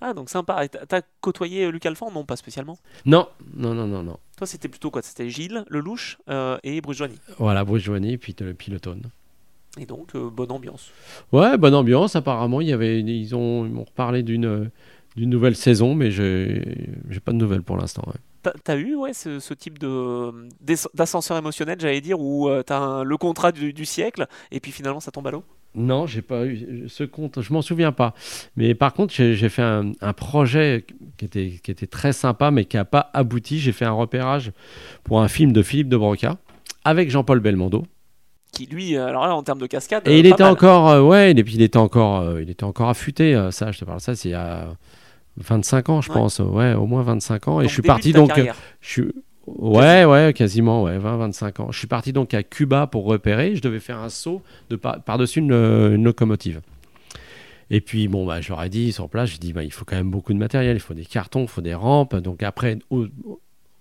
[0.06, 0.66] Ah, donc sympa.
[0.66, 2.12] Et t'as côtoyé Luc Alphand?
[2.12, 2.78] Non, pas spécialement.
[3.06, 4.18] Non, non, non, non, non.
[4.38, 5.02] Toi, c'était plutôt quoi?
[5.02, 7.18] C'était Gilles, Lelouch euh, et Bruce Joigny.
[7.38, 9.00] Voilà, Bruce Joigny puis le piloton.
[9.80, 10.92] Et donc, euh, bonne ambiance.
[11.32, 12.16] Ouais, bonne ambiance.
[12.16, 14.70] Apparemment, il y avait, ils ont, m'ont reparlé d'une
[15.16, 18.02] d'une nouvelle saison, mais j'ai pas de nouvelles pour l'instant.
[18.08, 18.52] ouais.
[18.64, 19.78] T'as eu ouais, ce, ce type
[20.94, 24.72] d'ascenseur émotionnel, j'allais dire, où euh, t'as un- le contrat du, du siècle et puis
[24.72, 25.44] finalement ça tombe à l'eau?
[25.76, 28.14] Non, j'ai pas eu ce compte, je m'en souviens pas.
[28.58, 30.86] Mais par contre, j'ai j'ai fait un, un projet
[31.18, 33.60] qui était, qui était très sympa, mais qui n'a pas abouti.
[33.60, 34.52] J'ai fait un repérage
[35.04, 36.38] pour un film de Philippe de Broca
[36.84, 37.86] avec Jean-Paul Belmondo.
[38.54, 40.08] Qui lui, euh, alors là, en termes de cascade.
[40.08, 40.54] Et euh, il pas était mal.
[40.54, 43.36] encore, euh, ouais, et puis il était encore, euh, il était encore affûté.
[43.36, 44.68] euh, ça, je te parle de ça, c'est il y a
[45.38, 46.16] 25 ans, je Ouais.
[46.16, 46.40] pense.
[46.40, 47.62] Ouais, au moins 25 ans.
[47.62, 48.30] Et je suis parti donc.
[48.32, 48.56] euh, carrière.
[48.80, 49.04] Je suis...
[49.48, 51.72] Ouais, ouais, quasiment, ouais, 20-25 ans.
[51.72, 53.56] Je suis parti donc à Cuba pour repérer.
[53.58, 56.62] Je devais faire un saut de par- par-dessus une, une locomotive.
[57.70, 59.84] Et puis, bon, bah, je leur ai dit sur place, j'ai dit, bah, il faut
[59.84, 60.78] quand même beaucoup de matériel.
[60.78, 62.16] Il faut des cartons, il faut des rampes.
[62.16, 63.08] Donc après, au,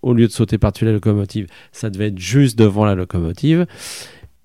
[0.00, 3.66] au lieu de sauter par-dessus la locomotive, ça devait être juste devant la locomotive.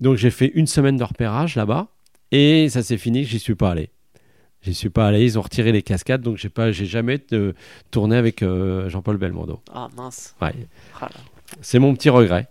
[0.00, 1.88] Donc j'ai fait une semaine de repérage là-bas.
[2.30, 3.90] Et ça s'est fini que j'y suis pas allé.
[4.62, 5.24] J'y suis pas allé.
[5.24, 6.20] Ils ont retiré les cascades.
[6.20, 7.52] Donc j'ai pas, j'ai jamais euh,
[7.90, 9.60] tourné avec euh, Jean-Paul Belmondo.
[9.72, 10.34] Ah mince.
[10.42, 10.54] Ouais.
[11.00, 11.08] Ah,
[11.62, 12.48] C'est mon petit regret.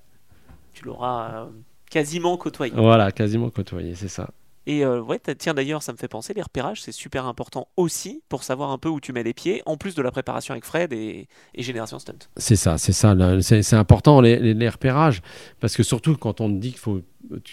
[0.73, 1.45] tu l'auras euh,
[1.91, 2.73] quasiment côtoyé.
[2.75, 4.29] Voilà, quasiment côtoyé, c'est ça.
[4.69, 8.43] Et ouais, tiens d'ailleurs, ça me fait penser, les repérages, c'est super important aussi pour
[8.43, 10.91] savoir un peu où tu mets les pieds, en plus de la préparation avec Fred
[10.91, 12.17] et, et Génération Stunt.
[12.35, 13.15] C'est ça, c'est ça.
[13.39, 15.21] C'est c'est important les, les- les repérages
[15.61, 16.99] parce que surtout quand on te dit qu'il faut,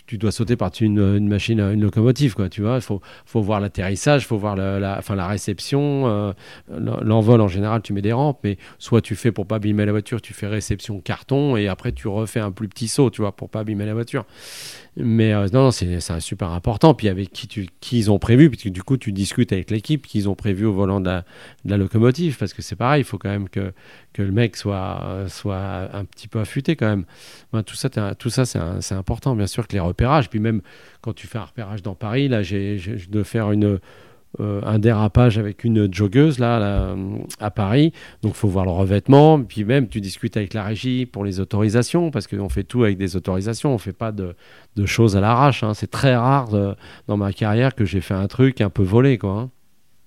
[0.07, 2.49] tu, dois sauter par-dessus une, une machine, une locomotive, quoi.
[2.49, 6.33] Tu vois, il faut, faut voir l'atterrissage, il faut voir la, enfin la réception, euh,
[6.71, 7.83] l'en- l'envol en général.
[7.83, 10.47] Tu mets des rampes, mais soit tu fais pour pas abîmer la voiture, tu fais
[10.47, 13.87] réception carton et après tu refais un plus petit saut, tu vois, pour pas abîmer
[13.87, 14.25] la voiture.
[14.97, 16.95] Mais euh, non, non, c'est super important.
[16.95, 20.07] Puis avec qui, tu, qui ils ont prévu, puisque du coup tu discutes avec l'équipe
[20.07, 21.23] qu'ils ont prévu au volant de
[21.65, 23.73] la, locomotive, parce que c'est pareil, il faut quand même que,
[24.13, 27.05] que le mec soit, euh, soit un petit peu affûté quand même.
[27.53, 30.29] Ben, tout ça, tout ça c'est important, bien sûr, que les repérages.
[30.29, 30.61] Puis même
[31.01, 32.79] quand tu fais un repérage dans Paris, là, j'ai
[33.09, 33.79] dois faire une,
[34.41, 36.95] euh, un dérapage avec une joggeuse là,
[37.39, 37.93] à Paris.
[38.23, 39.41] Donc faut voir le revêtement.
[39.43, 42.99] Puis même, tu discutes avec la régie pour les autorisations, parce qu'on fait tout avec
[42.99, 43.73] des autorisations.
[43.73, 44.35] On fait pas de,
[44.77, 45.63] de choses à l'arrache.
[45.63, 45.73] hein.
[45.75, 46.75] C'est très rare euh,
[47.07, 49.19] dans ma carrière que j'ai fait un truc un peu volé.
[49.19, 49.51] Quoi, hein.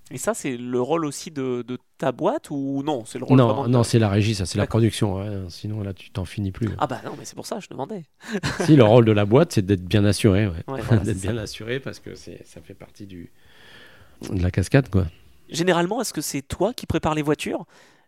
[0.10, 3.38] Et ça, c'est le rôle aussi de, de ta boîte ou non C'est le rôle
[3.38, 5.16] Non, de- non c'est la régie, ça, c'est la production.
[5.18, 5.46] ouais.
[5.50, 6.70] Sinon, là, tu t'en finis plus.
[6.78, 8.06] Ah bah non, mais c'est pour ça, je demandais.
[8.66, 10.48] si, le rôle de la boîte, c'est d'être bien assuré.
[10.48, 10.64] ouais.
[10.68, 13.32] Ouais, voilà, d'être bien assuré parce que ça fait partie du,
[14.32, 15.06] de la cascade, quoi.
[15.50, 17.66] Généralement, est-ce que c'est toi qui prépares les voitures?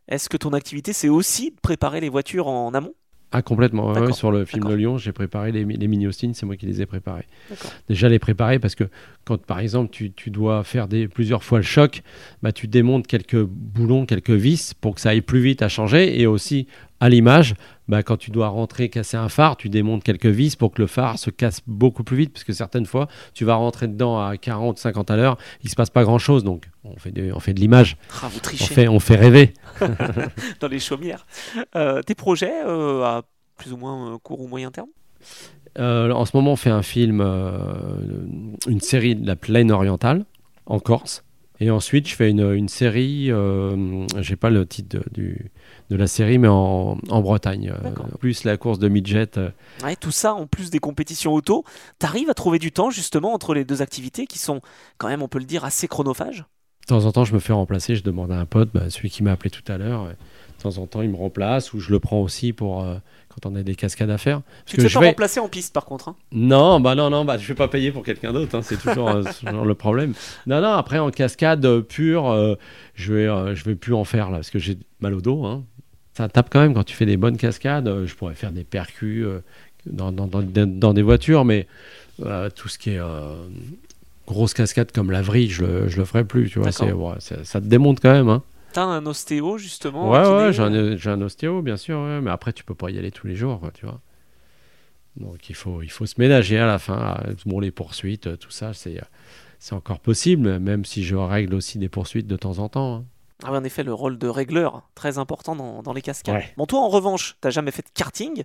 [0.08, 2.94] Est-ce que ton activité, c'est aussi de préparer les voitures en amont?
[3.32, 3.88] Ah, complètement.
[3.90, 6.32] ouais, D'accord, ouais, sur le film de Lyon, j'ai préparé les, mi- les mini Austin,
[6.34, 7.26] c'est moi qui les ai préparés.
[7.88, 8.86] Déjà, les préparer parce que
[9.26, 12.02] quand, par exemple, tu, tu dois faire des, plusieurs fois le choc,
[12.42, 16.20] bah, tu démontes quelques boulons, quelques vis pour que ça aille plus vite à changer.
[16.20, 16.66] Et aussi,
[17.00, 17.54] à l'image,
[17.90, 20.88] bah, quand tu dois rentrer, casser un phare, tu démontes quelques vis pour que le
[20.88, 22.32] phare se casse beaucoup plus vite.
[22.32, 25.76] Parce que certaines fois, tu vas rentrer dedans à 40, 50 à l'heure, il se
[25.76, 26.44] passe pas grand-chose.
[26.44, 27.98] Donc, on fait de, on fait de l'image.
[28.22, 29.54] Ah, On fait, on fait rêver.
[30.62, 31.26] dans les chaumières.
[31.76, 33.24] Euh, tes projets euh, à
[33.58, 34.90] plus ou moins euh, court ou moyen terme?
[35.78, 37.22] Euh, en ce moment, on fait un film,
[38.68, 40.26] une série de la plaine orientale,
[40.66, 41.24] en Corse.
[41.60, 43.32] Et ensuite, je fais une, une série,
[44.20, 45.52] j'ai pas le titre de, du-
[45.90, 47.72] de la série, mais en, en Bretagne.
[47.76, 48.06] Euh, D'accord.
[48.20, 49.38] plus la course de midget.
[49.38, 49.50] euh,
[49.84, 51.64] Ouais, tout ça en plus des compétitions auto,
[51.98, 54.62] t'arrives à trouver du temps justement entre les deux activités qui sont
[54.98, 56.46] quand même, on peut le dire, assez chronophages?
[56.82, 59.10] De temps en temps, je me fais remplacer, je demande à un pote, bah, celui
[59.10, 60.04] qui m'a appelé tout à l'heure.
[60.06, 60.10] euh,
[60.58, 62.96] De temps en temps, il me remplace ou je le prends aussi pour euh,
[63.30, 64.42] quand on a des cascades à faire.
[64.42, 66.10] Parce Tu que te fais pas vais- remplacer en piste par contre.
[66.10, 66.16] hein?
[66.32, 69.10] Non, bah non, non, bah je vais pas payer pour quelqu'un d'autre, hein, c'est toujours,
[69.10, 70.14] euh, le problème.
[70.48, 72.56] Non, non, après en cascade euh, pure, euh,
[72.96, 75.46] je vais, euh, je vais plus en faire là parce que j'ai mal au dos.
[75.46, 75.64] hein.
[76.20, 77.88] Ça tape quand même quand tu fais des bonnes cascades.
[77.88, 79.42] euh, je pourrais faire des percus euh,
[79.86, 81.66] dans, dans, dans- dans des voitures, mais
[82.26, 83.00] euh, tout ce qui est
[84.28, 86.50] grosse cascade comme la vrille, je le, je le ferai plus.
[86.50, 88.28] Tu vois, ouais, ça, te démonte quand même.
[88.28, 88.44] Hein.
[88.74, 90.12] T'as un ostéo justement.
[90.12, 92.92] Ouais, ouais, j'ai un, j'ai un ostéo, bien sûr, ouais, mais après, tu peux pas
[92.92, 94.02] y aller tous les jours, quoi, tu vois.
[95.16, 97.18] Donc, il faut, il faut se ménager à la fin.
[97.46, 99.00] Bon, les poursuites, tout ça, c'est,
[99.58, 102.96] c'est encore possible, même si je règle aussi des poursuites de temps en temps.
[102.98, 103.06] hein.
[103.44, 106.36] Ah en effet, le rôle de régleur, très important dans, dans les cascades.
[106.36, 106.54] Ouais.
[106.58, 108.44] Bon, toi, en revanche, t'as jamais fait de karting,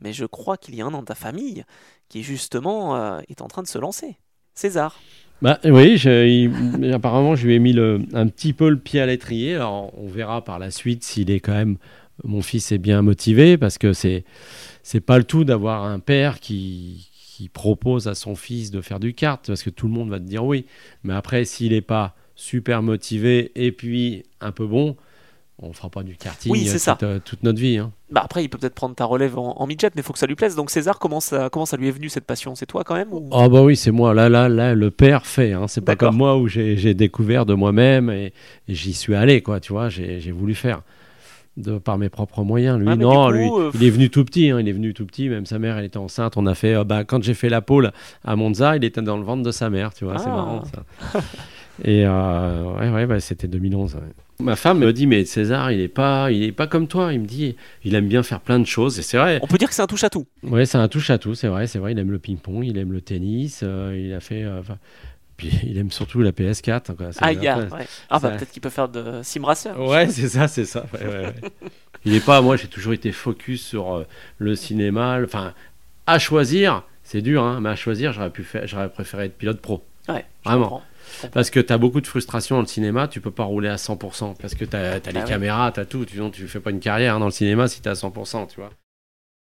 [0.00, 1.64] mais je crois qu'il y a un dans ta famille
[2.08, 4.16] qui, justement, euh, est en train de se lancer.
[4.54, 4.98] César.
[5.42, 9.00] Bah oui, je- il- apparemment, je lui ai mis le, un petit peu le pied
[9.00, 9.54] à l'étrier.
[9.54, 11.78] Alors, on verra par la suite s'il est quand même.
[12.24, 14.24] Mon fils est bien motivé parce que c'est
[14.82, 18.98] c'est pas le tout d'avoir un père qui, qui propose à son fils de faire
[18.98, 20.66] du kart parce que tout le monde va te dire oui.
[21.04, 24.96] Mais après, s'il n'est pas super motivé et puis un peu bon,
[25.60, 26.92] on fera pas du karting Oui, euh, ça.
[26.92, 27.78] toute, euh, toute notre vie.
[27.78, 27.90] hein.
[28.12, 30.20] Bah après, il peut peut-être prendre ta relève en, en midget, mais il faut que
[30.20, 30.54] ça lui plaise.
[30.54, 32.54] Donc César, comment ça, comment ça lui est venu cette passion?
[32.54, 34.14] C'est toi quand même ou- Ah bah oui, c'est moi.
[34.14, 35.52] Là, là, là, le père fait.
[35.52, 35.66] Hein.
[35.66, 38.32] C'est pas comme moi où j'ai découvert de moi-même et,
[38.68, 39.58] et j'y suis allé, quoi.
[39.58, 40.82] Tu vois, j'ai voulu faire.
[41.56, 42.78] de par mes propres moyens.
[42.78, 44.50] Lui, mais non, lui, euh, il est venu tout petit.
[44.50, 45.28] hein, il est venu tout petit.
[45.28, 46.36] Même sa mère, elle était enceinte.
[46.36, 47.90] On a fait, euh, bah, quand j'ai fait la pôle
[48.24, 49.92] à Monza, il était dans le ventre de sa mère.
[49.92, 50.36] Tu vois, c'est Ah.
[50.36, 51.20] marrant ça.
[51.84, 53.94] Et euh, ouais, ouais, bah, c'était 2011.
[53.96, 54.00] ouais.
[54.40, 57.12] Ma femme me dit, mais César, il est pas, il est pas comme toi.
[57.12, 58.98] Il me dit, il aime bien faire plein de choses.
[58.98, 59.38] Et c'est vrai.
[59.42, 60.26] On peut dire que c'est un touche à tout.
[60.44, 61.34] Ouais, c'est un touche à tout.
[61.34, 61.92] C'est vrai, c'est vrai.
[61.92, 63.60] Il aime le ping-pong, il aime le tennis.
[63.64, 64.44] euh, il a fait.
[64.44, 64.60] euh,
[65.36, 66.94] puis il aime surtout la PS4.
[66.96, 67.12] quoi.
[67.12, 67.86] C'est- Ah, il y a, après, ouais.
[68.10, 69.78] Ah, bah peut-être qu'il peut faire de sim racer.
[69.80, 70.84] Ouais, c'est ça, c'est ça.
[72.04, 74.04] Il est pas, moi j'ai toujours été focus sur euh,
[74.38, 75.18] le cinéma.
[75.24, 75.52] Enfin,
[76.06, 79.60] à choisir, c'est dur, hein, mais à choisir, j'aurais pu faire, j'aurais préféré être pilote
[79.60, 79.82] pro.
[80.08, 80.62] Ouais, Vraiment.
[80.62, 80.82] comprends.
[81.32, 83.76] Parce que tu as beaucoup de frustration dans le cinéma, tu peux pas rouler à
[83.76, 84.34] 100%.
[84.40, 85.24] Parce que tu as, les Ah ouais.
[85.24, 86.04] caméras, tu as tout.
[86.08, 88.60] Sinon, tu fais pas une carrière hein, dans le cinéma si tu à 100%, tu
[88.60, 88.70] vois.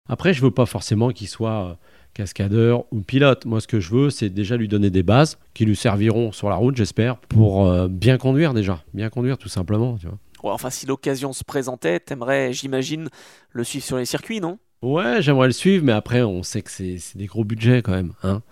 [0.09, 1.75] Après, je veux pas forcément qu'il soit euh,
[2.15, 3.45] cascadeur ou pilote.
[3.45, 6.49] Moi, ce que je veux, c'est déjà lui donner des bases qui lui serviront sur
[6.49, 8.83] la route, j'espère, pour euh, bien conduire déjà.
[8.95, 10.19] Bien conduire, tout simplement, tu vois.
[10.45, 13.09] Ouais, enfin, si l'occasion se présentait, t'aimerais, j'imagine,
[13.51, 14.59] le suivre sur les circuits, non?
[14.83, 17.93] Ouais, j'aimerais le suivre, mais après, on sait que c'est c'est des gros budgets quand
[17.93, 18.13] même.
[18.23, 18.43] Hein.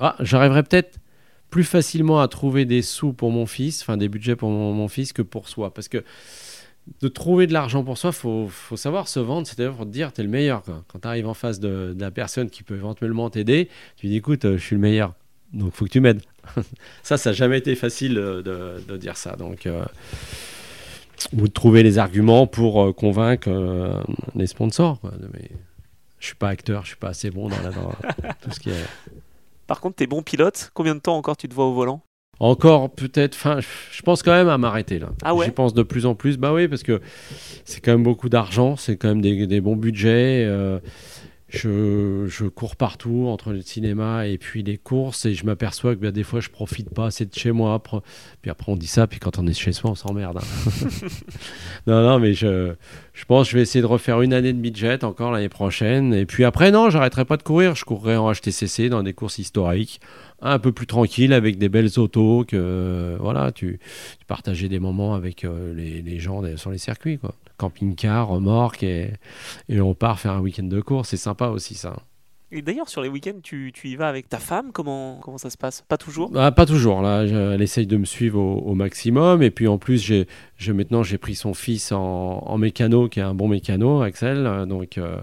[0.00, 0.98] Ah, j'arriverais peut-être
[1.56, 4.88] plus facilement à trouver des sous pour mon fils, enfin des budgets pour mon, mon
[4.88, 5.72] fils que pour soi.
[5.72, 6.04] Parce que
[7.00, 10.22] de trouver de l'argent pour soi, faut, faut savoir se vendre, c'est-à-dire te dire, t'es
[10.22, 10.62] le meilleur.
[10.86, 14.16] Quand tu arrives en face de, de la personne qui peut éventuellement t'aider, tu dis,
[14.16, 15.14] écoute, euh, je suis le meilleur,
[15.54, 16.20] donc faut que tu m'aides.
[17.02, 19.34] ça, ça n'a jamais été facile euh, de, de dire ça.
[19.36, 19.64] Donc.
[19.66, 19.82] euh,
[21.32, 24.02] ou de trouver les arguments pour euh, convaincre euh,
[24.34, 25.00] les sponsors.
[25.00, 25.12] Quoi.
[26.18, 27.90] Je suis pas acteur, je suis pas assez bon dans, la, dans
[28.42, 28.84] tout ce qui est.
[29.66, 30.70] Par contre, t'es bon pilote.
[30.74, 32.02] Combien de temps encore tu te vois au volant?
[32.38, 35.08] Encore peut-être, enfin, je pense quand même à m'arrêter là.
[35.24, 35.46] Ah ouais?
[35.46, 36.36] J'y pense de plus en plus.
[36.36, 37.00] Bah oui, parce que
[37.64, 40.44] c'est quand même beaucoup d'argent, c'est quand même des, des bons budgets.
[40.46, 40.78] euh,
[41.48, 46.00] je, je cours partout entre le cinéma et puis les courses et je m'aperçois que
[46.00, 47.80] bah, des fois je profite pas assez de chez moi.
[48.42, 50.38] Puis après on dit ça, puis quand on est chez soi on s'emmerde.
[50.38, 50.88] hein.
[51.86, 52.74] non, non, mais je,
[53.12, 56.12] je pense que je vais essayer de refaire une année de midget encore l'année prochaine.
[56.14, 57.76] Et puis après, non, j'arrêterai pas de courir.
[57.76, 60.00] Je courrai en HTCC dans des courses historiques,
[60.42, 62.44] un peu plus tranquille avec des belles autos.
[62.44, 63.78] Que voilà, tu,
[64.18, 67.34] tu partageais des moments avec euh, les, les gens sur les circuits, quoi.
[67.58, 69.14] Camping-car, remorque et,
[69.68, 71.10] et on part faire un week-end de course.
[71.10, 71.96] C'est sympa aussi ça.
[72.52, 75.50] Et d'ailleurs, sur les week-ends, tu, tu y vas avec ta femme Comment, comment ça
[75.50, 75.82] se passe?
[75.88, 76.30] Pas toujours?
[76.36, 77.02] Ah, pas toujours.
[77.02, 79.42] Là, je- elle essaye de me suivre au, au maximum.
[79.42, 83.18] Et puis en plus, j'ai, je, maintenant, j'ai pris son fils en, en mécano, qui
[83.18, 84.64] est un bon mécano, Axel.
[84.68, 85.16] Donc, euh,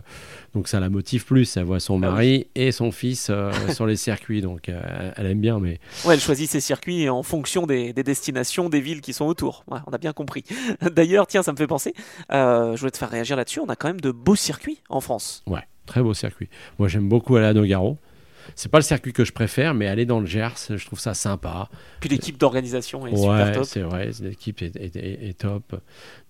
[0.54, 1.56] donc ça la motive plus.
[1.56, 2.12] Elle voit son Ah oui.
[2.14, 4.42] mari et son fils euh, sur les circuits.
[4.42, 5.60] Donc euh, elle aime bien.
[5.62, 9.26] Mais Ouais, elle choisit ses circuits en fonction des, des destinations, des villes qui sont
[9.26, 9.64] autour.
[9.72, 10.44] Ouais, on a bien compris.
[10.94, 11.94] D'ailleurs, tiens, ça me fait penser,
[12.30, 15.42] je voulais te faire réagir là-dessus, on a quand même de beaux circuits en France.
[15.48, 16.50] ouais, très beau circuit.
[16.80, 17.98] Moi, j'aime beaucoup aller à Nogaro.
[18.56, 21.14] C'est pas le circuit que je préfère, mais aller dans le Gers, je trouve ça
[21.14, 21.70] sympa.
[22.02, 23.64] Puis l'équipe d'organisation est super Ouais, top.
[23.64, 25.80] c'est vrai, l'équipe est, est- est- est top.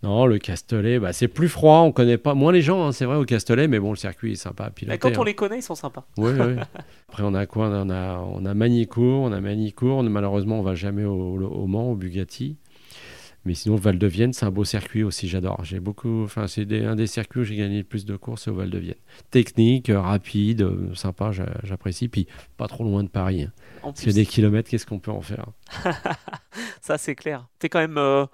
[0.04, 3.06] Non, le Castellet, bah, c'est plus froid, on connaît pas moins les gens, hein, c'est
[3.06, 5.00] vrai, au Castellet, mais bon, le circuit est sympa piloter.
[5.00, 5.26] quand on hein.
[5.26, 6.06] les connaît, ils sont sympas.
[6.18, 6.54] Oui, oui.
[7.10, 7.70] Après, on a quoi?
[7.70, 10.04] On a, on a Magnicourt, on a Magnicourt.
[10.04, 12.58] Malheureusement, on va jamais au, au Mans, au Bugatti.
[13.46, 15.66] Mais sinon, Val de Vienne, c'est un beau circuit aussi, j'adore.
[15.66, 18.54] J'ai beaucoup, enfin, c'est un des circuits où j'ai gagné le plus de courses au
[18.54, 18.96] Val de Vienne.
[19.32, 22.08] Technique, euh, rapide, euh, sympa, j'a- j'apprécie.
[22.08, 23.44] Puis pas trop loin de Paris.
[23.44, 23.52] hein.
[23.82, 25.48] Parce que des kilomètres, qu'est-ce qu'on peut en faire?
[26.82, 27.48] Ça c'est clair.
[27.60, 28.26] T'es quand même euh,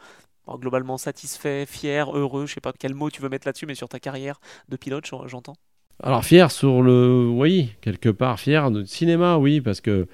[0.47, 3.89] globalement satisfait, fier, heureux, je sais pas quel mot tu veux mettre là-dessus, mais sur
[3.89, 5.55] ta carrière de pilote, j'en- j'entends.
[6.01, 10.07] Alors fier sur le, oui, quelque part fier de cinéma, oui, parce que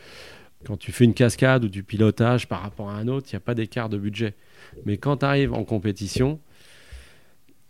[0.66, 3.38] quand tu fais une cascade ou du pilotage par rapport à un autre, il n'y
[3.38, 4.36] a pas d'écart de budget.
[4.86, 6.40] Mais quand tu arrives en compétition,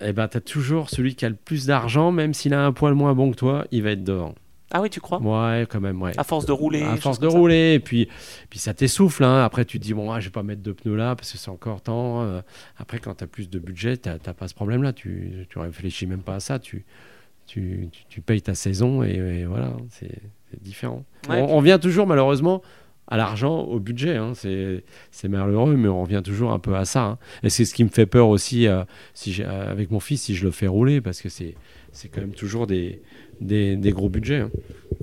[0.02, 2.72] eh ben, tu as toujours celui qui a le plus d'argent, même s'il a un
[2.74, 4.36] poil moins bon que toi, il va être devant.
[4.72, 5.22] Ah oui, tu crois?
[5.22, 6.12] Ouais, quand même, ouais.
[6.18, 6.82] À force de rouler.
[6.82, 8.10] À force de rouler, et puis,
[8.50, 9.24] puis ça t'essouffle.
[9.24, 9.44] hein.
[9.46, 11.38] Après, tu te dis, bon, ah, je vais pas mettre de pneus là parce que
[11.38, 12.24] c'est encore temps.
[12.24, 12.42] Euh,
[12.78, 14.92] Après, quand tu as plus de budget, tu n'as pas ce problème-là.
[14.92, 16.58] Tu, tu réfléchis même pas à ça.
[16.60, 16.84] Tu,
[17.46, 20.20] tu, tu, tu payes ta saison et, et voilà, c'est
[20.62, 21.06] différent.
[21.30, 22.62] Ouais, on, on vient toujours, malheureusement,
[23.08, 24.16] à l'argent, au budget.
[24.18, 24.34] hein.
[24.36, 27.04] C'est c'est malheureux, mais on revient toujours un peu à ça.
[27.04, 27.18] hein.
[27.44, 28.84] Et c'est ce qui me fait peur aussi euh,
[29.14, 31.56] si euh, avec mon fils, si je le fais rouler, parce que c'est
[31.92, 33.02] c'est quand même toujours des,
[33.42, 34.42] des, des gros budgets.
[34.42, 34.52] hein.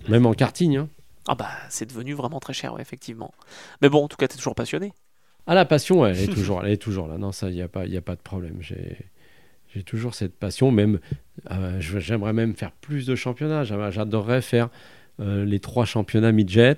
[0.08, 0.76] Même en karting.
[0.76, 0.88] hein.
[1.28, 3.32] Ah bah c'est devenu vraiment très cher, ouais, effectivement.
[3.80, 4.92] Mais bon, en tout cas, t'es toujours passionné.
[5.46, 7.16] Ah, la passion, ouais, elle est toujours, elle est toujours là.
[7.18, 8.56] Non, ça, il n'y a, pas- y a pas de problème.
[8.60, 8.96] J'ai,
[9.74, 10.70] j'ai toujours cette passion.
[10.72, 10.98] Même,
[11.50, 13.64] euh, j'aimerais même faire plus de championnats.
[13.64, 14.68] J'adorerais faire
[15.20, 16.76] euh, les trois championnats midget,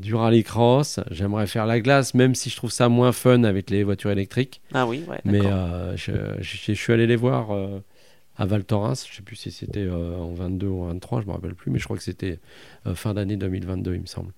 [0.00, 1.00] du rallycross.
[1.10, 4.60] J'aimerais faire la glace, même si je trouve ça moins fun avec les voitures électriques.
[4.74, 7.80] Ah oui, ouais, Mais euh, je, je- je suis allé les voir euh,
[8.36, 9.06] à Val Thorens.
[9.08, 11.78] Je sais plus si c'était en 22 ou en 23, je me rappelle plus, mais
[11.78, 12.38] je crois que c'était
[12.94, 14.32] fin d'année 2022, il me semble.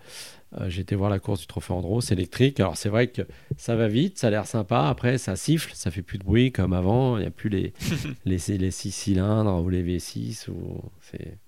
[0.66, 2.60] Été voir la course du Trophée Andros électrique.
[2.60, 3.22] Alors c'est vrai que
[3.56, 4.86] ça va vite, ça a l'air sympa.
[4.88, 7.16] Après, ça siffle, ça fait plus de bruit comme avant.
[7.16, 7.72] Il n'y a plus les,
[8.26, 10.50] les, les, six cylindres ou les V6.
[10.50, 10.82] Ou...
[11.00, 11.38] C'est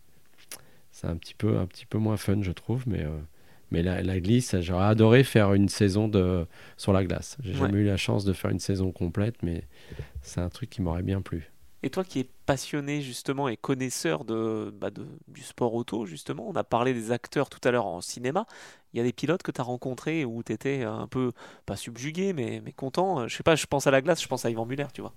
[0.90, 3.10] c'est un petit peu un petit peu moins fun je trouve mais euh,
[3.70, 6.46] mais la, la glisse j'aurais adoré faire une saison de
[6.76, 7.36] sur la glace.
[7.42, 9.64] J'ai jamais eu la chance de faire une saison complète mais
[10.22, 11.50] c'est un truc qui m'aurait bien plu.
[11.82, 16.48] Et toi qui es passionné justement et connaisseur de, bah de, du sport auto justement
[16.48, 18.46] on a parlé des acteurs tout à l'heure en cinéma.
[18.92, 21.32] Il y a des pilotes que tu as rencontrés où tu étais un peu
[21.66, 23.28] pas subjugué mais, mais content.
[23.28, 25.14] Je sais pas je pense à la glace je pense à Yvan Muller tu vois.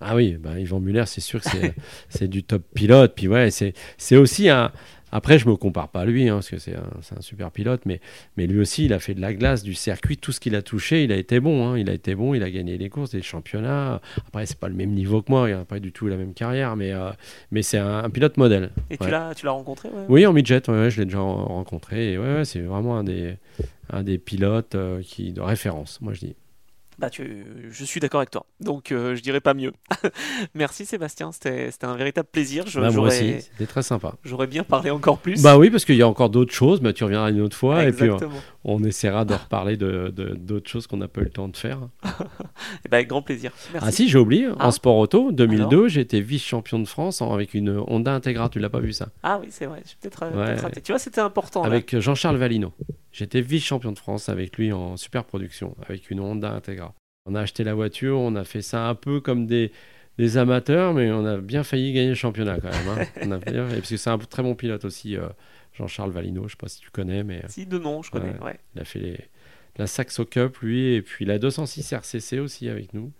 [0.00, 1.48] Ah oui, bah Yvan Muller, c'est sûr que
[2.08, 3.14] c'est du top pilote.
[3.14, 4.72] Puis ouais, c'est aussi un,
[5.12, 8.00] après, je me compare pas à lui, hein, parce que c'est un, super pilote, mais,
[8.36, 10.62] mais lui aussi, il a fait de la glace, du circuit, tout ce qu'il a
[10.62, 11.68] touché, il a été bon.
[11.68, 11.78] Hein.
[11.78, 14.00] il a été bon, il a gagné des courses, des championnats.
[14.26, 16.34] Après, c'est pas le même niveau que moi, il n'a pas du tout la même
[16.34, 17.10] carrière, mais, euh,
[17.50, 18.70] mais c'est un, pilote modèle.
[18.90, 22.12] Et tu l'as rencontré Oui, en midget, je l'ai déjà rencontré.
[22.12, 23.36] Et ouais, c'est vraiment un des,
[23.90, 26.36] un des pilotes euh, qui, de référence, moi je dis.
[26.98, 27.44] Bah, tu...
[27.70, 28.46] je suis d'accord avec toi.
[28.60, 29.72] Donc, euh, je dirais pas mieux.
[30.54, 32.66] Merci Sébastien, c'était un véritable plaisir.
[32.66, 34.14] Je, bah, moi aussi, c'était très sympa.
[34.24, 35.42] J'aurais bien parlé encore plus.
[35.42, 37.84] Bah oui, parce qu'il y a encore d'autres choses, mais tu reviendras une autre fois
[37.84, 38.08] et puis
[38.64, 41.80] on, essaiera de reparler de d'autres choses qu'on n'a pas eu le temps de faire.
[42.84, 43.52] et bah, avec grand plaisir.
[43.72, 43.88] Merci.
[43.88, 44.72] Ah si, j'ai oublié, en ah.
[44.72, 48.80] sport auto, 2002, j'ai été vice-champion de France avec une Honda Integra, tu l'as pas
[48.80, 49.08] vu ça?
[49.22, 51.62] Ah oui, c'est vrai, peut-être euh, Tu vois, c'était important.
[51.62, 52.72] Avec Jean-Charles Valino.
[53.16, 56.94] J'étais vice-champion de France avec lui en super production, avec une Honda Integra.
[57.24, 59.72] On a acheté la voiture, on a fait ça un peu comme des,
[60.18, 62.88] des amateurs, mais on a bien failli gagner le championnat quand même.
[62.88, 63.06] Hein.
[63.22, 65.28] on a parce que c'est un très bon pilote aussi, euh,
[65.72, 67.24] Jean-Charles Valino, je ne sais pas si tu connais.
[67.24, 68.38] mais Si, de nom, je connais.
[68.40, 68.60] Ouais.
[68.74, 69.30] Il a fait
[69.78, 73.14] la Saxo Cup, lui, et puis la 206 RCC aussi avec nous.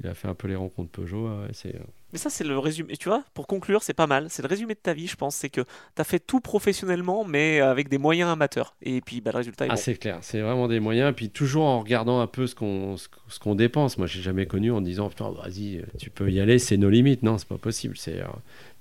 [0.00, 1.30] Il a fait un peu les rencontres Peugeot.
[1.52, 2.96] c'est euh, mais ça, c'est le résumé.
[2.96, 4.26] Tu vois, pour conclure, c'est pas mal.
[4.28, 5.36] C'est le résumé de ta vie, je pense.
[5.36, 8.74] C'est que tu as fait tout professionnellement, mais avec des moyens amateurs.
[8.82, 10.18] Et puis, bah, le résultat est Ah, c'est clair.
[10.20, 11.14] C'est vraiment des moyens.
[11.14, 13.98] Puis, toujours en regardant un peu ce qu'on ce dépense.
[13.98, 17.22] Moi, j'ai jamais connu en disant, putain, vas-y, tu peux y aller, c'est nos limites.
[17.22, 17.96] Non, c'est pas possible.
[17.96, 18.20] C'est.
[18.20, 18.26] Euh,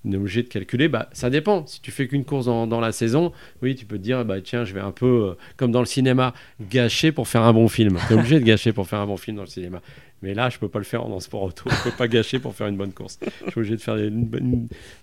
[0.04, 1.66] on est obligé de calculer, bah, ça dépend.
[1.68, 4.66] Si tu fais qu'une course dans, la saison, oui, tu peux te dire, bah, tiens,
[4.66, 7.98] je vais un peu, euh, comme dans le cinéma, gâcher pour faire un bon film.
[8.08, 9.82] Tu es obligé de gâcher pour faire un bon film dans le cinéma.
[10.24, 11.70] Mais là, je peux pas le faire en sport auto.
[11.70, 13.20] Je peux pas gâcher pour faire une bonne course.
[13.46, 13.98] Je suis obligé de faire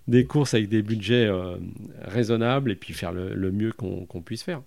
[0.06, 1.56] des, courses avec des budgets euh,
[2.02, 4.62] raisonnables et puis faire le, mieux qu'on puisse faire.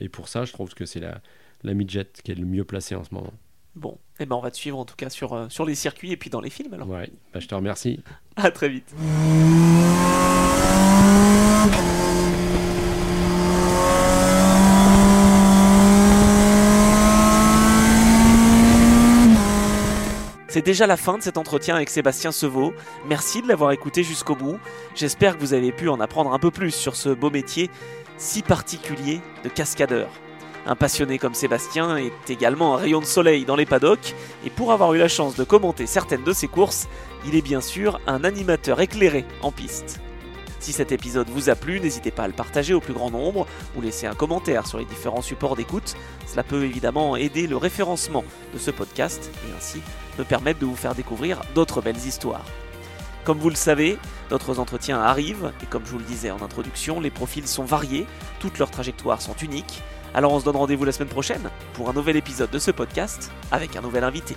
[0.00, 1.20] Et pour ça, je trouve que c'est la,
[1.62, 3.32] la midget qui est le mieux placée en ce moment.
[3.80, 6.12] Bon, eh ben on va te suivre en tout cas sur, euh, sur les circuits
[6.12, 6.86] et puis dans les films alors.
[6.86, 7.98] Ouais, bah, je te remercie.
[8.36, 8.94] À très vite.
[20.48, 22.74] C'est déjà la fin de cet entretien avec Sébastien Sevaux.
[23.06, 24.58] Merci de l'avoir écouté jusqu'au bout.
[24.94, 27.70] J'espère que vous avez pu en apprendre un peu plus sur ce beau métier
[28.18, 30.10] si particulier de cascadeur.
[30.66, 34.14] Un passionné comme Sébastien est également un rayon de soleil dans les paddocks,
[34.44, 36.86] et pour avoir eu la chance de commenter certaines de ses courses,
[37.26, 40.00] il est bien sûr un animateur éclairé en piste.
[40.60, 43.46] Si cet épisode vous a plu, n'hésitez pas à le partager au plus grand nombre
[43.74, 45.96] ou laisser un commentaire sur les différents supports d'écoute.
[46.26, 49.80] Cela peut évidemment aider le référencement de ce podcast et ainsi
[50.18, 52.44] me permettre de vous faire découvrir d'autres belles histoires.
[53.24, 57.00] Comme vous le savez, d'autres entretiens arrivent et comme je vous le disais en introduction,
[57.00, 58.06] les profils sont variés,
[58.38, 59.82] toutes leurs trajectoires sont uniques.
[60.14, 63.30] Alors on se donne rendez-vous la semaine prochaine pour un nouvel épisode de ce podcast
[63.52, 64.36] avec un nouvel invité.